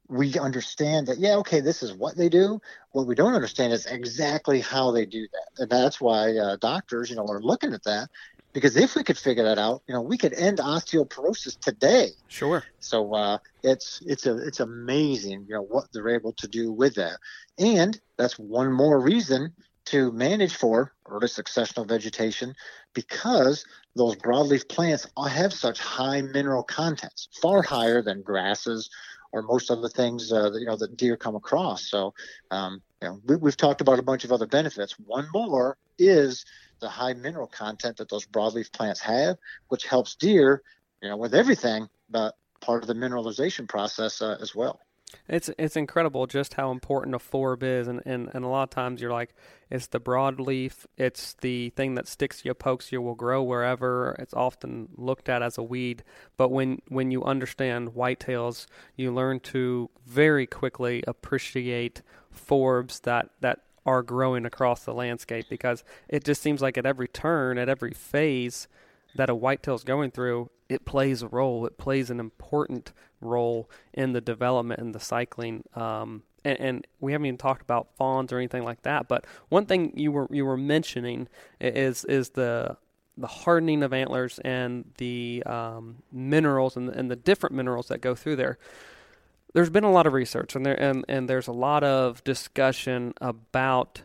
we 0.08 0.38
understand 0.38 1.06
that, 1.06 1.18
yeah, 1.18 1.36
okay, 1.36 1.60
this 1.60 1.82
is 1.82 1.94
what 1.94 2.16
they 2.16 2.28
do. 2.28 2.60
What 2.92 3.06
we 3.06 3.14
don't 3.14 3.34
understand 3.34 3.72
is 3.72 3.86
exactly 3.86 4.60
how 4.60 4.90
they 4.90 5.06
do 5.06 5.26
that. 5.32 5.62
And 5.62 5.70
that's 5.70 6.00
why 6.00 6.36
uh, 6.36 6.56
doctors, 6.60 7.08
you 7.08 7.16
know, 7.16 7.26
are 7.26 7.40
looking 7.40 7.72
at 7.72 7.84
that 7.84 8.08
because 8.54 8.76
if 8.76 8.94
we 8.94 9.02
could 9.02 9.18
figure 9.18 9.42
that 9.42 9.58
out, 9.58 9.82
you 9.86 9.92
know, 9.92 10.00
we 10.00 10.16
could 10.16 10.32
end 10.32 10.58
osteoporosis 10.58 11.58
today. 11.58 12.10
Sure. 12.28 12.64
So 12.78 13.12
uh, 13.12 13.38
it's 13.62 14.00
it's 14.06 14.24
a 14.24 14.38
it's 14.38 14.60
amazing, 14.60 15.44
you 15.46 15.56
know, 15.56 15.62
what 15.62 15.92
they're 15.92 16.08
able 16.08 16.32
to 16.34 16.48
do 16.48 16.72
with 16.72 16.94
that, 16.94 17.18
and 17.58 18.00
that's 18.16 18.38
one 18.38 18.72
more 18.72 18.98
reason 19.00 19.52
to 19.86 20.10
manage 20.12 20.54
for 20.54 20.94
early 21.06 21.26
successional 21.26 21.86
vegetation 21.86 22.54
because 22.94 23.66
those 23.96 24.16
broadleaf 24.16 24.66
plants 24.66 25.06
have 25.28 25.52
such 25.52 25.78
high 25.78 26.22
mineral 26.22 26.62
contents, 26.62 27.28
far 27.42 27.60
higher 27.60 28.00
than 28.00 28.22
grasses 28.22 28.88
or 29.32 29.42
most 29.42 29.70
other 29.70 29.88
things 29.88 30.32
uh, 30.32 30.48
that 30.48 30.60
you 30.60 30.66
know 30.66 30.76
that 30.76 30.96
deer 30.96 31.16
come 31.16 31.34
across. 31.34 31.90
So 31.90 32.14
um, 32.52 32.80
you 33.02 33.08
know, 33.08 33.20
we, 33.26 33.36
we've 33.36 33.56
talked 33.56 33.80
about 33.80 33.98
a 33.98 34.02
bunch 34.02 34.24
of 34.24 34.32
other 34.32 34.46
benefits. 34.46 34.92
One 35.00 35.26
more 35.32 35.76
is 35.98 36.44
the 36.84 36.90
high 36.90 37.14
mineral 37.14 37.46
content 37.46 37.96
that 37.96 38.10
those 38.10 38.26
broadleaf 38.26 38.70
plants 38.70 39.00
have, 39.00 39.38
which 39.68 39.86
helps 39.86 40.14
deer, 40.16 40.62
you 41.02 41.08
know, 41.08 41.16
with 41.16 41.34
everything, 41.34 41.88
but 42.10 42.34
part 42.60 42.82
of 42.82 42.88
the 42.88 42.94
mineralization 42.94 43.66
process 43.66 44.20
uh, 44.20 44.36
as 44.38 44.54
well. 44.54 44.78
It's 45.26 45.48
it's 45.58 45.76
incredible 45.76 46.26
just 46.26 46.54
how 46.54 46.72
important 46.72 47.14
a 47.14 47.18
forb 47.18 47.62
is, 47.62 47.88
and, 47.88 48.02
and, 48.04 48.30
and 48.34 48.44
a 48.44 48.48
lot 48.48 48.64
of 48.64 48.70
times 48.70 49.00
you're 49.00 49.12
like, 49.12 49.34
it's 49.70 49.86
the 49.86 50.00
broadleaf, 50.00 50.84
it's 50.98 51.36
the 51.40 51.70
thing 51.70 51.94
that 51.94 52.06
sticks 52.06 52.44
you, 52.44 52.52
pokes 52.52 52.92
you, 52.92 53.00
will 53.00 53.14
grow 53.14 53.42
wherever. 53.42 54.14
It's 54.18 54.34
often 54.34 54.88
looked 54.96 55.28
at 55.30 55.40
as 55.40 55.56
a 55.56 55.62
weed, 55.62 56.04
but 56.36 56.50
when 56.50 56.82
when 56.88 57.10
you 57.10 57.24
understand 57.24 57.94
whitetails, 57.94 58.66
you 58.96 59.10
learn 59.10 59.40
to 59.40 59.88
very 60.04 60.46
quickly 60.46 61.02
appreciate 61.06 62.02
forbs 62.34 63.00
that 63.02 63.30
that 63.40 63.60
are 63.86 64.02
growing 64.02 64.46
across 64.46 64.84
the 64.84 64.94
landscape 64.94 65.46
because 65.48 65.84
it 66.08 66.24
just 66.24 66.42
seems 66.42 66.62
like 66.62 66.78
at 66.78 66.86
every 66.86 67.08
turn, 67.08 67.58
at 67.58 67.68
every 67.68 67.92
phase 67.92 68.68
that 69.14 69.30
a 69.30 69.34
whitetail's 69.34 69.84
going 69.84 70.10
through, 70.10 70.50
it 70.68 70.84
plays 70.84 71.22
a 71.22 71.28
role. 71.28 71.66
It 71.66 71.78
plays 71.78 72.10
an 72.10 72.18
important 72.18 72.92
role 73.20 73.70
in 73.92 74.12
the 74.12 74.20
development 74.20 74.80
and 74.80 74.94
the 74.94 75.00
cycling. 75.00 75.64
Um, 75.74 76.22
and, 76.44 76.60
and 76.60 76.86
we 77.00 77.12
haven't 77.12 77.26
even 77.26 77.38
talked 77.38 77.62
about 77.62 77.94
fawns 77.96 78.32
or 78.32 78.38
anything 78.38 78.64
like 78.64 78.82
that. 78.82 79.08
But 79.08 79.26
one 79.48 79.66
thing 79.66 79.92
you 79.96 80.12
were 80.12 80.28
you 80.30 80.44
were 80.44 80.56
mentioning 80.56 81.28
is 81.60 82.04
is 82.04 82.30
the 82.30 82.76
the 83.16 83.26
hardening 83.26 83.82
of 83.82 83.92
antlers 83.92 84.40
and 84.40 84.90
the 84.98 85.42
um, 85.46 86.02
minerals 86.12 86.76
and, 86.76 86.88
and 86.88 87.10
the 87.10 87.16
different 87.16 87.54
minerals 87.54 87.88
that 87.88 88.00
go 88.00 88.14
through 88.14 88.36
there 88.36 88.58
there's 89.54 89.70
been 89.70 89.84
a 89.84 89.90
lot 89.90 90.06
of 90.06 90.12
research 90.12 90.54
and 90.54 90.66
there 90.66 90.80
and, 90.80 91.04
and 91.08 91.28
there's 91.28 91.48
a 91.48 91.52
lot 91.52 91.82
of 91.82 92.22
discussion 92.24 93.14
about 93.20 94.02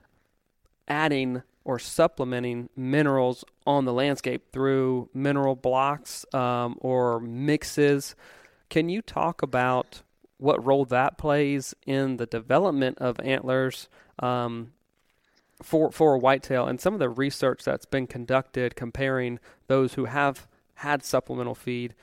adding 0.88 1.42
or 1.66 1.78
supplementing 1.78 2.70
minerals 2.76 3.44
on 3.68 3.86
the 3.86 3.94
landscape 3.94 4.52
through 4.52 5.10
mineral 5.14 5.56
blocks 5.56 6.26
um, 6.34 6.78
or 6.80 7.20
mixes. 7.20 8.16
Can 8.70 8.90
you 8.90 9.02
talk 9.02 9.42
about 9.42 10.02
what 10.38 10.66
role 10.66 10.86
that 10.86 11.18
plays 11.18 11.76
in 11.86 12.18
the 12.18 12.26
development 12.26 12.98
of 13.00 13.20
antlers 13.20 13.90
um, 14.20 14.72
for 15.62 15.92
for 15.92 16.16
a 16.16 16.20
whitetail 16.20 16.66
and 16.66 16.80
some 16.80 16.94
of 16.94 17.00
the 17.00 17.10
research 17.10 17.64
that's 17.64 17.86
been 17.86 18.08
conducted 18.08 18.76
comparing 18.76 19.40
those 19.68 19.96
who 19.96 20.06
have 20.06 20.48
had 20.76 21.04
supplemental 21.04 21.56
feed 21.56 21.94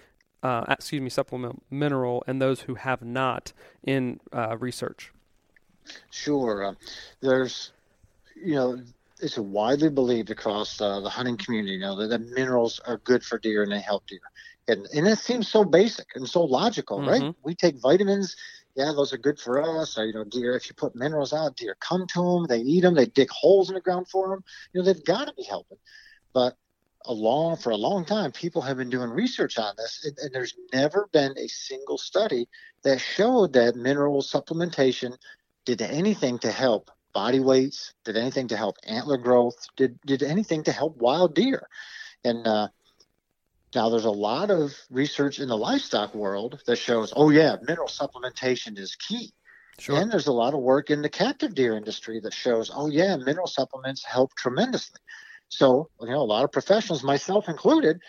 uh, 0.42 0.64
excuse 0.68 1.03
me, 1.03 1.11
supplemental 1.11 1.62
mineral, 1.70 2.22
and 2.27 2.40
those 2.40 2.62
who 2.62 2.75
have 2.75 3.03
not 3.03 3.53
in 3.83 4.20
uh, 4.33 4.57
research? 4.59 5.12
Sure. 6.11 6.64
Uh, 6.64 6.75
there's, 7.20 7.72
you 8.35 8.55
know, 8.55 8.81
it's 9.20 9.38
widely 9.38 9.88
believed 9.88 10.31
across 10.31 10.81
uh, 10.81 11.01
the 11.01 11.09
hunting 11.09 11.37
community, 11.37 11.75
you 11.75 11.81
know, 11.81 11.96
that, 11.96 12.09
that 12.09 12.20
minerals 12.31 12.81
are 12.87 12.99
good 12.99 13.25
for 13.25 13.38
deer 13.38 13.62
and 13.62 13.72
they 13.72 13.81
help 13.81 14.07
deer. 14.07 14.20
And, 14.68 14.87
and 14.94 15.07
it 15.07 15.18
seems 15.18 15.49
so 15.49 15.64
basic 15.64 16.07
and 16.16 16.29
so 16.29 16.42
logical, 16.42 17.01
right? 17.01 17.22
Mhm. 17.22 17.35
We 17.44 17.55
take 17.55 17.81
vitamins. 17.81 18.37
Yeah, 18.75 18.92
those 18.94 19.12
are 19.12 19.18
good 19.18 19.38
for 19.38 19.62
us. 19.62 19.96
Or, 19.96 20.05
you 20.05 20.12
know, 20.12 20.25
deer, 20.25 20.55
if 20.57 20.68
you 20.68 20.75
put 20.75 20.94
minerals 20.94 21.33
out, 21.33 21.57
deer 21.57 21.77
come 21.81 22.07
to 22.09 22.22
them, 22.22 22.46
they 22.46 22.59
eat 22.59 22.81
them, 22.81 22.94
they 22.94 23.07
dig 23.07 23.31
holes 23.31 23.70
in 23.70 23.75
the 23.75 23.81
ground 23.81 24.09
for 24.09 24.29
them. 24.29 24.44
You 24.72 24.81
know, 24.81 24.85
they've 24.85 25.05
got 25.05 25.29
to 25.29 25.35
be 25.35 25.44
helping. 25.44 25.79
But 26.35 26.56
a 27.07 27.13
long 27.13 27.57
for 27.57 27.71
a 27.71 27.77
long 27.77 28.04
time 28.04 28.33
people 28.33 28.63
have 28.63 28.77
been 28.77 28.90
doing 28.90 29.11
research 29.11 29.59
on 29.59 29.75
this 29.77 30.04
and, 30.04 30.17
and 30.19 30.35
there's 30.35 30.54
never 30.73 31.09
been 31.13 31.37
a 31.38 31.48
single 31.48 31.98
study 31.98 32.48
that 32.83 33.00
showed 33.00 33.52
that 33.52 33.77
mineral 33.77 34.23
supplementation 34.23 35.17
did 35.65 35.83
anything 35.83 36.38
to 36.38 36.50
help 36.50 36.90
body 37.13 37.40
weights 37.40 37.94
did 38.04 38.17
anything 38.17 38.48
to 38.48 38.57
help 38.57 38.77
antler 38.87 39.17
growth 39.17 39.57
did 39.77 39.98
did 40.04 40.23
anything 40.23 40.63
to 40.63 40.73
help 40.73 40.96
wild 40.96 41.35
deer 41.35 41.69
and 42.25 42.46
uh, 42.46 42.69
now 43.75 43.88
there's 43.88 44.04
a 44.04 44.11
lot 44.11 44.50
of 44.50 44.75
research 44.90 45.38
in 45.38 45.48
the 45.48 45.57
livestock 45.57 46.15
world 46.15 46.61
that 46.67 46.77
shows 46.77 47.13
oh 47.17 47.31
yeah 47.31 47.57
mineral 47.67 47.88
supplementation 47.88 48.79
is 48.79 48.96
key 48.96 49.33
Sure. 49.79 50.00
and 50.00 50.11
there's 50.11 50.27
a 50.27 50.33
lot 50.33 50.54
of 50.54 50.61
work 50.61 50.90
in 50.90 51.02
the 51.02 51.09
captive 51.09 51.54
deer 51.54 51.77
industry 51.77 52.19
that 52.21 52.33
shows, 52.33 52.71
oh 52.75 52.88
yeah, 52.88 53.17
mineral 53.17 53.46
supplements 53.46 54.02
help 54.04 54.35
tremendously. 54.35 55.00
So, 55.49 55.90
you 56.01 56.09
know, 56.09 56.23
a 56.23 56.25
lot 56.25 56.44
of 56.44 56.53
professionals, 56.53 57.03
myself 57.03 57.49
included, 57.49 58.01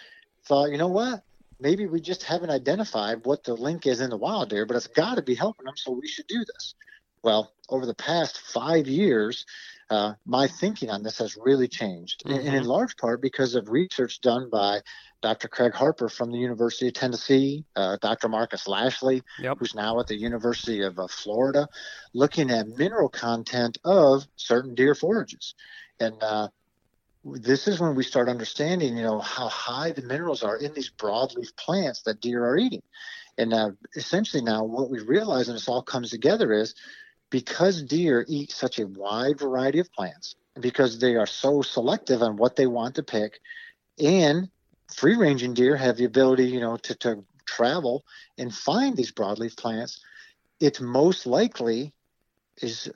thought, 0.46 0.72
you 0.72 0.78
know 0.78 0.88
what? 0.88 1.24
Maybe 1.60 1.86
we 1.88 2.02
just 2.02 2.24
haven't 2.24 2.50
identified 2.50 3.26
what 3.26 3.44
the 3.44 3.54
link 3.54 3.88
is 3.88 4.02
in 4.02 4.10
the 4.10 4.18
wild 4.18 4.50
deer, 4.50 4.66
but 4.66 4.76
it's 4.76 4.88
got 4.88 5.16
to 5.16 5.22
be 5.22 5.36
helping 5.36 5.66
them, 5.66 5.76
so 5.76 5.92
we 5.92 6.08
should 6.08 6.28
do 6.28 6.40
this. 6.40 6.76
Well, 7.24 7.52
over 7.70 7.86
the 7.86 7.96
past 7.96 8.40
five 8.40 8.88
years, 8.88 9.46
uh, 9.90 10.14
my 10.26 10.48
thinking 10.48 10.90
on 10.90 11.04
this 11.04 11.18
has 11.18 11.38
really 11.38 11.68
changed, 11.68 12.24
mm-hmm. 12.26 12.48
and, 12.48 12.56
in 12.56 12.64
large 12.66 12.96
part 12.98 13.22
because 13.22 13.56
of 13.56 13.70
research 13.70 14.22
done 14.22 14.50
by 14.50 14.82
Dr. 15.22 15.48
Craig 15.48 15.74
Harper 15.74 16.10
from 16.10 16.32
the 16.32 16.38
University 16.38 16.90
of 16.90 16.94
Tennessee, 16.94 17.66
uh, 17.76 17.98
Dr. 18.02 18.30
Marcus 18.30 18.68
Lashley, 18.68 19.24
yep. 19.40 19.58
who's 19.60 19.74
now 19.74 20.00
at 20.00 20.08
the 20.08 20.16
University 20.16 20.82
of 20.84 21.00
uh, 21.00 21.08
Florida, 21.08 21.68
looking 22.14 22.52
at 22.52 22.68
mineral 22.68 23.10
content 23.10 23.78
of 23.84 24.28
certain 24.36 24.76
deer 24.76 24.94
forages. 24.94 25.56
And 26.00 26.22
uh, 26.22 26.50
this 27.36 27.68
is 27.68 27.80
when 27.80 27.96
we 27.96 28.04
start 28.04 28.30
understanding, 28.30 28.98
you 28.98 29.04
know, 29.04 29.20
how 29.20 29.48
high 29.48 29.92
the 29.92 30.02
minerals 30.02 30.44
are 30.44 30.58
in 30.58 30.74
these 30.74 30.90
broadleaf 30.90 31.56
plants 31.56 32.02
that 32.04 32.22
deer 32.22 32.46
are 32.46 32.58
eating. 32.58 32.84
And 33.38 33.50
now, 33.50 33.74
essentially 33.96 34.42
now 34.42 34.64
what 34.64 34.90
we 34.90 35.00
realize, 35.00 35.48
and 35.48 35.56
this 35.56 35.68
all 35.68 35.82
comes 35.82 36.10
together, 36.10 36.54
is 36.54 36.74
because 37.30 37.84
deer 37.84 38.26
eat 38.28 38.52
such 38.52 38.80
a 38.80 38.88
wide 38.88 39.40
variety 39.40 39.80
of 39.80 39.92
plants, 39.92 40.36
because 40.60 41.00
they 41.00 41.16
are 41.16 41.28
so 41.28 41.62
selective 41.62 42.22
on 42.22 42.38
what 42.38 42.56
they 42.56 42.68
want 42.68 42.96
to 42.96 43.04
pick, 43.04 43.40
and 44.00 44.50
free 44.96 45.16
ranging 45.16 45.54
deer 45.54 45.76
have 45.76 45.98
the 45.98 46.06
ability, 46.06 46.46
you 46.46 46.60
know, 46.60 46.78
to, 46.78 46.96
to 46.96 47.24
travel 47.46 48.06
and 48.38 48.54
find 48.54 48.96
these 48.96 49.12
broadleaf 49.12 49.58
plants, 49.58 50.02
it's 50.60 50.82
most 50.82 51.26
likely 51.26 51.94
is 52.62 52.90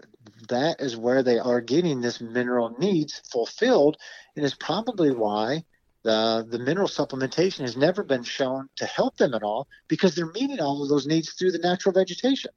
that 0.50 0.80
is 0.80 0.98
where 0.98 1.24
they 1.24 1.40
are 1.40 1.62
getting 1.62 2.02
this 2.02 2.22
mineral 2.22 2.76
needs 2.80 3.22
fulfilled 3.32 3.98
and 4.36 4.46
is 4.46 4.56
probably 4.56 5.12
why 5.12 5.64
the 6.04 6.46
the 6.50 6.60
mineral 6.60 6.88
supplementation 6.88 7.60
has 7.62 7.78
never 7.78 8.04
been 8.04 8.24
shown 8.24 8.68
to 8.76 8.86
help 8.86 9.18
them 9.18 9.34
at 9.34 9.44
all 9.44 9.68
because 9.88 10.16
they're 10.16 10.32
meeting 10.32 10.60
all 10.60 10.82
of 10.82 10.90
those 10.90 11.08
needs 11.08 11.34
through 11.34 11.52
the 11.52 11.60
natural 11.60 11.94
vegetation. 11.94 12.52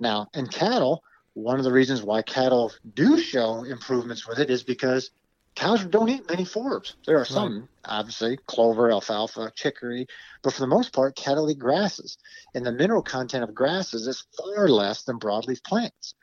Now, 0.00 0.28
in 0.34 0.46
cattle, 0.46 1.02
one 1.34 1.58
of 1.58 1.64
the 1.64 1.72
reasons 1.72 2.02
why 2.02 2.22
cattle 2.22 2.72
do 2.94 3.18
show 3.20 3.64
improvements 3.64 4.26
with 4.26 4.38
it 4.38 4.50
is 4.50 4.62
because 4.62 5.10
cows 5.56 5.84
don't 5.84 6.08
eat 6.08 6.28
many 6.28 6.44
forbs. 6.44 6.94
There 7.06 7.18
are 7.18 7.24
some, 7.24 7.60
right. 7.60 7.68
obviously, 7.86 8.38
clover, 8.46 8.90
alfalfa, 8.92 9.50
chicory, 9.54 10.06
but 10.42 10.52
for 10.52 10.60
the 10.60 10.66
most 10.66 10.92
part, 10.92 11.16
cattle 11.16 11.50
eat 11.50 11.58
grasses. 11.58 12.18
And 12.54 12.64
the 12.64 12.72
mineral 12.72 13.02
content 13.02 13.42
of 13.42 13.54
grasses 13.54 14.06
is 14.06 14.24
far 14.36 14.68
less 14.68 15.02
than 15.02 15.18
broadleaf 15.18 15.64
plants. 15.64 16.14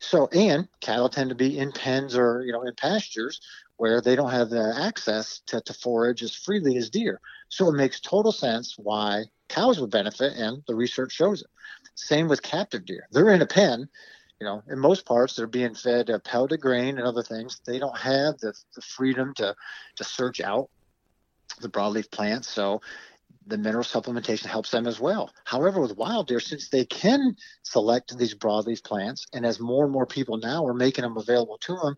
So, 0.00 0.26
and 0.26 0.68
cattle 0.80 1.08
tend 1.08 1.30
to 1.30 1.36
be 1.36 1.58
in 1.58 1.70
pens 1.70 2.16
or, 2.16 2.42
you 2.44 2.52
know, 2.52 2.62
in 2.62 2.74
pastures 2.74 3.40
where 3.76 4.00
they 4.00 4.16
don't 4.16 4.30
have 4.32 4.50
the 4.50 4.74
access 4.80 5.40
to, 5.46 5.60
to 5.60 5.72
forage 5.72 6.22
as 6.22 6.34
freely 6.34 6.76
as 6.76 6.90
deer. 6.90 7.20
So 7.48 7.68
it 7.68 7.76
makes 7.76 8.00
total 8.00 8.32
sense 8.32 8.74
why 8.76 9.24
cows 9.48 9.80
would 9.80 9.90
benefit, 9.90 10.32
and 10.36 10.62
the 10.66 10.74
research 10.74 11.12
shows 11.12 11.42
it. 11.42 11.48
Same 11.94 12.26
with 12.26 12.42
captive 12.42 12.84
deer. 12.84 13.06
They're 13.12 13.30
in 13.30 13.42
a 13.42 13.46
pen, 13.46 13.88
you 14.42 14.48
know, 14.48 14.60
in 14.68 14.76
most 14.80 15.06
parts 15.06 15.36
they're 15.36 15.46
being 15.46 15.72
fed 15.72 16.10
uh, 16.10 16.18
pelleted 16.18 16.60
grain 16.60 16.98
and 16.98 17.06
other 17.06 17.22
things. 17.22 17.60
They 17.64 17.78
don't 17.78 17.96
have 17.96 18.38
the, 18.38 18.52
the 18.74 18.82
freedom 18.82 19.32
to 19.34 19.54
to 19.94 20.04
search 20.04 20.40
out 20.40 20.68
the 21.60 21.68
broadleaf 21.68 22.10
plants, 22.10 22.48
so 22.48 22.80
the 23.46 23.56
mineral 23.56 23.84
supplementation 23.84 24.46
helps 24.46 24.72
them 24.72 24.88
as 24.88 24.98
well. 24.98 25.32
However, 25.44 25.80
with 25.80 25.96
wild 25.96 26.26
deer, 26.26 26.40
since 26.40 26.70
they 26.70 26.84
can 26.84 27.36
select 27.62 28.18
these 28.18 28.34
broadleaf 28.34 28.82
plants, 28.82 29.28
and 29.32 29.46
as 29.46 29.60
more 29.60 29.84
and 29.84 29.92
more 29.92 30.06
people 30.06 30.38
now 30.38 30.66
are 30.66 30.74
making 30.74 31.02
them 31.02 31.16
available 31.16 31.58
to 31.58 31.76
them, 31.76 31.94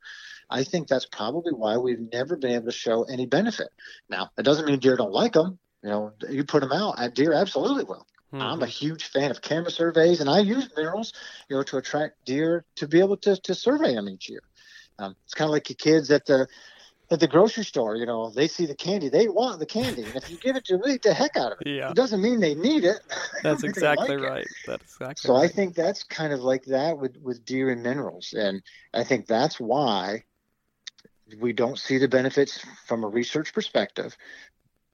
I 0.51 0.64
think 0.64 0.86
that's 0.86 1.07
probably 1.07 1.55
why 1.55 1.78
we've 1.78 2.12
never 2.12 2.36
been 2.36 2.51
able 2.51 2.66
to 2.66 2.72
show 2.72 3.05
any 3.05 3.24
benefit. 3.24 3.68
Now, 4.11 4.32
it 4.36 4.42
doesn't 4.42 4.66
mean 4.66 4.80
deer 4.80 4.97
don't 4.97 5.12
like 5.12 5.32
them. 5.32 5.59
You 5.82 5.88
know, 5.88 6.12
you 6.28 6.45
put 6.45 6.61
them 6.61 6.72
out, 6.72 7.14
deer 7.14 7.32
absolutely 7.32 7.84
will. 7.84 8.07
Mm-hmm. 8.35 8.43
I'm 8.43 8.62
a 8.62 8.66
huge 8.66 9.05
fan 9.05 9.30
of 9.30 9.41
camera 9.41 9.70
surveys, 9.70 10.20
and 10.20 10.28
I 10.28 10.41
use 10.41 10.68
minerals, 10.76 11.12
you 11.49 11.57
know, 11.57 11.62
to 11.64 11.76
attract 11.76 12.24
deer 12.24 12.64
to 12.76 12.89
be 12.89 12.99
able 12.99 13.16
to, 13.18 13.37
to 13.37 13.55
survey 13.55 13.95
them 13.95 14.09
each 14.09 14.28
year. 14.28 14.43
Um, 14.99 15.14
it's 15.24 15.35
kind 15.35 15.49
of 15.49 15.53
like 15.53 15.68
your 15.68 15.76
kids 15.76 16.11
at 16.11 16.26
the 16.26 16.49
at 17.12 17.20
the 17.20 17.28
grocery 17.28 17.64
store. 17.64 17.95
You 17.95 18.07
know, 18.07 18.30
they 18.30 18.49
see 18.49 18.66
the 18.66 18.74
candy, 18.74 19.09
they 19.09 19.28
want 19.28 19.61
the 19.61 19.66
candy, 19.66 20.03
and 20.03 20.16
if 20.16 20.28
you 20.28 20.37
give 20.37 20.57
it 20.57 20.64
to 20.64 20.72
them, 20.72 20.82
they 20.85 20.95
eat 20.95 21.03
the 21.03 21.14
heck 21.14 21.37
out 21.37 21.53
of 21.53 21.59
it. 21.61 21.68
Yeah. 21.68 21.91
It 21.91 21.95
doesn't 21.95 22.20
mean 22.20 22.41
they 22.41 22.57
need 22.57 22.82
it. 22.82 22.99
That's 23.45 23.62
exactly 23.62 24.16
like 24.16 24.28
right. 24.28 24.47
That's 24.66 24.82
exactly. 24.82 25.28
So 25.28 25.35
right. 25.35 25.45
I 25.45 25.49
think 25.49 25.76
that's 25.76 26.03
kind 26.03 26.32
of 26.32 26.41
like 26.41 26.64
that 26.64 26.99
with 26.99 27.16
with 27.22 27.45
deer 27.45 27.70
and 27.70 27.85
minerals, 27.85 28.35
and 28.37 28.62
I 28.93 29.05
think 29.05 29.28
that's 29.28 29.61
why 29.61 30.24
we 31.41 31.53
don't 31.53 31.78
see 31.78 31.99
the 31.99 32.09
benefits 32.09 32.64
from 32.87 33.05
a 33.05 33.09
research 33.09 33.53
perspective 33.53 34.16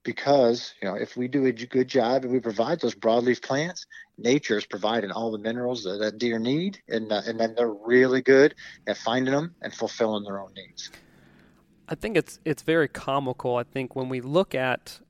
because 0.03 0.75
you 0.81 0.89
know 0.89 0.95
if 0.95 1.17
we 1.17 1.29
do 1.29 1.47
a 1.47 1.53
good 1.53 1.89
job 1.89 2.25
and 2.25 2.33
we 2.33 2.41
provide 2.41 2.81
those 2.81 2.95
broadleaf 2.95 3.43
plants 3.43 3.87
nature 4.21 4.59
is 4.59 4.67
providing 4.67 5.11
all 5.11 5.31
the 5.31 5.39
minerals 5.39 5.85
that, 5.85 5.99
that 5.99 6.19
deer 6.19 6.39
need 6.39 6.79
and, 6.89 7.11
uh, 7.11 7.23
and 7.27 7.41
then 7.41 7.55
they're 7.55 7.73
really 7.73 8.23
good 8.23 8.55
at 8.87 8.97
finding 8.97 9.33
them 9.33 9.55
and 9.63 9.73
fulfilling 9.73 10.25
their 10.25 10.41
own 10.41 10.53
needs. 10.55 10.91
I 11.89 11.95
think 11.97 12.17
it's 12.17 12.39
it's 12.45 12.63
very 12.63 12.87
comical. 12.87 13.57
I 13.57 13.65
think 13.65 13.97
when 13.97 14.09
we 14.09 14.21
look 14.21 14.55
at 14.55 15.01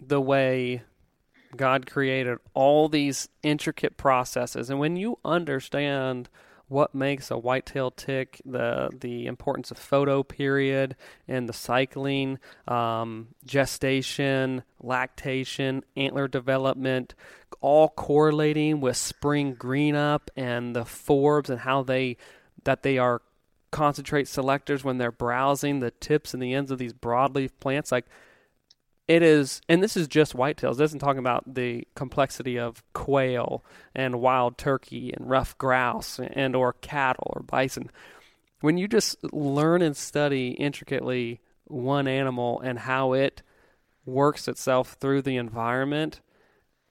the 0.00 0.20
way 0.20 0.82
god 1.56 1.84
created 1.84 2.38
all 2.54 2.88
these 2.88 3.28
intricate 3.42 3.96
processes 3.96 4.70
and 4.70 4.78
when 4.78 4.94
you 4.94 5.18
understand 5.24 6.28
what 6.70 6.94
makes 6.94 7.32
a 7.32 7.36
whitetail 7.36 7.90
tick, 7.90 8.40
the 8.44 8.90
the 9.00 9.26
importance 9.26 9.72
of 9.72 9.76
photo 9.76 10.22
period 10.22 10.94
and 11.26 11.48
the 11.48 11.52
cycling, 11.52 12.38
um, 12.68 13.26
gestation, 13.44 14.62
lactation, 14.80 15.82
antler 15.96 16.28
development, 16.28 17.16
all 17.60 17.88
correlating 17.88 18.80
with 18.80 18.96
spring 18.96 19.54
green 19.54 19.96
up 19.96 20.30
and 20.36 20.76
the 20.76 20.84
forbs 20.84 21.50
and 21.50 21.58
how 21.58 21.82
they 21.82 22.16
that 22.62 22.84
they 22.84 22.98
are 22.98 23.20
concentrate 23.72 24.28
selectors 24.28 24.84
when 24.84 24.98
they're 24.98 25.10
browsing 25.10 25.80
the 25.80 25.90
tips 25.90 26.34
and 26.34 26.42
the 26.42 26.54
ends 26.54 26.70
of 26.70 26.78
these 26.78 26.92
broadleaf 26.92 27.50
plants. 27.58 27.90
Like 27.90 28.06
it 29.10 29.24
is, 29.24 29.60
and 29.68 29.82
this 29.82 29.96
is 29.96 30.06
just 30.06 30.36
whitetails. 30.36 30.76
This 30.76 30.90
isn't 30.90 31.00
talking 31.00 31.18
about 31.18 31.54
the 31.54 31.84
complexity 31.96 32.56
of 32.56 32.84
quail 32.92 33.64
and 33.92 34.20
wild 34.20 34.56
turkey 34.56 35.12
and 35.12 35.28
ruffed 35.28 35.58
grouse 35.58 36.20
and 36.20 36.54
or 36.54 36.74
cattle 36.74 37.32
or 37.34 37.42
bison. 37.42 37.90
When 38.60 38.78
you 38.78 38.86
just 38.86 39.16
learn 39.32 39.82
and 39.82 39.96
study 39.96 40.50
intricately 40.50 41.40
one 41.64 42.06
animal 42.06 42.60
and 42.60 42.78
how 42.78 43.12
it 43.12 43.42
works 44.04 44.46
itself 44.46 44.96
through 45.00 45.22
the 45.22 45.38
environment, 45.38 46.20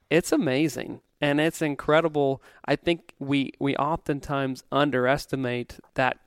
it's 0.09 0.34
amazing 0.34 0.99
and 1.22 1.39
it's 1.39 1.61
incredible. 1.61 2.43
I 2.65 2.76
think 2.76 3.13
we 3.17 3.53
we 3.59 3.78
oftentimes 3.78 4.65
underestimate 4.74 5.80
that 5.93 6.20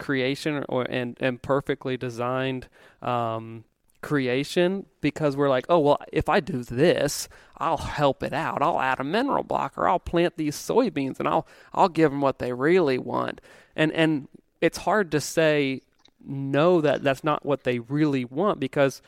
creation 0.00 0.64
or 0.68 0.82
and 0.90 1.16
and 1.20 1.40
perfectly 1.40 1.96
designed 1.96 2.66
um, 3.00 3.62
creation 4.06 4.86
because 5.00 5.36
we're 5.36 5.48
like, 5.48 5.66
oh, 5.68 5.80
well, 5.80 5.98
if 6.12 6.28
I 6.28 6.38
do 6.38 6.62
this, 6.62 7.28
I'll 7.58 7.76
help 7.76 8.22
it 8.22 8.32
out. 8.32 8.62
I'll 8.62 8.80
add 8.80 9.00
a 9.00 9.04
mineral 9.04 9.42
block 9.42 9.76
or 9.76 9.88
I'll 9.88 9.98
plant 9.98 10.36
these 10.36 10.54
soybeans 10.54 11.18
and 11.18 11.26
I'll 11.26 11.44
I'll 11.74 11.88
give 11.88 12.12
them 12.12 12.20
what 12.20 12.38
they 12.38 12.52
really 12.52 12.98
want. 12.98 13.40
And 13.74 13.90
and 13.92 14.28
it's 14.60 14.78
hard 14.78 15.10
to 15.10 15.20
say 15.20 15.82
no 16.24 16.80
that 16.80 17.02
that's 17.02 17.24
not 17.24 17.44
what 17.44 17.64
they 17.64 17.80
really 17.80 18.24
want 18.24 18.60
because 18.60 19.02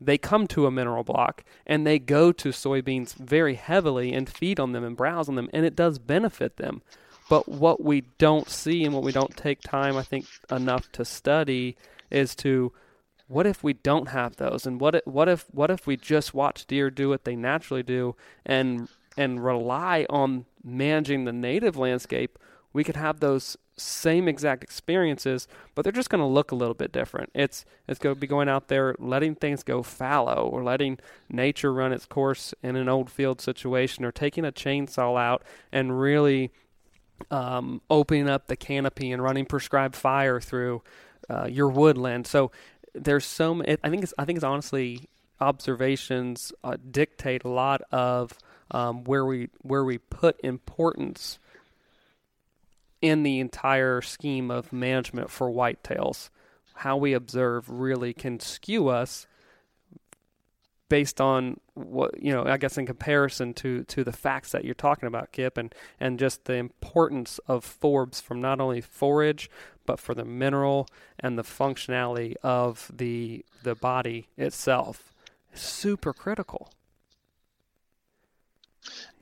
they 0.00 0.16
come 0.16 0.46
to 0.46 0.66
a 0.66 0.70
mineral 0.70 1.02
block 1.02 1.42
and 1.66 1.84
they 1.84 1.98
go 1.98 2.30
to 2.30 2.50
soybeans 2.50 3.12
very 3.14 3.54
heavily 3.54 4.12
and 4.12 4.30
feed 4.30 4.60
on 4.60 4.70
them 4.70 4.84
and 4.84 4.96
browse 4.96 5.28
on 5.28 5.34
them 5.34 5.50
and 5.52 5.66
it 5.66 5.74
does 5.74 5.98
benefit 5.98 6.58
them. 6.58 6.80
But 7.28 7.48
what 7.48 7.82
we 7.82 8.02
don't 8.18 8.48
see 8.48 8.84
and 8.84 8.94
what 8.94 9.02
we 9.02 9.10
don't 9.10 9.36
take 9.36 9.62
time 9.62 9.96
I 9.96 10.04
think 10.04 10.26
enough 10.48 10.92
to 10.92 11.04
study 11.04 11.76
is 12.08 12.36
to 12.36 12.72
what 13.26 13.46
if 13.46 13.62
we 13.62 13.72
don't 13.72 14.08
have 14.08 14.36
those? 14.36 14.66
And 14.66 14.80
what 14.80 14.96
if, 14.96 15.06
what 15.06 15.28
if 15.28 15.46
what 15.50 15.70
if 15.70 15.86
we 15.86 15.96
just 15.96 16.34
watch 16.34 16.66
deer 16.66 16.90
do 16.90 17.08
what 17.08 17.24
they 17.24 17.36
naturally 17.36 17.82
do 17.82 18.16
and 18.44 18.88
and 19.16 19.44
rely 19.44 20.06
on 20.10 20.44
managing 20.62 21.24
the 21.24 21.32
native 21.32 21.76
landscape? 21.76 22.38
We 22.72 22.84
could 22.84 22.96
have 22.96 23.20
those 23.20 23.56
same 23.76 24.28
exact 24.28 24.62
experiences 24.62 25.48
but 25.74 25.82
they're 25.82 25.92
just 25.92 26.08
going 26.08 26.20
to 26.20 26.26
look 26.26 26.52
a 26.52 26.54
little 26.54 26.74
bit 26.74 26.92
different. 26.92 27.30
It's 27.34 27.64
it's 27.88 27.98
going 27.98 28.14
to 28.14 28.20
be 28.20 28.26
going 28.26 28.48
out 28.48 28.68
there 28.68 28.94
letting 28.98 29.34
things 29.34 29.62
go 29.62 29.82
fallow 29.82 30.48
or 30.48 30.62
letting 30.62 30.98
nature 31.28 31.72
run 31.72 31.92
its 31.92 32.06
course 32.06 32.54
in 32.62 32.76
an 32.76 32.88
old 32.88 33.10
field 33.10 33.40
situation 33.40 34.04
or 34.04 34.12
taking 34.12 34.44
a 34.44 34.52
chainsaw 34.52 35.18
out 35.20 35.42
and 35.72 35.98
really 35.98 36.52
um, 37.30 37.80
opening 37.90 38.28
up 38.28 38.46
the 38.46 38.56
canopy 38.56 39.10
and 39.10 39.22
running 39.22 39.46
prescribed 39.46 39.96
fire 39.96 40.40
through 40.40 40.82
uh, 41.28 41.46
your 41.50 41.68
woodland. 41.68 42.26
So 42.26 42.50
there's 42.94 43.24
so 43.24 43.54
many, 43.54 43.76
I 43.82 43.90
think 43.90 44.02
it's 44.02 44.14
I 44.18 44.24
think 44.24 44.36
it's 44.36 44.44
honestly 44.44 45.08
observations 45.40 46.52
uh, 46.62 46.76
dictate 46.90 47.44
a 47.44 47.48
lot 47.48 47.82
of 47.90 48.38
um, 48.70 49.04
where 49.04 49.24
we 49.24 49.48
where 49.62 49.84
we 49.84 49.98
put 49.98 50.38
importance 50.42 51.38
in 53.02 53.22
the 53.22 53.40
entire 53.40 54.00
scheme 54.00 54.50
of 54.50 54.72
management 54.72 55.30
for 55.30 55.50
whitetails. 55.50 56.30
How 56.74 56.96
we 56.96 57.12
observe 57.12 57.68
really 57.68 58.12
can 58.12 58.40
skew 58.40 58.88
us 58.88 59.26
based 60.88 61.20
on 61.20 61.58
what 61.72 62.22
you 62.22 62.32
know 62.32 62.44
i 62.44 62.56
guess 62.56 62.76
in 62.76 62.86
comparison 62.86 63.54
to 63.54 63.82
to 63.84 64.04
the 64.04 64.12
facts 64.12 64.52
that 64.52 64.64
you're 64.64 64.74
talking 64.74 65.06
about 65.06 65.32
kip 65.32 65.56
and 65.56 65.74
and 65.98 66.18
just 66.18 66.44
the 66.44 66.54
importance 66.54 67.40
of 67.48 67.64
forbs 67.64 68.20
from 68.22 68.40
not 68.40 68.60
only 68.60 68.80
forage 68.80 69.50
but 69.86 70.00
for 70.00 70.14
the 70.14 70.24
mineral 70.24 70.88
and 71.18 71.38
the 71.38 71.42
functionality 71.42 72.34
of 72.42 72.90
the 72.94 73.44
the 73.62 73.74
body 73.74 74.28
itself. 74.36 75.12
Super 75.54 76.12
critical. 76.12 76.70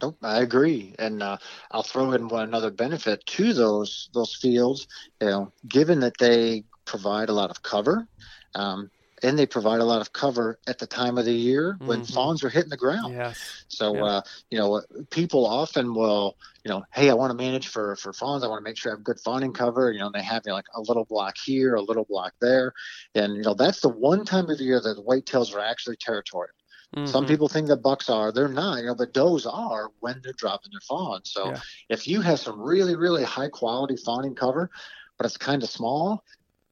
Nope, 0.00 0.16
I 0.22 0.40
agree, 0.40 0.94
and 0.98 1.22
uh, 1.22 1.36
I'll 1.70 1.84
throw 1.84 2.12
in 2.12 2.26
one 2.28 2.44
another 2.44 2.70
benefit 2.70 3.24
to 3.26 3.52
those 3.52 4.08
those 4.12 4.34
fields. 4.34 4.88
You 5.20 5.28
know, 5.28 5.52
given 5.68 6.00
that 6.00 6.18
they 6.18 6.64
provide 6.84 7.28
a 7.28 7.32
lot 7.32 7.50
of 7.50 7.62
cover, 7.62 8.08
um, 8.54 8.90
and 9.22 9.38
they 9.38 9.46
provide 9.46 9.80
a 9.80 9.84
lot 9.84 10.00
of 10.00 10.12
cover 10.12 10.58
at 10.66 10.78
the 10.78 10.86
time 10.86 11.18
of 11.18 11.24
the 11.24 11.32
year 11.32 11.76
when 11.80 12.00
mm-hmm. 12.00 12.12
fawns 12.12 12.42
are 12.42 12.48
hitting 12.48 12.70
the 12.70 12.76
ground. 12.76 13.14
Yes. 13.14 13.64
So, 13.68 13.94
yeah. 13.94 14.04
uh, 14.04 14.22
you 14.50 14.58
know, 14.58 14.82
people 15.10 15.46
often 15.46 15.94
will, 15.94 16.36
you 16.64 16.70
know, 16.70 16.84
hey, 16.92 17.10
I 17.10 17.14
want 17.14 17.30
to 17.30 17.36
manage 17.36 17.68
for 17.68 17.96
for 17.96 18.12
fawns. 18.12 18.44
I 18.44 18.48
want 18.48 18.60
to 18.60 18.68
make 18.68 18.76
sure 18.76 18.92
I 18.92 18.94
have 18.94 19.04
good 19.04 19.20
fawning 19.20 19.52
cover. 19.52 19.92
You 19.92 20.00
know, 20.00 20.10
they 20.12 20.22
have 20.22 20.42
you 20.44 20.50
know, 20.50 20.56
like 20.56 20.66
a 20.74 20.80
little 20.80 21.04
block 21.04 21.36
here, 21.44 21.74
a 21.74 21.82
little 21.82 22.04
block 22.04 22.34
there, 22.40 22.72
and 23.14 23.36
you 23.36 23.42
know, 23.42 23.54
that's 23.54 23.80
the 23.80 23.88
one 23.88 24.24
time 24.24 24.50
of 24.50 24.58
the 24.58 24.64
year 24.64 24.80
that 24.80 24.94
the 24.94 25.02
whitetails 25.02 25.54
are 25.54 25.60
actually 25.60 25.96
territorial. 25.96 26.54
Mm-hmm. 26.96 27.06
Some 27.06 27.26
people 27.26 27.48
think 27.48 27.68
that 27.68 27.76
bucks 27.76 28.10
are, 28.10 28.32
they're 28.32 28.48
not, 28.48 28.80
you 28.80 28.86
know, 28.86 28.94
but 28.94 29.14
does 29.14 29.46
are 29.46 29.88
when 30.00 30.20
they're 30.22 30.34
dropping 30.34 30.72
their 30.72 30.80
fawns. 30.80 31.30
So 31.32 31.46
yeah. 31.48 31.60
if 31.88 32.06
you 32.06 32.20
have 32.20 32.38
some 32.38 32.60
really, 32.60 32.96
really 32.96 33.24
high 33.24 33.48
quality 33.48 33.96
fawning 33.96 34.34
cover, 34.34 34.70
but 35.16 35.24
it's 35.24 35.38
kind 35.38 35.62
of 35.62 35.70
small, 35.70 36.22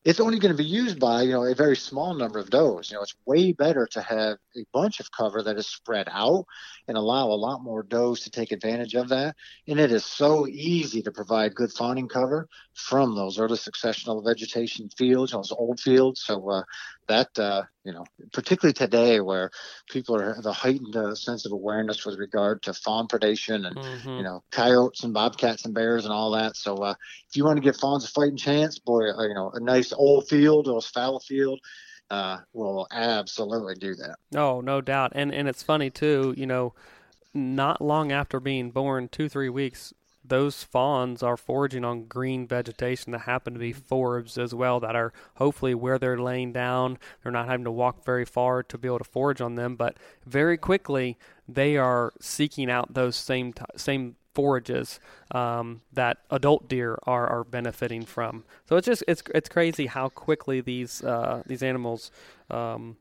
it's 0.03 0.21
only 0.21 0.39
going 0.39 0.53
to 0.53 0.57
be 0.57 0.69
used 0.69 0.99
by 0.99 1.23
you 1.23 1.33
know 1.33 1.45
a 1.45 1.55
very 1.55 1.77
small 1.77 2.15
number 2.15 2.39
of 2.39 2.49
does. 2.49 2.91
You 2.91 2.97
know, 2.97 3.03
it's 3.03 3.15
way 3.27 3.53
better 3.53 3.87
to 3.93 4.01
have 4.01 4.39
a 4.57 4.65
bunch 4.73 4.99
of 4.99 5.13
cover 5.13 5.43
that 5.43 5.59
is 5.59 5.67
spread 5.67 6.09
out 6.11 6.47
and 6.89 6.97
allow 6.97 7.27
a 7.27 7.37
lot 7.37 7.63
more 7.63 7.83
does 7.83 8.21
to 8.21 8.31
take 8.31 8.51
advantage 8.51 8.95
of 8.95 9.11
that. 9.11 9.37
And 9.69 9.79
it 9.79 9.93
is 9.93 10.05
so 10.05 10.47
easy 10.47 11.03
to 11.03 11.13
provide 11.13 11.55
good 11.55 11.73
fawning 11.73 12.09
cover 12.09 12.49
from 12.73 13.15
those 13.15 13.39
early 13.39 13.59
successional 13.59 14.25
vegetation 14.25 14.89
fields, 14.89 15.33
those 15.33 15.53
old 15.53 15.81
fields. 15.81 16.23
So 16.25 16.49
uh, 16.49 16.63
that 17.11 17.39
uh, 17.39 17.63
you 17.85 17.93
know, 17.93 18.05
particularly 18.33 18.73
today 18.73 19.21
where 19.21 19.51
people 19.91 20.17
are 20.17 20.35
have 20.35 20.47
a 20.47 20.53
heightened 20.53 20.97
uh, 20.97 21.15
sense 21.15 21.45
of 21.45 21.53
awareness 21.53 22.07
with 22.07 22.19
regard 22.19 22.63
to 22.63 22.73
fawn 22.73 23.09
predation 23.09 23.67
and 23.67 23.77
mm-hmm. 23.77 24.11
you 24.11 24.23
know 24.23 24.43
coyotes 24.51 25.05
and 25.05 25.13
bobcats 25.13 25.65
and 25.65 25.75
bears 25.75 26.05
and 26.05 26.15
all 26.15 26.31
that. 26.31 26.57
So 26.57 26.77
uh, 26.77 26.95
if 27.29 27.37
you 27.37 27.45
want 27.45 27.57
to 27.57 27.63
give 27.63 27.77
fawns 27.77 28.05
a 28.05 28.09
fighting 28.09 28.37
chance, 28.37 28.79
boy, 28.79 29.11
uh, 29.11 29.27
you 29.27 29.35
know, 29.35 29.51
a 29.53 29.61
nice 29.61 29.93
old 29.93 30.29
field 30.29 30.69
or 30.69 30.79
a 30.79 30.83
fallow 30.83 31.21
field. 31.21 31.61
Uh, 32.13 32.39
will 32.53 32.89
absolutely 32.91 33.77
do 33.77 33.95
that. 33.95 34.17
Oh, 34.35 34.61
no 34.61 34.81
doubt, 34.81 35.13
and 35.15 35.33
and 35.33 35.47
it's 35.47 35.63
funny 35.63 35.91
too. 35.91 36.35
You 36.37 36.45
know, 36.45 36.75
not 37.33 37.81
long 37.81 38.11
after 38.11 38.41
being 38.41 38.73
born, 38.73 39.09
two 39.09 39.29
three 39.29 39.49
weeks, 39.49 39.95
those 40.31 40.65
fawns 40.65 41.23
are 41.23 41.37
foraging 41.37 41.85
on 41.85 42.05
green 42.05 42.47
vegetation 42.47 43.13
that 43.13 43.21
happen 43.21 43.53
to 43.53 43.61
be 43.61 43.75
forbs 43.75 44.39
as 44.39 44.55
well 44.55 44.81
that 44.81 44.97
are 44.97 45.13
hopefully 45.35 45.75
where 45.75 45.99
they're 45.99 46.19
laying 46.19 46.53
down. 46.53 46.99
They're 47.23 47.33
not 47.33 47.49
having 47.49 47.65
to 47.65 47.71
walk 47.71 48.05
very 48.05 48.25
far 48.25 48.63
to 48.63 48.79
be 48.79 48.89
able 48.89 48.99
to 48.99 49.05
forage 49.05 49.41
on 49.41 49.57
them 49.57 49.77
but 49.77 49.97
very 50.27 50.57
quickly 50.57 51.19
they 51.49 51.77
are 51.77 52.13
seeking 52.21 52.71
out 52.71 52.95
those 52.95 53.17
same 53.17 53.53
t- 53.53 53.65
same 53.77 54.17
forages 54.35 55.01
um, 55.33 55.81
that 55.93 56.19
adult 56.31 56.69
deer 56.69 56.99
are, 57.05 57.27
are 57.27 57.45
benefiting 57.45 58.05
from. 58.05 58.45
So 58.69 58.77
it's 58.77 58.87
just 58.87 59.03
it's 59.09 59.23
it's 59.35 59.49
crazy 59.49 59.87
how 59.87 60.09
quickly 60.09 60.61
these 60.61 61.03
uh, 61.03 61.43
these 61.47 61.63
animals 61.63 62.11
um, 62.51 62.97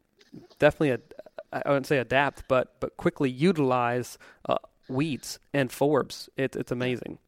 definitely 0.57 1.03
I 1.51 1.61
wouldn't 1.65 1.87
say 1.87 1.97
adapt, 1.97 2.47
but 2.47 2.79
but 2.79 2.97
quickly 2.97 3.29
utilize 3.29 4.17
uh, 4.47 4.57
weeds 4.89 5.39
and 5.53 5.69
forbs. 5.69 6.29
It, 6.37 6.55
it's 6.55 6.71
amazing. 6.71 7.19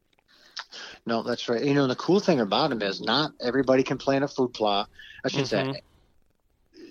No, 1.06 1.22
that's 1.22 1.48
right. 1.48 1.62
You 1.62 1.74
know, 1.74 1.86
the 1.86 1.96
cool 1.96 2.20
thing 2.20 2.40
about 2.40 2.70
them 2.70 2.82
is 2.82 3.00
not 3.00 3.32
everybody 3.40 3.82
can 3.82 3.98
plant 3.98 4.24
a 4.24 4.28
food 4.28 4.54
plot. 4.54 4.88
I 5.24 5.28
should 5.28 5.44
mm-hmm. 5.44 5.72
say, 5.72 5.82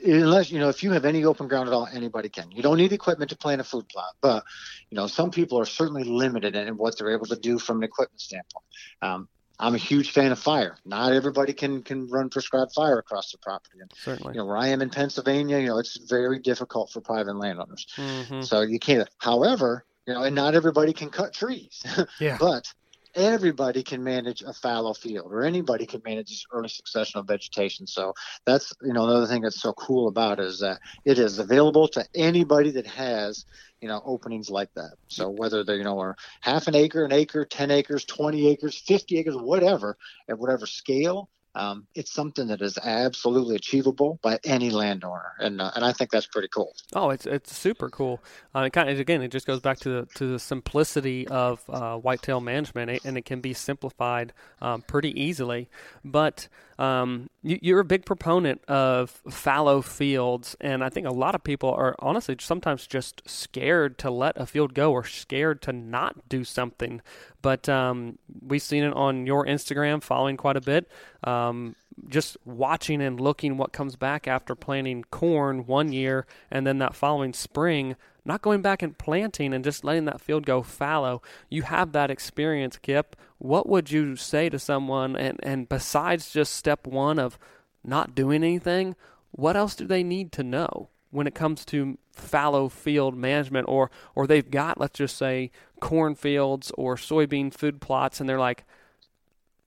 unless 0.06 0.52
you 0.52 0.60
know, 0.60 0.70
if 0.70 0.84
you 0.84 0.92
have 0.92 1.06
any 1.06 1.26
open 1.26 1.48
ground 1.48 1.68
at 1.70 1.74
all, 1.74 1.88
anybody 1.92 2.30
can. 2.30 2.52
You 2.52 2.62
don't 2.62 2.78
need 2.78 2.94
equipment 2.94 3.30
to 3.32 3.38
plant 3.38 3.62
a 3.62 3.64
food 3.64 3.88
plot, 3.90 4.16
but 4.22 4.44
you 4.90 4.96
know, 4.96 5.08
some 5.08 5.32
people 5.32 5.60
are 5.60 5.66
certainly 5.66 6.04
limited 6.04 6.56
in 6.56 6.78
what 6.78 6.98
they're 6.98 7.12
able 7.12 7.28
to 7.28 7.36
do 7.36 7.60
from 7.60 7.78
an 7.78 7.84
equipment 7.84 8.22
standpoint. 8.22 8.66
Um, 9.02 9.28
I'm 9.60 9.76
a 9.76 9.80
huge 9.80 10.12
fan 10.12 10.32
of 10.32 10.40
fire. 10.40 10.76
Not 10.86 11.14
everybody 11.14 11.54
can 11.54 11.84
can 11.84 12.08
run 12.08 12.30
prescribed 12.30 12.74
fire 12.74 12.98
across 12.98 13.32
the 13.32 13.38
property. 13.38 13.80
And, 13.80 13.92
Certainly. 13.96 14.34
You 14.34 14.40
know, 14.40 14.46
where 14.46 14.58
I 14.58 14.68
am 14.68 14.82
in 14.82 14.90
Pennsylvania, 14.90 15.60
you 15.60 15.68
know, 15.68 15.78
it's 15.78 15.98
very 15.98 16.40
difficult 16.40 16.92
for 16.92 17.00
private 17.00 17.36
landowners. 17.36 17.86
Mm-hmm. 17.96 18.42
So 18.42 18.62
you 18.62 18.80
can't. 18.80 19.08
However, 19.20 19.86
you 20.12 20.18
know, 20.18 20.24
and 20.24 20.36
not 20.36 20.56
everybody 20.56 20.94
can 20.94 21.10
cut 21.10 21.34
trees. 21.34 21.82
Yeah. 22.20 22.38
but 22.40 22.72
everybody 23.16 23.84
can 23.84 24.04
manage 24.04 24.42
a 24.42 24.54
fallow 24.54 24.94
field 24.94 25.32
or 25.32 25.44
anybody 25.44 25.86
can 25.86 26.02
manage 26.06 26.30
this 26.30 26.46
early 26.52 26.70
successional 26.70 27.26
vegetation. 27.26 27.88
So 27.88 28.14
that's, 28.46 28.74
you 28.82 28.94
know, 28.94 29.06
another 29.06 29.28
thing 29.28 29.42
that's 29.42 29.62
so 29.62 29.74
cool 29.74 30.08
about 30.08 30.40
it 30.40 30.46
is 30.46 30.60
that 30.60 30.80
it 31.06 31.20
is 31.20 31.40
available 31.40 31.88
to 31.90 32.06
anybody 32.16 32.72
that 32.72 32.88
has, 32.88 33.46
you 33.82 33.88
know, 33.88 34.02
openings 34.06 34.50
like 34.50 34.70
that. 34.76 34.92
So 35.08 35.30
whether 35.30 35.64
they, 35.64 35.76
you 35.76 35.84
know, 35.84 36.00
are 36.00 36.16
half 36.42 36.68
an 36.68 36.76
acre, 36.76 37.04
an 37.04 37.12
acre, 37.12 37.44
10 37.46 37.72
acres, 37.72 38.06
20 38.06 38.48
acres, 38.48 38.78
50 38.78 39.18
acres, 39.18 39.36
whatever, 39.36 39.98
at 40.30 40.38
whatever 40.38 40.66
scale, 40.66 41.30
um, 41.56 41.88
it's 41.96 42.12
something 42.12 42.48
that 42.48 42.62
is 42.62 42.78
absolutely 42.78 43.56
achievable 43.56 44.20
by 44.22 44.40
any 44.44 44.70
landowner, 44.70 45.34
and 45.40 45.60
uh, 45.60 45.72
and 45.76 45.84
I 45.84 45.92
think 45.92 46.10
that's 46.12 46.28
pretty 46.28 46.48
cool. 46.48 46.74
Oh, 46.94 47.10
it's 47.10 47.26
it's 47.26 47.56
super 47.56 47.90
cool. 47.90 48.22
Uh, 48.56 48.62
it 48.62 48.74
kind 48.74 48.90
of 48.90 49.00
again, 49.00 49.22
it 49.22 49.32
just 49.32 49.46
goes 49.46 49.60
back 49.60 49.80
to 49.80 49.90
the 49.90 50.06
to 50.16 50.28
the 50.28 50.40
simplicity 50.40 51.28
of 51.28 51.62
uh, 51.70 51.98
whitetail 51.98 52.40
management, 52.40 53.02
and 53.04 53.18
it 53.18 53.26
can 53.26 53.42
be 53.42 53.54
simplified 53.54 54.34
um, 54.62 54.82
pretty 54.82 55.20
easily. 55.20 55.70
But 56.06 56.48
um, 56.80 57.30
you, 57.44 57.76
are 57.76 57.82
a 57.82 57.86
big 57.86 58.06
proponent 58.06 58.64
of 58.66 59.22
fallow 59.30 59.82
fields, 59.82 60.56
and 60.60 60.84
I 60.84 60.90
think 60.90 61.06
a 61.06 61.12
lot 61.12 61.36
of 61.36 61.44
people 61.44 61.70
are 61.70 61.96
honestly 62.00 62.36
sometimes 62.40 62.88
just 62.88 63.22
scared 63.30 63.98
to 64.00 64.10
let 64.10 64.36
a 64.36 64.48
field 64.48 64.74
go 64.74 64.92
or 64.92 65.04
scared 65.04 65.62
to 65.64 65.74
not 65.74 66.28
do 66.28 66.44
something. 66.44 67.02
But 67.42 67.68
um, 67.70 68.18
we've 68.42 68.62
seen 68.62 68.84
it 68.84 68.94
on 68.94 69.26
your 69.26 69.46
Instagram, 69.46 70.04
following 70.04 70.38
quite 70.38 70.58
a 70.58 70.62
bit. 70.62 70.90
Um, 71.24 71.76
just 72.08 72.38
watching 72.46 73.02
and 73.02 73.20
looking 73.20 73.58
what 73.58 73.74
comes 73.74 73.96
back 73.96 74.28
after 74.28 74.56
planting 74.56 75.04
corn 75.12 75.66
one 75.66 75.92
year 75.92 76.26
and 76.50 76.66
then 76.66 76.80
that 76.80 76.96
following 76.96 77.34
spring 77.34 77.96
not 78.24 78.42
going 78.42 78.62
back 78.62 78.82
and 78.82 78.98
planting 78.98 79.54
and 79.54 79.64
just 79.64 79.84
letting 79.84 80.06
that 80.06 80.22
field 80.22 80.46
go 80.46 80.62
fallow. 80.62 81.22
You 81.50 81.64
have 81.64 81.92
that 81.94 82.12
experience, 82.12 82.78
Kip. 82.78 83.16
What 83.40 83.68
would 83.68 83.92
you 83.92 84.16
say 84.16 84.50
to 84.50 84.60
someone? 84.60 85.16
And, 85.16 85.40
and 85.42 85.68
besides 85.68 86.32
just 86.32 86.54
step 86.54 86.86
one 86.86 87.18
of 87.18 87.40
not 87.84 88.14
doing 88.14 88.44
anything, 88.44 88.96
what 89.32 89.58
else 89.58 89.76
do 89.76 89.86
they 89.86 90.04
need 90.04 90.32
to 90.34 90.44
know 90.44 90.90
when 91.12 91.28
it 91.28 91.36
comes 91.36 91.66
to 91.66 91.98
fallow 92.12 92.70
field 92.70 93.16
management? 93.16 93.68
Or, 93.70 93.92
or 94.16 94.28
they've 94.28 94.50
got, 94.50 94.80
let's 94.80 94.98
just 94.98 95.18
say, 95.18 95.52
cornfields 95.80 96.72
or 96.78 96.96
soybean 96.96 97.54
food 97.54 97.80
plots, 97.82 98.20
and 98.20 98.28
they're 98.28 98.40
like, 98.40 98.66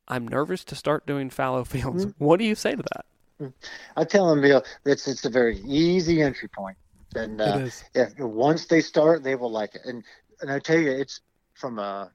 I'm 0.08 0.26
nervous 0.28 0.64
to 0.64 0.74
start 0.74 1.06
doing 1.06 1.30
fallow 1.30 1.64
fields. 1.64 2.06
Mm-hmm. 2.06 2.24
What 2.24 2.38
do 2.38 2.44
you 2.44 2.54
say 2.54 2.74
to 2.74 2.82
that? 2.82 3.52
I 3.96 4.04
tell 4.04 4.28
them, 4.28 4.44
you 4.44 4.50
know, 4.50 4.62
it's 4.84 5.08
it's 5.08 5.24
a 5.24 5.30
very 5.30 5.58
easy 5.66 6.22
entry 6.22 6.48
point 6.48 6.76
and 7.14 7.40
uh, 7.40 7.68
if 7.94 8.18
once 8.18 8.66
they 8.66 8.80
start, 8.80 9.22
they 9.22 9.34
will 9.34 9.50
like 9.50 9.74
it. 9.74 9.82
And 9.84 10.02
and 10.40 10.50
I 10.50 10.58
tell 10.58 10.78
you, 10.78 10.90
it's 10.90 11.20
from 11.54 11.78
a 11.78 12.10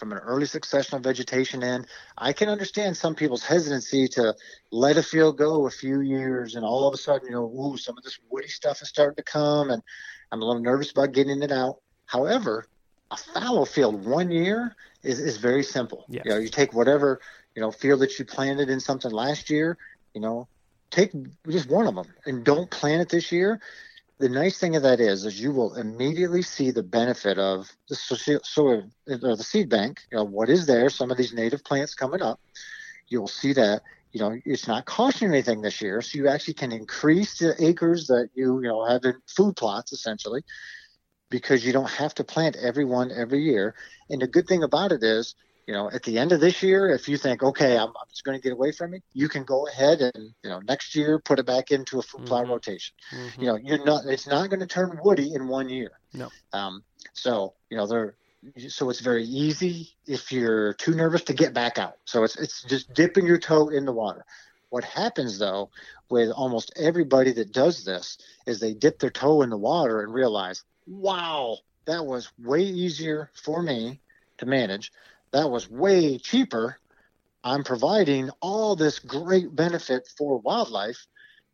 from 0.00 0.12
an 0.12 0.18
early 0.18 0.46
successional 0.46 1.00
vegetation 1.00 1.62
end. 1.62 1.86
I 2.16 2.32
can 2.32 2.48
understand 2.48 2.96
some 2.96 3.14
people's 3.14 3.44
hesitancy 3.44 4.08
to 4.08 4.34
let 4.72 4.96
a 4.96 5.02
field 5.02 5.36
go 5.36 5.66
a 5.66 5.70
few 5.70 6.00
years, 6.00 6.54
and 6.54 6.64
all 6.64 6.88
of 6.88 6.94
a 6.94 6.96
sudden, 6.96 7.28
you 7.28 7.34
know, 7.34 7.44
ooh, 7.44 7.76
some 7.76 7.98
of 7.98 8.02
this 8.02 8.18
woody 8.30 8.48
stuff 8.48 8.80
is 8.80 8.88
starting 8.88 9.16
to 9.16 9.22
come, 9.22 9.70
and 9.70 9.82
I'm 10.32 10.40
a 10.40 10.44
little 10.44 10.62
nervous 10.62 10.90
about 10.90 11.12
getting 11.12 11.42
it 11.42 11.52
out. 11.52 11.76
However, 12.06 12.64
a 13.10 13.16
fallow 13.16 13.66
field 13.66 14.06
one 14.06 14.30
year 14.30 14.74
is, 15.02 15.20
is 15.20 15.36
very 15.36 15.62
simple. 15.62 16.06
Yes. 16.08 16.22
You 16.24 16.30
know, 16.30 16.38
you 16.38 16.48
take 16.48 16.72
whatever 16.72 17.20
you 17.54 17.60
know 17.60 17.70
field 17.70 18.00
that 18.00 18.18
you 18.18 18.24
planted 18.24 18.70
in 18.70 18.80
something 18.80 19.10
last 19.10 19.50
year, 19.50 19.76
you 20.14 20.22
know, 20.22 20.48
take 20.90 21.12
just 21.46 21.68
one 21.68 21.86
of 21.86 21.94
them 21.94 22.06
and 22.24 22.42
don't 22.42 22.70
plant 22.70 23.02
it 23.02 23.10
this 23.10 23.30
year 23.30 23.60
the 24.20 24.28
nice 24.28 24.58
thing 24.58 24.76
of 24.76 24.82
that 24.82 25.00
is, 25.00 25.24
is 25.24 25.40
you 25.40 25.50
will 25.50 25.74
immediately 25.76 26.42
see 26.42 26.70
the 26.70 26.82
benefit 26.82 27.38
of 27.38 27.72
the 27.88 27.96
soil, 27.96 28.40
or 28.58 28.84
uh, 29.10 29.34
the 29.34 29.42
seed 29.42 29.70
bank. 29.70 30.02
You 30.12 30.18
know 30.18 30.24
what 30.24 30.50
is 30.50 30.66
there? 30.66 30.90
Some 30.90 31.10
of 31.10 31.16
these 31.16 31.32
native 31.32 31.64
plants 31.64 31.94
coming 31.94 32.20
up. 32.20 32.38
You'll 33.08 33.28
see 33.28 33.54
that 33.54 33.80
you 34.12 34.20
know 34.20 34.38
it's 34.44 34.68
not 34.68 34.84
costing 34.84 35.28
anything 35.28 35.62
this 35.62 35.80
year, 35.80 36.02
so 36.02 36.18
you 36.18 36.28
actually 36.28 36.54
can 36.54 36.70
increase 36.70 37.38
the 37.38 37.54
acres 37.64 38.08
that 38.08 38.28
you 38.34 38.60
you 38.60 38.68
know 38.68 38.84
have 38.84 39.04
in 39.04 39.14
food 39.26 39.56
plots 39.56 39.90
essentially, 39.90 40.42
because 41.30 41.64
you 41.64 41.72
don't 41.72 41.90
have 41.90 42.14
to 42.16 42.24
plant 42.24 42.56
every 42.62 42.84
one 42.84 43.10
every 43.10 43.42
year. 43.42 43.74
And 44.10 44.20
the 44.20 44.26
good 44.26 44.46
thing 44.46 44.62
about 44.62 44.92
it 44.92 45.02
is 45.02 45.34
you 45.70 45.76
know, 45.76 45.88
at 45.88 46.02
the 46.02 46.18
end 46.18 46.32
of 46.32 46.40
this 46.40 46.64
year, 46.64 46.88
if 46.88 47.08
you 47.08 47.16
think, 47.16 47.44
okay, 47.44 47.78
I'm, 47.78 47.90
I'm 47.90 48.08
just 48.08 48.24
going 48.24 48.36
to 48.36 48.42
get 48.42 48.52
away 48.52 48.72
from 48.72 48.92
it, 48.92 49.04
you 49.12 49.28
can 49.28 49.44
go 49.44 49.68
ahead 49.68 50.00
and, 50.00 50.34
you 50.42 50.50
know, 50.50 50.58
next 50.58 50.96
year 50.96 51.20
put 51.20 51.38
it 51.38 51.46
back 51.46 51.70
into 51.70 52.00
a 52.00 52.02
food 52.02 52.26
plot 52.26 52.46
Mhm. 52.46 52.48
rotation. 52.48 52.92
Mhm. 53.12 53.38
You 53.38 53.46
know, 53.46 53.54
you're 53.54 53.84
not, 53.84 54.04
it's 54.06 54.26
not 54.26 54.50
going 54.50 54.58
to 54.58 54.66
turn 54.66 54.98
woody 55.04 55.32
in 55.32 55.46
one 55.46 55.68
year. 55.68 55.92
No. 56.12 56.28
Um, 56.52 56.82
so, 57.12 57.54
you 57.70 57.76
know, 57.76 57.86
they're, 57.86 58.16
so 58.66 58.90
it's 58.90 58.98
very 58.98 59.22
easy 59.22 59.90
if 60.08 60.32
you're 60.32 60.74
too 60.74 60.96
nervous 60.96 61.22
to 61.22 61.34
get 61.34 61.54
back 61.54 61.78
out. 61.78 61.98
So 62.04 62.24
it's, 62.24 62.34
it's 62.34 62.64
just 62.64 62.92
dipping 62.94 63.24
your 63.24 63.38
toe 63.38 63.68
in 63.68 63.84
the 63.84 63.92
water. 63.92 64.24
What 64.70 64.82
happens 64.82 65.38
though 65.38 65.70
with 66.08 66.32
almost 66.32 66.72
everybody 66.74 67.30
that 67.34 67.52
does 67.52 67.84
this 67.84 68.18
is 68.44 68.58
they 68.58 68.74
dip 68.74 68.98
their 68.98 69.10
toe 69.10 69.42
in 69.42 69.50
the 69.50 69.56
water 69.56 70.00
and 70.02 70.12
realize, 70.12 70.64
wow, 70.88 71.58
that 71.84 72.04
was 72.04 72.28
way 72.40 72.62
easier 72.62 73.30
for 73.34 73.62
me 73.62 74.00
to 74.38 74.46
manage. 74.46 74.90
That 75.32 75.50
was 75.50 75.70
way 75.70 76.18
cheaper. 76.18 76.76
I'm 77.42 77.64
providing 77.64 78.30
all 78.40 78.76
this 78.76 78.98
great 78.98 79.54
benefit 79.54 80.08
for 80.18 80.38
wildlife. 80.38 81.06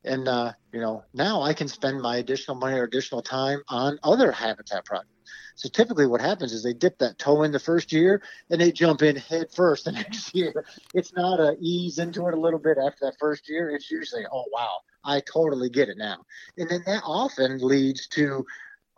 And, 0.05 0.29
uh, 0.29 0.53
you 0.73 0.81
know, 0.81 1.05
now 1.15 1.43
I 1.43 1.53
can 1.53 1.69
spend 1.69 2.01
my 2.01 2.17
additional 2.17 2.57
money 2.57 2.79
or 2.79 2.85
additional 2.85 3.23
time 3.23 3.63
on 3.69 3.99
other 4.03 4.31
habitat 4.33 4.85
projects. 4.85 5.11
So 5.57 5.69
typically 5.69 6.07
what 6.07 6.21
happens 6.21 6.53
is 6.53 6.63
they 6.63 6.75
dip 6.75 6.99
that 6.99 7.19
toe 7.19 7.43
in 7.43 7.51
the 7.51 7.59
first 7.59 7.91
year 7.93 8.23
and 8.51 8.61
they 8.61 8.71
jump 8.71 9.03
in 9.03 9.17
head 9.17 9.49
first 9.53 9.87
the 9.87 9.93
next 9.93 10.35
year. 10.35 10.65
It's 10.95 11.15
not 11.15 11.41
a 11.41 11.57
ease 11.61 11.99
into 11.99 12.27
it 12.29 12.35
a 12.35 12.41
little 12.41 12.59
bit 12.59 12.77
after 12.79 13.07
that 13.07 13.17
first 13.19 13.49
year. 13.49 13.71
It's 13.71 13.91
usually, 13.91 14.25
oh, 14.31 14.45
wow, 14.53 14.77
I 15.05 15.21
totally 15.21 15.71
get 15.71 15.89
it 15.89 15.99
now. 15.99 16.19
And 16.59 16.69
then 16.69 16.83
that 16.87 17.03
often 17.05 17.59
leads 17.59 18.07
to, 18.09 18.45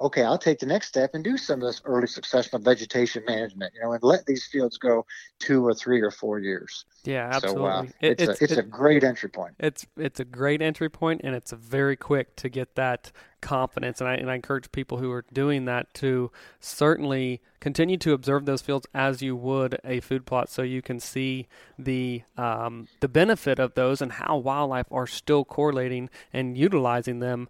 okay, 0.01 0.23
I'll 0.23 0.39
take 0.39 0.59
the 0.61 0.67
next 0.67 0.89
step 0.89 1.11
and 1.15 1.25
do 1.25 1.37
some 1.37 1.61
of 1.61 1.67
this 1.69 1.83
early 1.85 2.07
successional 2.07 2.63
vegetation 2.63 3.25
management, 3.27 3.75
you 3.75 3.81
know, 3.83 3.93
and 3.93 4.03
let 4.03 4.27
these 4.27 4.47
fields 4.47 4.79
go 4.79 5.05
two 5.41 5.67
or 5.67 5.75
three 5.75 6.01
or 6.01 6.11
four 6.11 6.39
years. 6.39 6.85
Yeah, 7.05 7.31
So 7.39 7.67
absolutely. 7.67 7.69
uh, 7.69 7.83
It- 8.01 8.21
it's, 8.21 8.23
a, 8.41 8.45
it's 8.45 8.53
it- 8.53 8.59
a 8.59 8.63
great 8.63 9.03
entry 9.05 9.29
point. 9.31 9.55
it's 9.59 9.87
it's 9.97 10.21
a 10.21 10.25
great 10.25 10.61
entry 10.63 10.89
point 10.89 11.21
and 11.25 11.35
it's 11.35 11.53
very 11.53 11.97
quick 11.97 12.37
to 12.37 12.49
get 12.49 12.75
that 12.77 13.11
confidence 13.41 14.01
and 14.01 14.09
I 14.09 14.15
and 14.15 14.31
I 14.31 14.35
encourage 14.35 14.71
people 14.73 14.99
who 14.99 15.11
are 15.13 15.25
doing 15.33 15.65
that 15.67 15.95
to 15.95 16.31
certainly 16.61 17.41
continue 17.61 17.97
to 17.99 18.13
observe 18.13 18.45
those 18.47 18.63
fields 18.63 18.87
as 18.95 19.23
you 19.23 19.37
would 19.37 19.79
a 19.85 20.01
food 20.01 20.27
plot 20.27 20.49
so 20.49 20.63
you 20.63 20.83
can 20.83 21.01
see 21.01 21.47
the 21.79 22.23
um, 22.37 22.89
the 23.01 23.09
benefit 23.09 23.59
of 23.59 23.75
those 23.75 24.03
and 24.03 24.13
how 24.13 24.37
wildlife 24.37 24.87
are 24.91 25.07
still 25.07 25.45
correlating 25.45 26.11
and 26.33 26.59
utilizing 26.59 27.21
them 27.21 27.49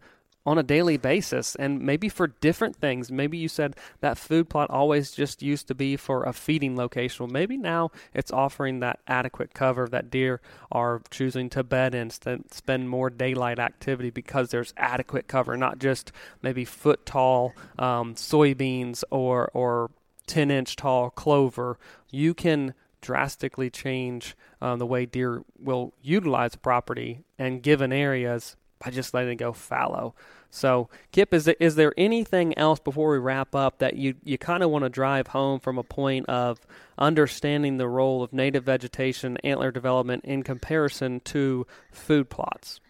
on 0.49 0.57
a 0.57 0.63
daily 0.63 0.97
basis 0.97 1.55
and 1.57 1.79
maybe 1.79 2.09
for 2.09 2.27
different 2.27 2.75
things. 2.75 3.13
Maybe 3.13 3.37
you 3.37 3.49
said 3.49 3.77
that 4.01 4.17
food 4.17 4.49
plot 4.49 4.71
always 4.71 5.11
just 5.13 5.43
used 5.43 5.69
to 5.69 5.75
be 5.75 5.95
for 5.95 6.25
a 6.25 6.33
feeding 6.33 6.75
location. 6.75 7.27
Well, 7.27 7.31
maybe 7.31 7.59
now 7.59 7.91
it's 8.15 8.33
offering 8.33 8.81
that 8.81 9.01
adequate 9.07 9.53
cover 9.53 9.87
that 9.89 10.11
deer 10.11 10.41
are 10.73 11.03
choosing 11.11 11.51
to 11.51 11.63
bed 11.63 11.95
in, 11.95 12.09
st- 12.09 12.55
spend 12.55 12.89
more 12.89 13.11
daylight 13.11 13.59
activity 13.59 14.09
because 14.09 14.49
there's 14.49 14.73
adequate 14.79 15.29
cover, 15.29 15.55
not 15.55 15.79
just 15.79 16.13
maybe 16.41 16.65
foot 16.65 17.05
tall 17.05 17.53
um, 17.79 18.15
soybeans 18.15 19.05
or, 19.11 19.51
or 19.53 19.91
10 20.29 20.51
inch 20.51 20.77
tall 20.77 21.11
clover. 21.11 21.79
You 22.11 22.33
can 22.33 22.73
drastically 23.03 23.69
change 23.69 24.35
um, 24.63 24.79
the 24.79 24.87
way 24.87 25.05
deer 25.05 25.43
will 25.59 25.93
utilize 26.01 26.57
property 26.57 27.23
and 27.39 27.63
given 27.63 27.93
areas 27.93 28.57
by 28.79 28.91
just 28.91 29.15
letting 29.15 29.33
it 29.33 29.37
go 29.37 29.53
fallow. 29.53 30.15
So, 30.51 30.89
Kip, 31.13 31.35
is 31.35 31.45
there, 31.45 31.57
is 31.61 31.75
there 31.75 31.93
anything 31.99 32.57
else 32.57 32.81
before 32.81 33.13
we 33.13 33.19
wrap 33.19 33.55
up 33.55 33.79
that 33.79 33.97
you, 33.97 34.15
you 34.25 34.39
kind 34.39 34.63
of 34.63 34.71
want 34.71 34.85
to 34.85 34.89
drive 34.89 35.29
home 35.29 35.61
from 35.61 35.77
a 35.77 35.83
point 35.83 36.27
of 36.27 36.59
understanding 36.97 37.77
the 37.77 37.89
role 37.89 38.23
of 38.23 38.33
native 38.33 38.65
vegetation, 38.65 39.37
antler 39.45 39.71
development 39.71 40.25
in 40.25 40.43
comparison 40.43 41.21
to 41.21 41.67
food 41.93 42.31
plots? 42.31 42.81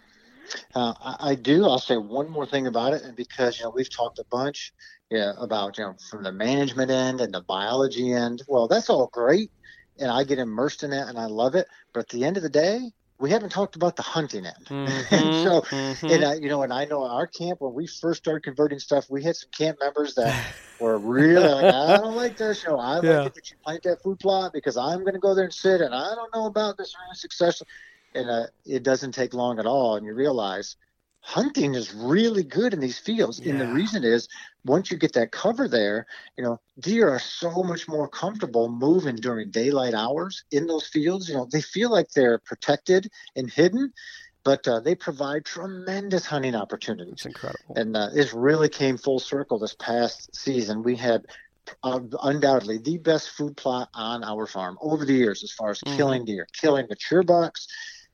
Uh, 0.75 0.95
I, 1.01 1.31
I 1.31 1.35
do. 1.35 1.65
I'll 1.65 1.81
say 1.81 1.97
one 1.97 2.31
more 2.31 2.47
thing 2.47 2.67
about 2.67 2.95
it, 2.95 3.03
and 3.03 3.17
because 3.17 3.59
you 3.59 3.65
know 3.65 3.71
we've 3.71 3.91
talked 3.91 4.19
a 4.19 4.25
bunch, 4.31 4.73
about 5.11 5.79
you 5.79 5.85
know 5.85 5.95
from 6.11 6.23
the 6.23 6.33
management 6.33 6.91
end 6.91 7.21
and 7.21 7.33
the 7.33 7.41
biology 7.41 8.13
end. 8.13 8.43
Well, 8.49 8.69
that's 8.69 8.91
all 8.91 9.09
great, 9.13 9.51
and 9.99 10.11
I 10.11 10.25
get 10.25 10.39
immersed 10.39 10.83
in 10.83 10.93
it 10.93 11.09
and 11.09 11.19
I 11.19 11.27
love 11.27 11.55
it. 11.55 11.67
But 11.93 12.01
at 12.01 12.09
the 12.09 12.25
end 12.25 12.37
of 12.37 12.43
the 12.43 12.49
day, 12.49 12.81
we 13.19 13.31
haven't 13.31 13.51
talked 13.51 13.77
about 13.77 13.97
the 13.97 14.03
hunting 14.03 14.47
end. 14.47 14.71
Mhm, 14.87 15.35
so, 15.35 15.63
mhm. 15.63 16.15
and 16.15 16.25
I, 16.25 16.35
you 16.35 16.49
know, 16.49 16.63
and 16.63 16.73
I 16.73 16.85
know 16.85 17.05
our 17.05 17.27
camp 17.27 17.61
when 17.61 17.75
we 17.75 17.87
first 17.87 18.19
started 18.19 18.43
converting 18.45 18.79
stuff, 18.79 19.07
we 19.11 19.23
had 19.23 19.37
some 19.37 19.51
camp 19.57 19.79
members 19.81 20.15
that 20.15 20.37
were 20.79 20.99
really 20.99 21.51
like, 21.53 21.69
I 21.71 22.01
don't 22.01 22.15
like 22.17 22.37
this 22.37 22.61
show. 22.63 22.79
I 22.79 22.99
Yeah. 23.03 23.11
like 23.17 23.27
it 23.27 23.35
that 23.35 23.51
you 23.51 23.57
plant 23.65 23.83
that 23.85 23.99
food 24.03 24.19
plot 24.21 24.53
because 24.53 24.77
I'm 24.77 25.01
going 25.01 25.15
to 25.15 25.19
go 25.21 25.35
there 25.35 25.45
and 25.45 25.53
sit, 25.55 25.81
and 25.81 25.95
I 25.95 26.15
don't 26.15 26.35
know 26.35 26.47
about 26.47 26.77
this 26.79 26.93
early 27.07 27.15
success. 27.15 27.63
And 28.15 28.31
uh, 28.31 28.47
it 28.65 28.83
doesn't 28.85 29.13
take 29.13 29.35
long 29.35 29.59
at 29.59 29.67
all, 29.67 29.97
and 29.97 30.07
you 30.07 30.15
realize 30.15 30.77
hunting 31.29 31.75
is 31.75 31.95
really 31.95 32.45
good 32.45 32.75
in 32.75 32.81
these 32.81 32.99
fields. 32.99 33.41
And 33.47 33.61
the 33.61 33.67
reason 33.69 34.05
is 34.05 34.29
once 34.65 34.91
you 34.91 34.97
get 34.99 35.13
that 35.15 35.33
cover 35.33 35.69
there, 35.69 36.07
you 36.37 36.45
know, 36.45 36.61
deer 36.81 37.09
are 37.11 37.19
so 37.21 37.63
much 37.63 37.89
more 37.89 38.09
comfortable 38.09 38.69
moving 38.69 39.17
during 39.17 39.51
daylight 39.51 39.95
hours 39.95 40.45
in 40.51 40.67
those 40.67 40.87
fields. 40.87 41.29
You 41.29 41.37
know, 41.37 41.49
they 41.51 41.61
feel 41.63 41.91
like 41.91 42.09
they're 42.15 42.39
protected 42.39 43.09
and 43.37 43.51
hidden, 43.51 43.93
but 44.45 44.67
uh, 44.67 44.81
they 44.81 44.95
provide 44.95 45.45
tremendous 45.45 46.27
hunting 46.27 46.55
opportunities. 46.55 47.13
It's 47.15 47.27
incredible. 47.27 47.77
And 47.77 47.97
uh, 47.97 48.11
this 48.15 48.33
really 48.35 48.69
came 48.69 48.97
full 48.97 49.21
circle 49.21 49.59
this 49.59 49.75
past 49.75 50.35
season. 50.35 50.83
We 50.83 50.97
had 50.97 51.25
uh, 51.83 52.01
undoubtedly 52.23 52.79
the 52.79 52.99
best 52.99 53.31
food 53.31 53.57
plot 53.57 53.89
on 53.95 54.25
our 54.25 54.47
farm 54.47 54.79
over 54.81 55.05
the 55.05 55.15
years 55.15 55.43
as 55.45 55.53
far 55.53 55.71
as 55.71 55.83
Mhm. 55.85 55.97
killing 55.97 56.25
deer, 56.25 56.49
killing 56.61 56.87
mature 56.89 57.23
bucks, 57.23 57.67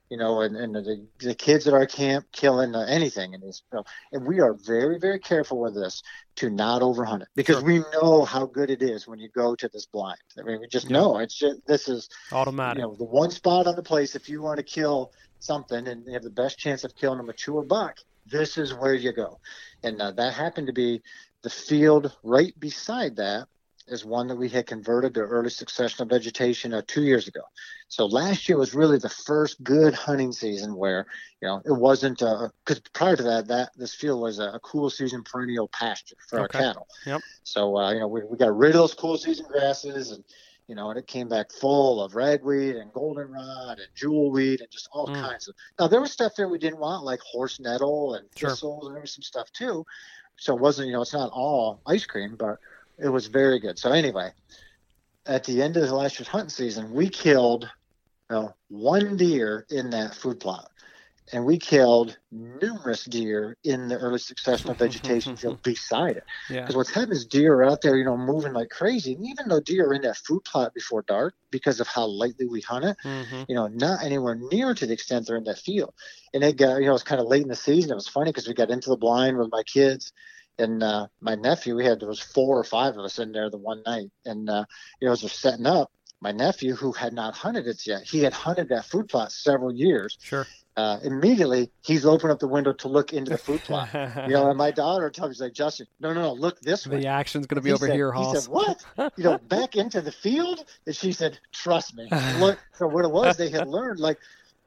you 0.09 0.17
know, 0.17 0.41
and, 0.41 0.55
and 0.55 0.75
the, 0.75 1.07
the 1.19 1.33
kids 1.35 1.67
at 1.67 1.73
our 1.73 1.85
camp 1.85 2.25
killing 2.31 2.75
uh, 2.75 2.85
anything. 2.87 3.33
And, 3.33 3.43
this, 3.43 3.63
you 3.71 3.77
know, 3.77 3.83
and 4.11 4.25
we 4.27 4.39
are 4.39 4.53
very, 4.65 4.99
very 4.99 5.19
careful 5.19 5.59
with 5.59 5.73
this 5.75 6.01
to 6.37 6.49
not 6.49 6.81
overhunt 6.81 7.21
it 7.21 7.27
because 7.35 7.57
Sure. 7.57 7.65
we 7.65 7.79
know 7.93 8.23
how 8.25 8.45
good 8.45 8.69
it 8.69 8.81
is 8.81 9.07
when 9.07 9.19
you 9.19 9.29
go 9.29 9.55
to 9.55 9.69
this 9.73 9.85
blind. 9.87 10.19
I 10.39 10.43
mean, 10.43 10.59
we 10.59 10.67
just 10.67 10.89
Yeah. 10.89 10.97
know 10.97 11.17
it's 11.17 11.35
just, 11.35 11.65
this 11.67 11.87
is, 11.87 12.07
Automatic. 12.31 12.81
you 12.81 12.87
know, 12.87 12.95
the 12.95 13.05
one 13.05 13.31
spot 13.31 13.67
on 13.67 13.75
the 13.75 13.83
place 13.83 14.15
if 14.15 14.29
you 14.29 14.41
want 14.41 14.57
to 14.57 14.63
kill 14.63 15.11
something 15.39 15.87
and 15.87 16.05
you 16.05 16.13
have 16.13 16.23
the 16.23 16.29
best 16.29 16.57
chance 16.57 16.83
of 16.83 16.95
killing 16.95 17.19
a 17.19 17.23
mature 17.23 17.63
buck, 17.63 17.97
this 18.25 18.57
is 18.57 18.73
where 18.73 18.93
you 18.95 19.11
go. 19.11 19.39
And 19.83 20.01
uh, 20.01 20.11
that 20.11 20.33
happened 20.33 20.67
to 20.67 20.73
be 20.73 21.01
the 21.43 21.49
field 21.49 22.15
right 22.23 22.53
beside 22.59 23.15
that 23.17 23.47
is 23.87 24.03
one 24.03 24.27
that 24.27 24.35
we 24.35 24.49
had 24.49 24.65
converted 24.65 25.13
to 25.13 25.21
early 25.21 25.49
succession 25.49 26.01
of 26.03 26.09
vegetation 26.09 26.73
uh, 26.73 26.81
two 26.87 27.03
years 27.03 27.27
ago. 27.27 27.41
So 27.87 28.05
last 28.05 28.49
year 28.49 28.57
was 28.57 28.73
really 28.73 28.97
the 28.97 29.09
first 29.09 29.63
good 29.63 29.93
hunting 29.93 30.31
season 30.31 30.75
where 30.75 31.05
you 31.41 31.47
know 31.47 31.61
it 31.65 31.71
wasn't 31.71 32.19
because 32.19 32.79
prior 32.93 33.15
to 33.15 33.23
that 33.23 33.47
that 33.47 33.69
this 33.75 33.93
field 33.93 34.21
was 34.21 34.39
a, 34.39 34.59
cool 34.63 34.89
season 34.89 35.23
perennial 35.23 35.67
pasture 35.67 36.15
for 36.27 36.39
Okay. 36.39 36.57
our 36.57 36.63
cattle. 36.63 36.87
Yep. 37.05 37.21
So 37.43 37.77
uh, 37.77 37.93
you 37.93 37.99
know 37.99 38.07
we, 38.07 38.21
we 38.23 38.37
got 38.37 38.55
rid 38.57 38.71
of 38.71 38.77
those 38.77 38.93
cool 38.93 39.17
season 39.17 39.45
grasses 39.51 40.11
and 40.11 40.23
you 40.67 40.73
know 40.73 40.89
and 40.89 40.97
it 40.97 41.05
came 41.05 41.29
back 41.29 41.51
full 41.51 42.01
of 42.03 42.15
ragweed 42.15 42.75
and 42.75 42.91
goldenrod 42.91 43.77
and 43.77 43.87
jewelweed 43.95 44.61
and 44.61 44.71
just 44.71 44.89
all 44.93 45.07
Mm. 45.07 45.21
kinds 45.21 45.47
of. 45.47 45.55
Now 45.79 45.87
there 45.87 46.01
was 46.01 46.11
stuff 46.11 46.33
there 46.35 46.49
we 46.49 46.57
didn't 46.57 46.79
want 46.79 47.03
like 47.03 47.19
horse 47.21 47.59
nettle 47.59 48.15
and 48.15 48.27
Sure. 48.35 48.49
thistles 48.49 48.87
and 48.87 48.95
there 48.95 49.01
was 49.01 49.13
some 49.13 49.21
stuff 49.21 49.51
too. 49.51 49.85
So 50.37 50.55
it 50.55 50.61
wasn't 50.61 50.87
you 50.87 50.93
know 50.93 51.01
it's 51.03 51.13
not 51.13 51.29
all 51.31 51.81
ice 51.85 52.05
cream 52.07 52.35
but 52.37 52.57
it 52.97 53.09
was 53.09 53.27
very 53.27 53.59
good. 53.59 53.77
So 53.79 53.91
anyway, 53.91 54.31
at 55.25 55.43
the 55.43 55.61
end 55.61 55.77
of 55.77 55.87
the 55.87 55.95
last 55.95 56.19
year's 56.19 56.27
hunting 56.27 56.49
season, 56.49 56.93
we 56.93 57.09
killed 57.09 57.69
you 58.29 58.35
know, 58.35 58.53
one 58.69 59.17
deer 59.17 59.65
in 59.69 59.89
that 59.91 60.15
food 60.15 60.39
plot. 60.39 60.69
And 61.33 61.43
we 61.43 61.57
killed 61.57 62.15
numerous 62.31 63.03
deer 63.05 63.57
in 63.63 63.87
the 63.87 63.97
early 63.97 64.19
succession 64.19 64.75
vegetation 64.75 65.35
field 65.37 65.61
beside 65.63 66.17
it. 66.17 66.23
yeah. 66.51 66.61
Because 66.61 66.75
what's 66.75 66.91
happened 66.91 67.13
is 67.13 67.25
deer 67.25 67.55
are 67.55 67.63
out 67.63 67.81
there, 67.81 67.97
you 67.97 68.05
know, 68.05 68.15
moving 68.15 68.53
like 68.53 68.69
crazy. 68.69 69.15
And 69.15 69.25
even 69.25 69.49
though 69.49 69.59
deer 69.59 69.87
are 69.87 69.93
in 69.95 70.03
that 70.03 70.17
food 70.17 70.43
plot 70.43 70.73
before 70.75 71.03
dark, 71.07 71.33
because 71.49 71.79
of 71.79 71.87
how 71.87 72.05
lightly 72.05 72.45
we 72.45 72.61
hunt 72.61 72.85
it, 72.85 72.97
hmm 73.01 73.41
you 73.47 73.55
know, 73.55 73.67
not 73.67 74.03
anywhere 74.03 74.35
near 74.51 74.73
to 74.75 74.85
the 74.85 74.93
extent 74.93 75.25
they're 75.25 75.37
in 75.37 75.43
that 75.45 75.57
field. 75.57 75.93
And 76.33 76.43
it 76.43 76.57
got, 76.57 76.77
you 76.77 76.85
know, 76.85 76.93
it's 76.93 77.03
kind 77.03 77.21
of 77.21 77.27
late 77.27 77.43
in 77.43 77.49
the 77.49 77.55
season. 77.55 77.91
It 77.91 77.95
was 77.95 78.07
funny 78.07 78.29
because 78.29 78.47
we 78.47 78.53
got 78.53 78.69
into 78.69 78.89
the 78.89 78.97
blind 78.97 79.37
with 79.37 79.49
my 79.51 79.63
kids 79.63 80.13
and 80.57 80.83
uh, 80.83 81.07
my 81.21 81.35
nephew. 81.35 81.75
We 81.75 81.85
had 81.85 81.99
there 81.99 82.07
was 82.09 82.19
four 82.19 82.57
or 82.57 82.63
five 82.63 82.93
of 82.97 82.99
us 83.05 83.19
in 83.19 83.31
there 83.31 83.49
the 83.49 83.57
one 83.57 83.81
night, 83.85 84.09
and 84.25 84.49
uh, 84.49 84.65
you 85.01 85.07
know, 85.07 85.11
as 85.13 85.23
we're 85.23 85.29
setting 85.29 85.65
up, 85.65 85.91
my 86.21 86.31
nephew 86.31 86.75
who 86.75 86.91
had 86.91 87.13
not 87.13 87.35
hunted 87.35 87.67
it 87.67 87.85
yet, 87.85 88.03
he 88.03 88.19
had 88.23 88.33
hunted 88.33 88.69
that 88.69 88.85
food 88.85 89.07
plot 89.09 89.31
several 89.31 89.73
years. 89.73 90.17
Sure. 90.21 90.47
Uh, 90.77 90.99
immediately, 91.03 91.71
he's 91.85 92.05
opened 92.05 92.33
up 92.33 92.39
the 92.39 92.47
window 92.49 92.73
to 92.73 92.89
look 92.89 93.13
into 93.13 93.31
the 93.31 93.37
food 93.37 93.61
plot. 93.63 93.87
you 93.93 94.33
know, 94.33 94.49
and 94.49 94.57
my 94.57 94.71
daughter 94.83 95.09
tells 95.09 95.29
me, 95.29 95.33
she's 95.35 95.41
like, 95.41 95.53
Justin, 95.53 95.87
no, 96.01 96.13
no, 96.13 96.21
no, 96.21 96.33
look 96.33 96.59
this 96.59 96.85
way. 96.85 96.99
the 96.99 97.07
action's 97.07 97.47
going 97.47 97.55
to 97.55 97.61
be 97.61 97.71
over 97.71 97.87
said- 97.87 97.95
here, 97.95 98.11
He 98.11 98.21
Hoss. 98.21 98.43
said, 98.43 98.51
"What? 98.51 98.85
You 99.15 99.23
know, 99.23 99.37
back 99.37 99.77
into 99.77 100.01
the 100.01 100.11
field?" 100.11 100.65
And 100.85 100.93
she 100.93 101.13
said, 101.13 101.39
"Trust 101.53 101.95
me." 101.95 102.09
Look, 102.39 102.59
so 102.77 102.87
what 102.87 103.05
it 103.05 103.11
was, 103.11 103.37
they 103.37 103.49
had 103.49 103.67
learned 103.67 103.99
like, 103.99 104.19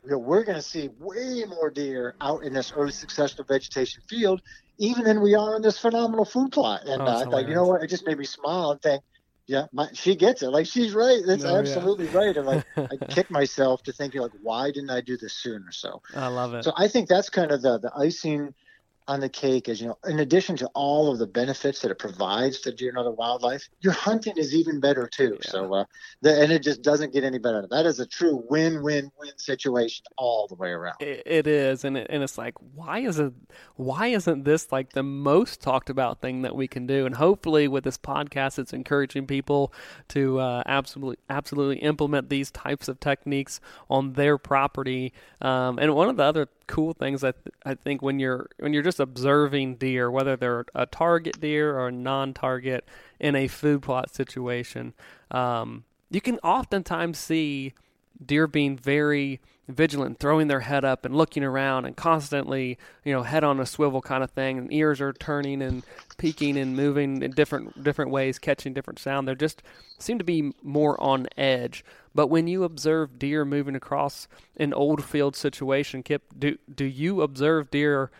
you 0.04 0.10
know, 0.10 0.18
we're 0.18 0.44
going 0.44 0.56
to 0.56 0.62
see 0.62 0.88
way 0.98 1.44
more 1.48 1.70
deer 1.70 2.14
out 2.20 2.42
in 2.44 2.52
this 2.52 2.72
early 2.74 2.92
succession 2.92 3.40
of 3.40 3.48
vegetation 3.48 4.02
field, 4.08 4.40
even 4.78 5.04
than 5.04 5.20
we 5.20 5.34
are 5.34 5.56
in 5.56 5.62
this 5.62 5.78
phenomenal 5.78 6.24
food 6.24 6.52
plot. 6.52 6.82
And 6.86 7.02
Oh, 7.02 7.06
uh, 7.06 7.20
I 7.20 7.24
thought, 7.24 7.48
you 7.48 7.54
know 7.54 7.66
what? 7.66 7.82
It 7.82 7.88
just 7.88 8.06
made 8.06 8.18
me 8.18 8.24
smile 8.24 8.72
and 8.72 8.82
think, 8.82 9.02
yeah, 9.46 9.64
my, 9.72 9.88
she 9.94 10.14
gets 10.14 10.42
it. 10.42 10.50
Like 10.50 10.66
she's 10.66 10.92
right. 10.92 11.22
That's 11.26 11.44
oh, 11.44 11.56
absolutely 11.56 12.06
yeah. 12.06 12.18
right. 12.18 12.36
And 12.36 12.46
like 12.46 12.64
I 12.76 12.96
kick 13.08 13.30
myself 13.30 13.82
to 13.84 13.92
think 13.92 14.14
like, 14.14 14.30
why 14.42 14.70
didn't 14.70 14.90
I 14.90 15.00
do 15.00 15.16
this 15.16 15.32
sooner? 15.32 15.72
So 15.72 16.02
I 16.14 16.28
love 16.28 16.52
it. 16.54 16.64
So 16.64 16.72
I 16.76 16.88
think 16.88 17.08
that's 17.08 17.30
kind 17.30 17.50
of 17.50 17.62
the 17.62 17.78
the 17.78 17.90
icing 17.96 18.54
on 19.08 19.20
the 19.20 19.28
cake 19.28 19.68
is, 19.68 19.80
you 19.80 19.88
know, 19.88 19.98
in 20.06 20.20
addition 20.20 20.56
to 20.58 20.66
all 20.74 21.10
of 21.10 21.18
the 21.18 21.26
benefits 21.26 21.80
that 21.80 21.90
it 21.90 21.98
provides 21.98 22.60
to 22.60 22.72
deer 22.72 22.90
and 22.90 22.98
other 22.98 23.10
wildlife, 23.10 23.66
your 23.80 23.94
hunting 23.94 24.34
is 24.36 24.54
even 24.54 24.80
better 24.80 25.08
too. 25.08 25.38
Yeah. 25.44 25.50
So, 25.50 25.74
uh, 25.74 25.84
the, 26.20 26.40
and 26.40 26.52
it 26.52 26.62
just 26.62 26.82
doesn't 26.82 27.14
get 27.14 27.24
any 27.24 27.38
better. 27.38 27.66
That 27.70 27.86
is 27.86 28.00
a 28.00 28.06
true 28.06 28.44
win-win-win 28.48 29.32
situation 29.38 30.04
all 30.18 30.46
the 30.46 30.54
way 30.54 30.68
around. 30.68 30.96
it, 31.00 31.22
it 31.24 31.46
is, 31.46 31.84
and 31.84 31.96
it, 31.96 32.06
and 32.10 32.22
it's 32.22 32.36
like, 32.36 32.54
why 32.74 33.00
is 33.00 33.18
it? 33.18 33.32
Why 33.76 34.08
isn't 34.08 34.44
this 34.44 34.70
like 34.70 34.92
the 34.92 35.02
most 35.02 35.62
talked 35.62 35.88
about 35.88 36.20
thing 36.20 36.42
that 36.42 36.54
we 36.54 36.68
can 36.68 36.86
do? 36.86 37.06
And 37.06 37.14
hopefully, 37.14 37.66
with 37.66 37.84
this 37.84 37.96
podcast, 37.96 38.58
it's 38.58 38.74
encouraging 38.74 39.26
people 39.26 39.72
to 40.08 40.38
uh, 40.38 40.62
absolutely 40.66 41.16
absolutely 41.30 41.78
implement 41.78 42.28
these 42.28 42.50
types 42.50 42.88
of 42.88 43.00
techniques 43.00 43.58
on 43.88 44.12
their 44.12 44.36
property. 44.36 45.14
Um, 45.40 45.78
and 45.78 45.94
one 45.94 46.10
of 46.10 46.16
the 46.16 46.24
other 46.24 46.48
cool 46.68 46.92
things 46.92 47.24
I, 47.24 47.32
th- 47.32 47.54
I 47.64 47.74
think 47.74 48.02
when 48.02 48.20
you're 48.20 48.48
when 48.58 48.72
you're 48.72 48.82
just 48.82 49.00
observing 49.00 49.76
deer, 49.76 50.10
whether 50.10 50.36
they're 50.36 50.66
a 50.74 50.86
target 50.86 51.40
deer 51.40 51.76
or 51.76 51.88
a 51.88 51.92
non-target 51.92 52.86
in 53.18 53.34
a 53.34 53.48
food 53.48 53.82
plot 53.82 54.14
situation, 54.14 54.94
um, 55.32 55.84
you 56.10 56.20
can 56.20 56.38
oftentimes 56.38 57.18
see 57.18 57.74
deer 58.24 58.46
being 58.46 58.76
very 58.76 59.40
vigilant, 59.68 60.18
throwing 60.18 60.48
their 60.48 60.60
head 60.60 60.84
up 60.84 61.04
and 61.04 61.14
looking 61.14 61.44
around 61.44 61.84
and 61.84 61.96
constantly, 61.96 62.78
you 63.04 63.12
know, 63.12 63.22
head 63.22 63.44
on 63.44 63.60
a 63.60 63.66
swivel 63.66 64.00
kind 64.00 64.24
of 64.24 64.30
thing, 64.30 64.58
and 64.58 64.72
ears 64.72 65.00
are 65.00 65.12
turning 65.12 65.60
and 65.62 65.84
peeking 66.16 66.56
and 66.56 66.74
moving 66.74 67.22
in 67.22 67.30
different 67.32 67.82
different 67.82 68.10
ways, 68.10 68.38
catching 68.38 68.72
different 68.72 68.98
sound. 68.98 69.28
They 69.28 69.34
just 69.34 69.62
seem 69.98 70.18
to 70.18 70.24
be 70.24 70.52
more 70.62 71.00
on 71.00 71.26
edge. 71.36 71.84
But 72.18 72.30
when 72.30 72.48
you 72.48 72.64
observe 72.64 73.16
deer 73.16 73.44
moving 73.44 73.76
across 73.76 74.26
an 74.56 74.74
old 74.74 75.04
field 75.04 75.36
situation, 75.36 76.02
Kip, 76.02 76.24
do 76.36 76.58
do 76.74 76.84
you 76.84 77.22
observe 77.22 77.70
deer 77.70 78.10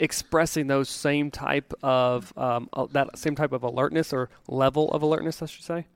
expressing 0.00 0.68
those 0.68 0.88
same 0.88 1.30
type 1.30 1.74
of 1.82 2.32
um, 2.38 2.70
that 2.92 3.18
same 3.18 3.34
type 3.34 3.52
of 3.52 3.62
alertness 3.62 4.14
or 4.14 4.30
level 4.48 4.90
of 4.92 5.02
alertness, 5.02 5.42
I 5.42 5.44
should 5.44 5.64
say? 5.64 5.86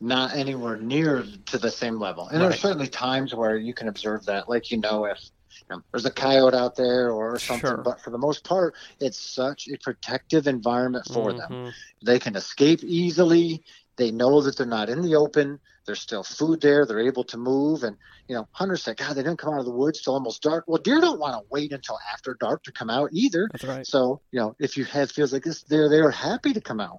not 0.00 0.36
anywhere 0.36 0.76
near 0.76 1.24
to 1.46 1.56
the 1.56 1.70
same 1.70 1.98
level. 1.98 2.28
And 2.28 2.34
right. 2.34 2.40
there 2.40 2.50
are 2.50 2.58
certainly 2.58 2.88
times 2.88 3.34
where 3.34 3.56
you 3.56 3.72
can 3.72 3.88
observe 3.88 4.26
that, 4.26 4.46
like 4.46 4.70
you 4.70 4.76
know, 4.76 5.06
if 5.06 5.18
you 5.48 5.76
know, 5.76 5.82
there's 5.92 6.04
a 6.04 6.10
coyote 6.10 6.54
out 6.54 6.76
there 6.76 7.10
or 7.10 7.38
something. 7.38 7.70
Sure. 7.70 7.78
But 7.78 8.02
for 8.02 8.10
the 8.10 8.18
most 8.18 8.44
part, 8.44 8.74
it's 9.00 9.16
such 9.18 9.66
a 9.68 9.78
protective 9.78 10.46
environment 10.46 11.06
for 11.06 11.30
mm-hmm. 11.30 11.64
them. 11.64 11.72
They 12.04 12.18
can 12.18 12.36
escape 12.36 12.80
easily. 12.84 13.64
They 13.96 14.10
know 14.10 14.42
that 14.42 14.58
they're 14.58 14.66
not 14.66 14.90
in 14.90 15.00
the 15.00 15.14
open. 15.14 15.58
There's 15.86 16.00
still 16.00 16.22
food 16.22 16.60
there. 16.60 16.86
They're 16.86 17.00
able 17.00 17.24
to 17.24 17.36
move. 17.36 17.82
And, 17.82 17.96
you 18.28 18.34
know, 18.34 18.48
hunters 18.52 18.82
say, 18.82 18.94
God, 18.94 19.14
they 19.14 19.22
didn't 19.22 19.38
come 19.38 19.52
out 19.52 19.60
of 19.60 19.66
the 19.66 19.70
woods 19.72 20.00
till 20.02 20.14
almost 20.14 20.42
dark. 20.42 20.64
Well, 20.66 20.80
deer 20.80 21.00
don't 21.00 21.20
want 21.20 21.34
to 21.34 21.46
wait 21.50 21.72
until 21.72 21.98
after 22.12 22.36
dark 22.40 22.62
to 22.64 22.72
come 22.72 22.90
out 22.90 23.10
either. 23.12 23.48
That's 23.52 23.64
right. 23.64 23.86
So, 23.86 24.20
you 24.32 24.40
know, 24.40 24.56
if 24.58 24.76
you 24.76 24.84
have 24.84 25.10
feels 25.10 25.32
like 25.32 25.44
this, 25.44 25.62
they're, 25.62 25.88
they're 25.88 26.10
happy 26.10 26.52
to 26.52 26.60
come 26.60 26.80
out 26.80 26.98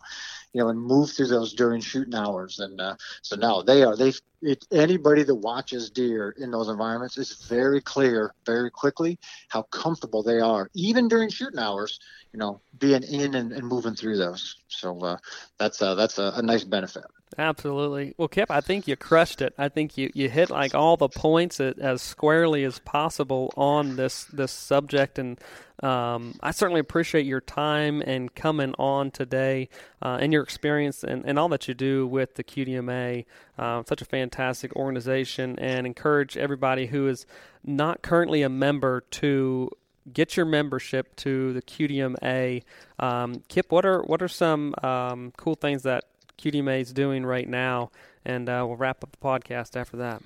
you 0.56 0.62
know, 0.62 0.70
and 0.70 0.80
move 0.80 1.12
through 1.12 1.28
those 1.28 1.54
during 1.54 1.82
shooting 1.82 2.16
hours. 2.16 2.60
And 2.60 2.80
uh, 2.80 2.96
so 3.22 3.36
now 3.36 3.62
they 3.62 3.84
are 3.84 3.98
they 3.98 4.14
it, 4.46 4.66
anybody 4.72 5.24
that 5.24 5.36
watches 5.36 5.90
deer 5.90 6.36
in 6.38 6.52
those 6.52 6.70
environments 6.70 7.18
is 7.18 7.46
very 7.48 7.82
clear 7.82 8.34
very 8.46 8.72
quickly 8.72 9.20
how 9.50 9.64
comfortable 9.64 10.24
they 10.24 10.40
are, 10.40 10.70
even 10.74 11.08
during 11.08 11.30
shooting 11.30 11.60
hours. 11.60 12.00
You 12.34 12.40
know, 12.40 12.60
being 12.78 13.04
in 13.04 13.34
and, 13.34 13.54
and 13.54 13.66
moving 13.66 13.96
through 13.96 14.18
those. 14.18 14.58
So 14.68 15.00
uh, 15.00 15.18
that's 15.58 15.82
uh, 15.82 15.96
that's 15.96 16.18
a, 16.18 16.34
a 16.36 16.42
nice 16.42 16.66
benefit. 16.66 17.06
Absolutely. 17.38 18.14
Well, 18.18 18.28
Kip, 18.28 18.50
I 18.50 18.62
think 18.62 18.88
you 18.88 18.96
crushed 18.96 19.42
it. 19.42 19.54
I 19.58 19.68
think 19.68 19.98
you, 19.98 20.10
you 20.14 20.30
hit 20.30 20.50
like 20.50 20.74
all 20.74 20.96
the 20.96 21.10
points 21.10 21.60
as 21.60 22.02
squarely 22.02 22.64
as 22.64 22.80
possible 22.80 23.54
on 23.58 23.96
this 23.96 24.26
this 24.26 24.52
subject, 24.52 25.20
and 25.20 25.40
um, 25.84 26.36
I 26.42 26.52
certainly 26.52 26.80
appreciate 26.80 27.26
your 27.26 27.42
time 27.42 28.02
and 28.02 28.34
coming 28.34 28.74
on 28.80 29.12
today 29.12 29.70
uh, 30.02 30.18
and 30.22 30.32
your 30.32 30.44
experience 30.44 31.04
and, 31.04 31.26
and 31.26 31.38
all 31.38 31.50
that 31.50 31.68
you 31.68 31.74
do 31.74 32.08
with 32.08 32.36
the 32.36 32.44
QDMA. 32.44 33.26
Uh, 33.58 33.84
such 33.86 34.02
a 34.02 34.06
fantastic 34.06 34.76
organization, 34.76 35.58
and 35.60 35.86
encourage 35.86 36.38
everybody 36.38 36.88
who 36.88 37.08
is 37.08 37.26
not 37.64 38.02
currently 38.02 38.42
a 38.42 38.50
member 38.50 39.02
to 39.12 39.70
get 40.12 40.38
your 40.38 40.46
membership 40.46 41.16
to 41.18 41.54
the 41.54 41.62
QDMA. 41.62 42.64
Um, 43.00 43.44
Kip, 43.48 43.72
what 43.72 43.86
are 43.86 44.02
what 44.04 44.22
are 44.22 44.28
some 44.28 44.74
um, 44.84 45.34
cool 45.38 45.56
things 45.56 45.84
that 45.84 46.06
QDMA 46.38 46.82
is 46.82 46.94
doing 46.94 47.26
right 47.26 47.48
now, 47.48 47.92
and 48.24 48.50
uh, 48.50 48.64
we'll 48.68 48.78
wrap 48.78 49.04
up 49.04 49.12
the 49.12 49.18
podcast 49.18 49.76
after 49.76 49.98
that. 49.98 50.22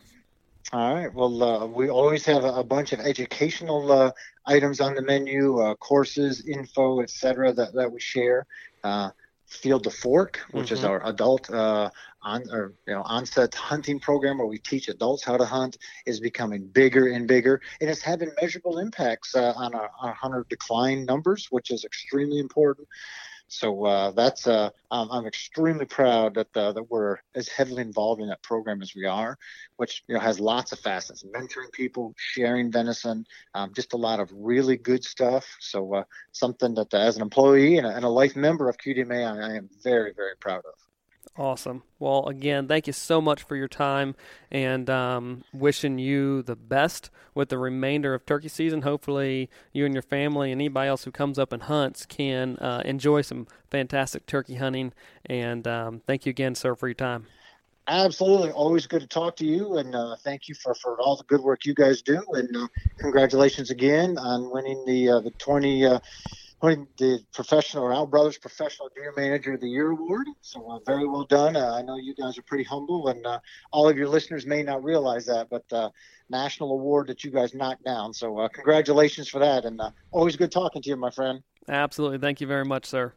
All 0.71 0.93
right. 0.93 1.11
Well, 1.11 1.41
uh, 1.41 1.65
we 1.65 1.89
always 1.89 2.25
have 2.25 2.43
a, 2.43 2.63
bunch 2.63 2.93
of 2.93 2.99
educational 2.99 3.91
uh, 3.91 4.11
items 4.49 4.81
on 4.81 4.95
the 4.95 5.01
menu, 5.01 5.59
uh, 5.59 5.75
courses, 5.75 6.45
info, 6.45 7.01
etc. 7.01 7.53
That, 7.53 7.73
that 7.73 7.91
we 7.91 7.99
share. 7.99 8.45
Uh, 8.83 9.11
Field 9.45 9.83
to 9.85 9.89
Fork, 9.89 10.45
which 10.51 10.67
mm-hmm. 10.67 10.75
is 10.75 10.83
our 10.83 11.03
adult 11.07 11.49
uh, 11.49 11.89
on 12.21 12.43
or 12.51 12.73
you 12.87 12.93
know 12.93 13.01
onset 13.01 13.55
hunting 13.55 13.99
program 13.99 14.37
where 14.37 14.45
we 14.45 14.59
teach 14.59 14.89
adults 14.89 15.23
how 15.23 15.37
to 15.37 15.45
hunt, 15.45 15.77
is 16.05 16.19
becoming 16.19 16.67
bigger 16.67 17.07
and 17.07 17.27
bigger, 17.27 17.59
and 17.81 17.89
it's 17.89 18.01
having 18.01 18.29
measurable 18.39 18.77
impacts 18.77 19.33
on 19.33 19.73
our, 19.73 19.89
our 19.99 20.13
hunter 20.13 20.45
decline 20.49 21.03
numbers, 21.03 21.47
which 21.49 21.71
is 21.71 21.83
extremely 21.83 22.37
important. 22.37 22.87
So 23.49 23.85
uh, 23.85 24.11
that's 24.11 24.47
uh, 24.47 24.69
I'm, 24.91 25.09
I'm, 25.11 25.25
extremely 25.25 25.85
proud 25.85 26.35
that 26.35 26.55
uh, 26.55 26.71
that 26.73 26.83
we're 26.83 27.17
as 27.35 27.47
heavily 27.47 27.81
involved 27.81 28.21
in 28.21 28.27
that 28.29 28.41
program 28.43 28.81
as 28.81 28.93
we 28.95 29.05
are, 29.05 29.37
which 29.77 30.03
you 30.07 30.13
know 30.13 30.21
has 30.21 30.39
lots 30.39 30.71
of 30.71 30.79
facets: 30.79 31.23
mentoring 31.23 31.71
people, 31.71 32.13
sharing 32.17 32.71
venison, 32.71 33.25
um, 33.55 33.73
just 33.73 33.93
a 33.93 33.97
lot 33.97 34.19
of 34.19 34.31
really 34.33 34.77
good 34.77 35.03
stuff. 35.03 35.45
So 35.59 35.95
uh, 35.95 36.03
something 36.31 36.75
that, 36.75 36.93
uh, 36.93 36.97
as 36.97 37.15
an 37.15 37.23
employee 37.23 37.77
and 37.77 37.87
a, 37.87 37.95
and 37.95 38.05
a 38.05 38.09
life 38.09 38.35
member 38.35 38.69
of 38.69 38.77
QDMA, 38.77 39.25
I, 39.25 39.53
I 39.53 39.55
am 39.55 39.69
very 39.83 40.13
very 40.13 40.35
proud 40.39 40.59
of. 40.65 40.88
Awesome. 41.39 41.83
Well, 41.99 42.27
again, 42.27 42.67
thank 42.67 42.85
you 42.85 42.91
so 42.91 43.21
much 43.21 43.43
for 43.43 43.55
your 43.55 43.69
time 43.69 44.13
and 44.51 44.89
um, 44.89 45.45
wishing 45.53 45.97
you 45.97 46.41
the 46.41 46.57
best 46.57 47.09
with 47.33 47.47
the 47.47 47.57
remainder 47.57 48.13
of 48.13 48.25
turkey 48.25 48.49
season. 48.49 48.81
Hopefully, 48.81 49.49
you 49.71 49.85
and 49.85 49.95
your 49.95 50.01
family 50.01 50.51
and 50.51 50.59
anybody 50.59 50.89
else 50.89 51.05
who 51.05 51.11
comes 51.11 51.39
up 51.39 51.53
and 51.53 51.63
hunts 51.63 52.05
can 52.05 52.57
uh, 52.57 52.81
enjoy 52.83 53.21
some 53.21 53.47
fantastic 53.71 54.25
turkey 54.25 54.55
hunting. 54.55 54.91
And 55.27 55.65
um, 55.65 56.01
thank 56.05 56.25
you 56.25 56.29
again, 56.31 56.55
sir, 56.55 56.75
for 56.75 56.89
your 56.89 56.93
time. 56.93 57.27
Absolutely. 57.87 58.51
Always 58.51 58.85
good 58.85 59.01
to 59.01 59.07
talk 59.07 59.37
to 59.37 59.45
you. 59.45 59.77
And 59.77 59.95
uh, 59.95 60.17
thank 60.17 60.49
you 60.49 60.55
for, 60.55 60.75
for 60.75 60.99
all 60.99 61.15
the 61.15 61.23
good 61.23 61.39
work 61.39 61.65
you 61.65 61.73
guys 61.73 62.01
do. 62.01 62.21
And 62.33 62.53
uh, 62.53 62.67
congratulations 62.97 63.71
again 63.71 64.17
on 64.17 64.51
winning 64.51 64.83
the, 64.85 65.09
uh, 65.09 65.19
the 65.21 65.31
20- 65.31 65.89
uh, 65.89 65.99
winning 66.61 66.87
the 66.97 67.19
professional 67.33 67.91
Al 67.91 68.05
Brothers 68.05 68.37
Professional 68.37 68.89
Deer 68.95 69.13
Manager 69.15 69.53
of 69.53 69.61
the 69.61 69.69
Year 69.69 69.91
award. 69.91 70.27
So 70.41 70.69
uh, 70.69 70.79
very 70.85 71.07
well 71.07 71.25
done. 71.25 71.55
Uh, 71.55 71.73
I 71.73 71.81
know 71.81 71.97
you 71.97 72.13
guys 72.15 72.37
are 72.37 72.43
pretty 72.43 72.63
humble, 72.63 73.07
and 73.07 73.25
uh, 73.25 73.39
all 73.71 73.87
of 73.87 73.97
your 73.97 74.07
listeners 74.07 74.45
may 74.45 74.63
not 74.63 74.83
realize 74.83 75.25
that, 75.27 75.47
but 75.49 75.63
uh, 75.71 75.89
national 76.29 76.71
award 76.71 77.07
that 77.07 77.23
you 77.23 77.31
guys 77.31 77.53
knocked 77.53 77.85
down. 77.85 78.13
So 78.13 78.37
uh, 78.39 78.49
congratulations 78.49 79.29
for 79.29 79.39
that, 79.39 79.65
and 79.65 79.79
uh, 79.79 79.91
always 80.11 80.35
good 80.35 80.51
talking 80.51 80.81
to 80.81 80.89
you, 80.89 80.95
my 80.95 81.11
friend. 81.11 81.41
Absolutely. 81.67 82.17
Thank 82.17 82.41
you 82.41 82.47
very 82.47 82.65
much, 82.65 82.85
sir. 82.85 83.13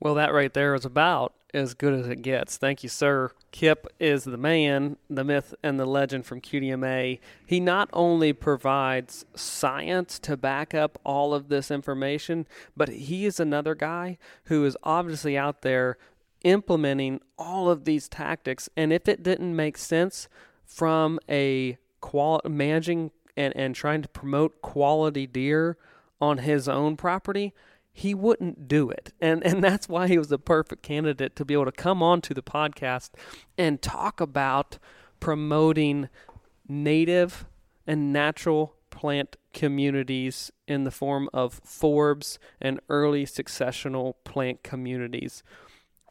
Well, 0.00 0.14
that 0.14 0.32
right 0.32 0.52
there 0.52 0.74
is 0.74 0.84
about 0.84 1.34
as 1.54 1.74
good 1.74 1.94
as 1.94 2.08
it 2.08 2.22
gets. 2.22 2.56
Thank 2.56 2.82
you, 2.82 2.88
sir. 2.88 3.30
Kip 3.52 3.86
is 4.00 4.24
the 4.24 4.36
man, 4.36 4.96
the 5.08 5.24
myth, 5.24 5.54
and 5.62 5.78
the 5.78 5.86
legend 5.86 6.26
from 6.26 6.40
QDMA. 6.40 7.20
He 7.46 7.60
not 7.60 7.88
only 7.92 8.32
provides 8.32 9.24
science 9.34 10.18
to 10.20 10.36
back 10.36 10.74
up 10.74 10.98
all 11.04 11.32
of 11.32 11.48
this 11.48 11.70
information, 11.70 12.46
but 12.76 12.88
he 12.88 13.24
is 13.24 13.38
another 13.38 13.74
guy 13.74 14.18
who 14.44 14.64
is 14.64 14.76
obviously 14.82 15.38
out 15.38 15.62
there 15.62 15.96
implementing 16.42 17.20
all 17.38 17.70
of 17.70 17.84
these 17.84 18.08
tactics. 18.08 18.68
And 18.76 18.92
if 18.92 19.08
it 19.08 19.22
didn't 19.22 19.56
make 19.56 19.78
sense 19.78 20.28
from 20.64 21.18
a 21.28 21.78
qual 22.00 22.40
managing 22.44 23.10
and, 23.36 23.54
and 23.56 23.74
trying 23.74 24.02
to 24.02 24.08
promote 24.08 24.62
quality 24.62 25.26
deer 25.26 25.76
on 26.20 26.38
his 26.38 26.68
own 26.68 26.96
property, 26.96 27.52
he 27.96 28.12
wouldn't 28.12 28.66
do 28.66 28.90
it. 28.90 29.12
And 29.20 29.42
and 29.46 29.62
that's 29.62 29.88
why 29.88 30.08
he 30.08 30.18
was 30.18 30.28
the 30.28 30.38
perfect 30.38 30.82
candidate 30.82 31.36
to 31.36 31.44
be 31.44 31.54
able 31.54 31.66
to 31.66 31.72
come 31.72 32.02
on 32.02 32.20
to 32.22 32.34
the 32.34 32.42
podcast 32.42 33.10
and 33.56 33.80
talk 33.80 34.20
about 34.20 34.78
promoting 35.20 36.08
native 36.68 37.46
and 37.86 38.12
natural 38.12 38.74
plant 38.90 39.36
communities 39.52 40.50
in 40.66 40.82
the 40.82 40.90
form 40.90 41.30
of 41.32 41.62
forbs 41.62 42.38
and 42.60 42.80
early 42.88 43.24
successional 43.24 44.14
plant 44.24 44.64
communities. 44.64 45.44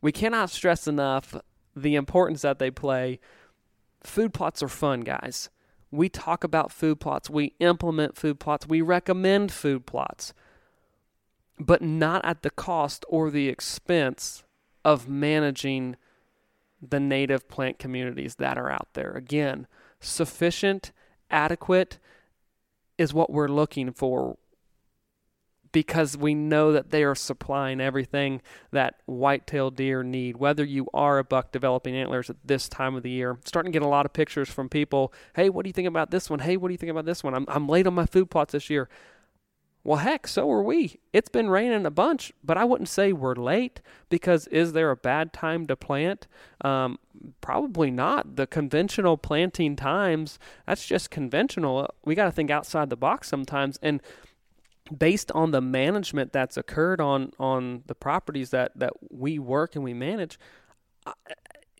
We 0.02 0.14
cannot 0.14 0.50
stress 0.50 0.88
enough 0.88 1.36
the 1.76 1.96
importance 1.96 2.44
that 2.44 2.60
they 2.60 2.72
play. 2.72 3.20
Food 4.04 4.34
plots 4.34 4.64
are 4.64 4.70
fun, 4.70 5.02
guys. 5.02 5.50
We 5.92 6.08
talk 6.08 6.46
about 6.46 6.72
food 6.72 7.02
plots, 7.02 7.30
we 7.30 7.56
implement 7.60 8.18
food 8.18 8.40
plots, 8.40 8.68
we 8.68 8.82
recommend 8.82 9.52
food 9.52 9.86
plots 9.86 10.34
but 11.60 11.82
not 11.82 12.24
at 12.26 12.42
the 12.42 12.50
cost 12.50 13.06
or 13.08 13.30
the 13.30 13.50
expense 13.50 14.44
of 14.84 15.08
managing 15.08 15.96
the 16.82 17.00
native 17.00 17.48
plant 17.48 17.80
communities 17.80 18.36
that 18.36 18.58
are 18.58 18.72
out 18.72 18.90
there. 18.94 19.12
Again, 19.12 19.68
sufficient, 20.00 20.92
adequate 21.30 22.00
is 22.98 23.14
what 23.14 23.32
we're 23.32 23.48
looking 23.48 23.92
for 23.92 24.38
because 25.74 26.16
we 26.16 26.36
know 26.36 26.72
that 26.72 26.92
they 26.92 27.04
are 27.04 27.16
supplying 27.16 27.82
everything 27.82 28.42
that 28.72 28.96
whitetail 29.06 29.72
deer 29.72 30.04
need. 30.04 30.38
Whether 30.38 30.64
you 30.64 30.88
are 30.94 31.18
a 31.18 31.24
buck 31.24 31.52
developing 31.52 31.96
antlers 31.96 32.30
at 32.30 32.38
this 32.46 32.70
time 32.70 32.96
of 32.96 33.04
the 33.04 33.10
year, 33.10 33.40
starting 33.44 33.72
to 33.72 33.80
get 33.80 33.86
a 33.86 33.90
lot 33.90 34.06
of 34.06 34.14
pictures 34.14 34.50
from 34.50 34.70
people. 34.70 35.12
Hey, 35.36 35.50
what 35.50 35.64
do 35.64 35.70
you 35.70 35.74
think 35.74 35.88
about 35.88 36.12
this 36.12 36.30
one? 36.30 36.40
Hey, 36.40 36.56
what 36.58 36.70
do 36.70 36.74
you 36.74 36.78
think 36.78 36.92
about 36.92 37.06
this 37.06 37.24
one? 37.24 37.34
I'm 37.34 37.46
I'm 37.50 37.68
late 37.68 37.88
on 37.88 37.96
my 37.96 38.06
food 38.06 38.30
plots 38.30 38.54
this 38.54 38.70
year. 38.70 38.88
Well, 39.86 39.98
heck, 39.98 40.28
so 40.28 40.50
are 40.50 40.64
we. 40.64 41.00
It's 41.12 41.28
been 41.28 41.50
raining 41.50 41.86
a 41.86 41.92
bunch, 41.92 42.32
but 42.42 42.58
I 42.58 42.64
wouldn't 42.64 42.88
say 42.88 43.12
we're 43.12 43.36
late 43.36 43.82
because 44.10 44.48
is 44.48 44.72
there 44.72 44.92
a 44.92 44.96
bad 44.96 45.34
time 45.34 45.68
to 45.68 45.76
plant? 45.76 46.28
Um, 46.62 47.00
probably 47.42 47.92
not. 47.92 48.38
The 48.38 48.48
conventional 48.48 49.18
planting 49.18 49.76
times, 49.76 50.40
that's 50.66 50.86
just 50.86 51.12
conventional. 51.12 51.94
We 52.06 52.16
got 52.16 52.26
to 52.26 52.32
think 52.32 52.50
outside 52.50 52.90
the 52.90 52.96
box 52.96 53.28
sometimes. 53.28 53.78
And 53.82 54.02
based 54.98 55.34
on 55.34 55.52
the 55.52 55.62
management 55.62 56.32
that's 56.32 56.56
occurred 56.56 57.02
on, 57.02 57.34
on 57.38 57.84
the 57.88 57.96
properties 57.96 58.52
that, 58.52 58.72
that 58.78 58.94
we 59.12 59.38
work 59.38 59.76
and 59.76 59.84
we 59.84 59.94
manage, 59.94 60.40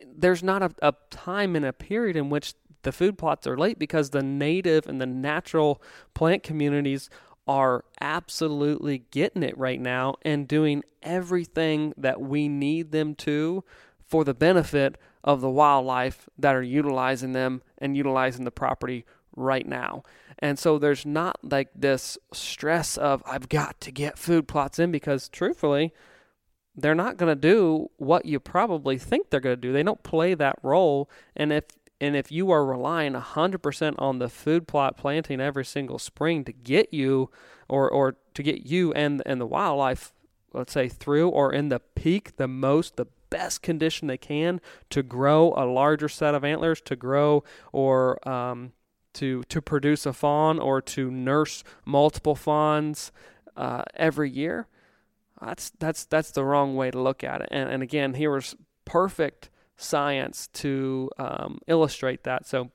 there's 0.06 0.42
not 0.42 0.62
a, 0.62 0.74
a 0.82 0.94
time 1.10 1.56
and 1.56 1.64
a 1.64 1.72
period 1.72 2.16
in 2.16 2.28
which 2.28 2.52
the 2.82 2.92
food 2.92 3.16
plots 3.16 3.46
are 3.46 3.56
late 3.56 3.78
because 3.78 4.10
the 4.10 4.22
native 4.22 4.86
and 4.86 5.00
the 5.00 5.06
natural 5.06 5.82
plant 6.12 6.42
communities 6.42 7.08
are 7.46 7.84
absolutely 8.00 9.04
getting 9.10 9.42
it 9.42 9.56
right 9.58 9.80
now 9.80 10.16
and 10.22 10.48
doing 10.48 10.82
everything 11.02 11.92
that 11.96 12.20
we 12.20 12.48
need 12.48 12.90
them 12.90 13.14
to 13.14 13.62
for 14.06 14.24
the 14.24 14.34
benefit 14.34 14.96
of 15.22 15.40
the 15.40 15.50
wildlife 15.50 16.28
that 16.38 16.54
are 16.54 16.62
utilizing 16.62 17.32
them 17.32 17.62
and 17.78 17.96
utilizing 17.96 18.44
the 18.44 18.50
property 18.50 19.04
right 19.36 19.66
now. 19.66 20.02
And 20.38 20.58
so 20.58 20.78
there's 20.78 21.06
not 21.06 21.38
like 21.42 21.68
this 21.74 22.18
stress 22.32 22.96
of 22.96 23.22
I've 23.26 23.48
got 23.48 23.80
to 23.82 23.92
get 23.92 24.18
food 24.18 24.48
plots 24.48 24.78
in 24.78 24.90
because 24.90 25.28
truthfully, 25.28 25.92
they're 26.76 26.94
not 26.94 27.16
going 27.16 27.30
to 27.30 27.40
do 27.40 27.90
what 27.98 28.26
you 28.26 28.40
probably 28.40 28.98
think 28.98 29.30
they're 29.30 29.40
going 29.40 29.56
to 29.56 29.60
do. 29.60 29.72
They 29.72 29.82
don't 29.82 30.02
play 30.02 30.34
that 30.34 30.58
role. 30.62 31.08
And 31.36 31.52
if 31.52 31.64
and 32.04 32.14
if 32.14 32.30
you 32.30 32.50
are 32.50 32.66
relying 32.66 33.14
100% 33.14 33.94
on 33.98 34.18
the 34.18 34.28
food 34.28 34.68
plot 34.68 34.98
planting 34.98 35.40
every 35.40 35.64
single 35.64 35.98
spring 35.98 36.44
to 36.44 36.52
get 36.52 36.92
you 36.92 37.30
or, 37.66 37.88
or 37.88 38.16
to 38.34 38.42
get 38.42 38.66
you 38.66 38.92
and, 38.92 39.22
and 39.24 39.40
the 39.40 39.46
wildlife, 39.46 40.12
let's 40.52 40.74
say, 40.74 40.86
through 40.86 41.30
or 41.30 41.50
in 41.50 41.70
the 41.70 41.80
peak, 41.80 42.36
the 42.36 42.46
most, 42.46 42.96
the 42.96 43.06
best 43.30 43.62
condition 43.62 44.06
they 44.06 44.18
can 44.18 44.60
to 44.90 45.02
grow 45.02 45.54
a 45.56 45.64
larger 45.64 46.08
set 46.08 46.34
of 46.34 46.44
antlers, 46.44 46.82
to 46.82 46.94
grow 46.94 47.42
or 47.72 48.28
um, 48.28 48.72
to, 49.14 49.42
to 49.44 49.62
produce 49.62 50.04
a 50.04 50.12
fawn 50.12 50.58
or 50.58 50.82
to 50.82 51.10
nurse 51.10 51.64
multiple 51.86 52.34
fawns 52.34 53.12
uh, 53.56 53.82
every 53.94 54.28
year, 54.28 54.66
that's, 55.40 55.72
that's, 55.78 56.04
that's 56.04 56.32
the 56.32 56.44
wrong 56.44 56.76
way 56.76 56.90
to 56.90 57.00
look 57.00 57.24
at 57.24 57.40
it. 57.40 57.48
And, 57.50 57.70
and 57.70 57.82
again, 57.82 58.12
here 58.12 58.30
was 58.30 58.54
perfect 58.84 59.48
science 59.76 60.48
to 60.54 61.10
um, 61.18 61.58
illustrate 61.66 62.24
that. 62.24 62.46
So, 62.46 62.70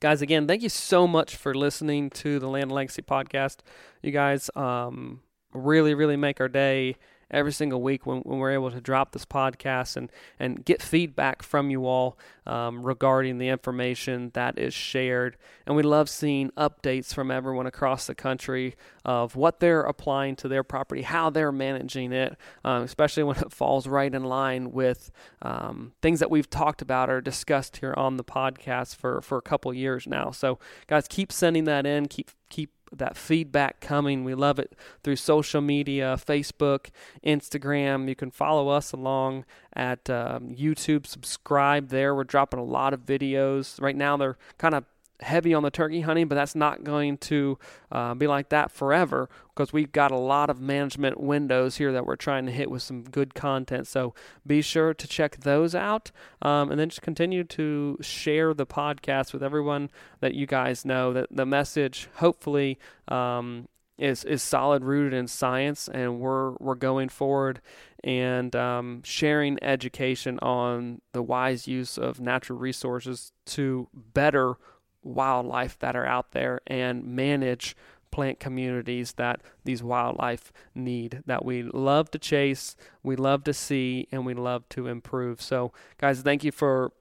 guys, 0.00 0.22
again, 0.22 0.46
thank 0.46 0.62
you 0.62 0.68
so 0.68 1.06
much 1.06 1.36
for 1.36 1.54
listening 1.54 2.10
to 2.10 2.38
the 2.38 2.48
Land 2.48 2.72
Legacy 2.72 3.02
podcast. 3.02 3.58
You 4.02 4.10
guys 4.10 4.50
um, 4.56 5.20
really, 5.52 5.94
really 5.94 6.16
make 6.16 6.40
our 6.40 6.48
day 6.48 6.96
every 7.30 7.52
single 7.52 7.82
week 7.82 8.06
when, 8.06 8.18
when 8.20 8.38
we're 8.38 8.52
able 8.52 8.70
to 8.70 8.80
drop 8.80 9.12
this 9.12 9.24
podcast 9.24 9.96
and, 9.96 10.10
and 10.38 10.64
get 10.64 10.82
feedback 10.82 11.42
from 11.42 11.70
you 11.70 11.86
all 11.86 12.18
um, 12.46 12.82
regarding 12.82 13.38
the 13.38 13.48
information 13.48 14.30
that 14.34 14.58
is 14.58 14.74
shared. 14.74 15.36
And 15.66 15.76
we 15.76 15.82
love 15.82 16.10
seeing 16.10 16.50
updates 16.50 17.14
from 17.14 17.30
everyone 17.30 17.66
across 17.66 18.06
the 18.06 18.14
country 18.14 18.76
of 19.04 19.36
what 19.36 19.60
they're 19.60 19.82
applying 19.82 20.36
to 20.36 20.48
their 20.48 20.62
property, 20.62 21.02
how 21.02 21.30
they're 21.30 21.52
managing 21.52 22.12
it, 22.12 22.36
um, 22.64 22.82
especially 22.82 23.22
when 23.22 23.36
it 23.36 23.52
falls 23.52 23.86
right 23.86 24.14
in 24.14 24.24
line 24.24 24.72
with 24.72 25.10
um, 25.42 25.92
things 26.02 26.20
that 26.20 26.30
we've 26.30 26.50
talked 26.50 26.82
about 26.82 27.10
or 27.10 27.20
discussed 27.20 27.78
here 27.78 27.94
on 27.96 28.16
the 28.16 28.24
podcast 28.24 28.96
for, 28.96 29.20
for 29.20 29.38
a 29.38 29.42
couple 29.42 29.72
years 29.72 30.06
now. 30.06 30.30
So, 30.30 30.58
guys, 30.86 31.06
keep 31.08 31.32
sending 31.32 31.64
that 31.64 31.86
in. 31.86 32.06
Keep 32.06 32.30
keep 32.50 32.70
that 32.98 33.16
feedback 33.16 33.80
coming. 33.80 34.24
We 34.24 34.34
love 34.34 34.58
it 34.58 34.74
through 35.02 35.16
social 35.16 35.60
media, 35.60 36.16
Facebook, 36.18 36.86
Instagram. 37.24 38.08
You 38.08 38.14
can 38.14 38.30
follow 38.30 38.68
us 38.68 38.92
along 38.92 39.44
at 39.74 40.08
um, 40.08 40.50
YouTube. 40.50 41.06
Subscribe 41.06 41.88
there. 41.88 42.14
We're 42.14 42.24
dropping 42.24 42.60
a 42.60 42.64
lot 42.64 42.94
of 42.94 43.00
videos. 43.00 43.80
Right 43.80 43.96
now, 43.96 44.16
they're 44.16 44.38
kind 44.58 44.74
of 44.74 44.84
heavy 45.20 45.54
on 45.54 45.62
the 45.62 45.70
turkey 45.70 46.00
hunting, 46.00 46.28
but 46.28 46.34
that's 46.34 46.54
not 46.54 46.84
going 46.84 47.16
to 47.18 47.58
uh, 47.92 48.14
be 48.14 48.26
like 48.26 48.48
that 48.48 48.70
forever 48.70 49.28
because 49.48 49.72
we've 49.72 49.92
got 49.92 50.10
a 50.10 50.16
lot 50.16 50.50
of 50.50 50.60
management 50.60 51.20
windows 51.20 51.76
here 51.76 51.92
that 51.92 52.04
we're 52.04 52.16
trying 52.16 52.46
to 52.46 52.52
hit 52.52 52.70
with 52.70 52.82
some 52.82 53.02
good 53.02 53.34
content. 53.34 53.86
So 53.86 54.14
be 54.46 54.60
sure 54.62 54.92
to 54.94 55.06
check 55.06 55.38
those 55.38 55.74
out 55.74 56.10
um, 56.42 56.70
and 56.70 56.78
then 56.78 56.88
just 56.88 57.02
continue 57.02 57.44
to 57.44 57.98
share 58.00 58.52
the 58.54 58.66
podcast 58.66 59.32
with 59.32 59.42
everyone 59.42 59.90
that 60.20 60.34
you 60.34 60.46
guys 60.46 60.84
know. 60.84 61.12
That 61.12 61.28
the 61.30 61.46
message, 61.46 62.08
hopefully, 62.16 62.78
um, 63.08 63.68
is 63.96 64.24
is 64.24 64.42
solid 64.42 64.84
rooted 64.84 65.14
in 65.14 65.28
science, 65.28 65.88
and 65.88 66.18
we're 66.18 66.52
we're 66.54 66.74
going 66.74 67.08
forward 67.08 67.60
and 68.02 68.54
um, 68.54 69.02
sharing 69.02 69.62
education 69.62 70.38
on 70.40 71.00
the 71.12 71.22
wise 71.22 71.66
use 71.66 71.96
of 71.96 72.20
natural 72.20 72.58
resources 72.58 73.32
to 73.46 73.88
better 73.94 74.56
wildlife 75.04 75.78
that 75.78 75.94
are 75.94 76.06
out 76.06 76.32
there 76.32 76.60
and 76.66 77.04
manage 77.04 77.76
plant 78.10 78.38
communities 78.38 79.14
that 79.14 79.40
these 79.64 79.82
wildlife 79.82 80.52
need 80.74 81.22
that 81.26 81.44
we 81.44 81.62
love 81.62 82.10
to 82.12 82.18
chase, 82.18 82.76
we 83.02 83.16
love 83.16 83.42
to 83.44 83.52
see, 83.52 84.06
and 84.12 84.24
we 84.24 84.34
love 84.34 84.68
to 84.68 84.86
improve. 84.86 85.42
So, 85.42 85.72
guys, 85.98 86.22
thank 86.22 86.44
you 86.44 86.52
for 86.52 86.92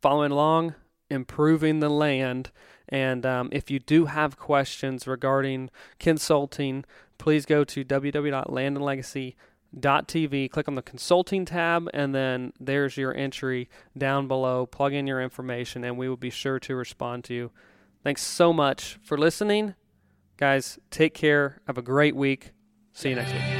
following 0.00 0.32
along, 0.32 0.74
improving 1.10 1.80
the 1.80 1.90
land. 1.90 2.50
And 2.88 3.26
um, 3.26 3.50
if 3.52 3.70
you 3.70 3.78
do 3.78 4.06
have 4.06 4.38
questions 4.38 5.06
regarding 5.06 5.68
consulting, 5.98 6.84
please 7.18 7.44
go 7.44 7.62
to 7.64 7.84
www.landandlegacy.com 7.84 9.34
TV. 9.78 10.50
Click 10.50 10.68
on 10.68 10.74
the 10.74 10.82
consulting 10.82 11.44
tab, 11.44 11.88
and 11.94 12.14
then 12.14 12.52
there's 12.58 12.96
your 12.96 13.14
entry 13.14 13.68
down 13.96 14.28
below. 14.28 14.66
Plug 14.66 14.92
in 14.92 15.06
your 15.06 15.20
information, 15.20 15.84
and 15.84 15.96
we 15.96 16.08
will 16.08 16.16
be 16.16 16.30
sure 16.30 16.58
to 16.60 16.74
respond 16.74 17.24
to 17.24 17.34
you. 17.34 17.50
Thanks 18.02 18.22
so 18.22 18.52
much 18.52 18.98
for 19.02 19.18
listening. 19.18 19.74
Guys, 20.36 20.78
take 20.90 21.14
care. 21.14 21.60
Have 21.66 21.76
a 21.76 21.82
great 21.82 22.16
week. 22.16 22.52
See 22.92 23.10
you 23.10 23.16
next 23.16 23.32
week. 23.32 23.59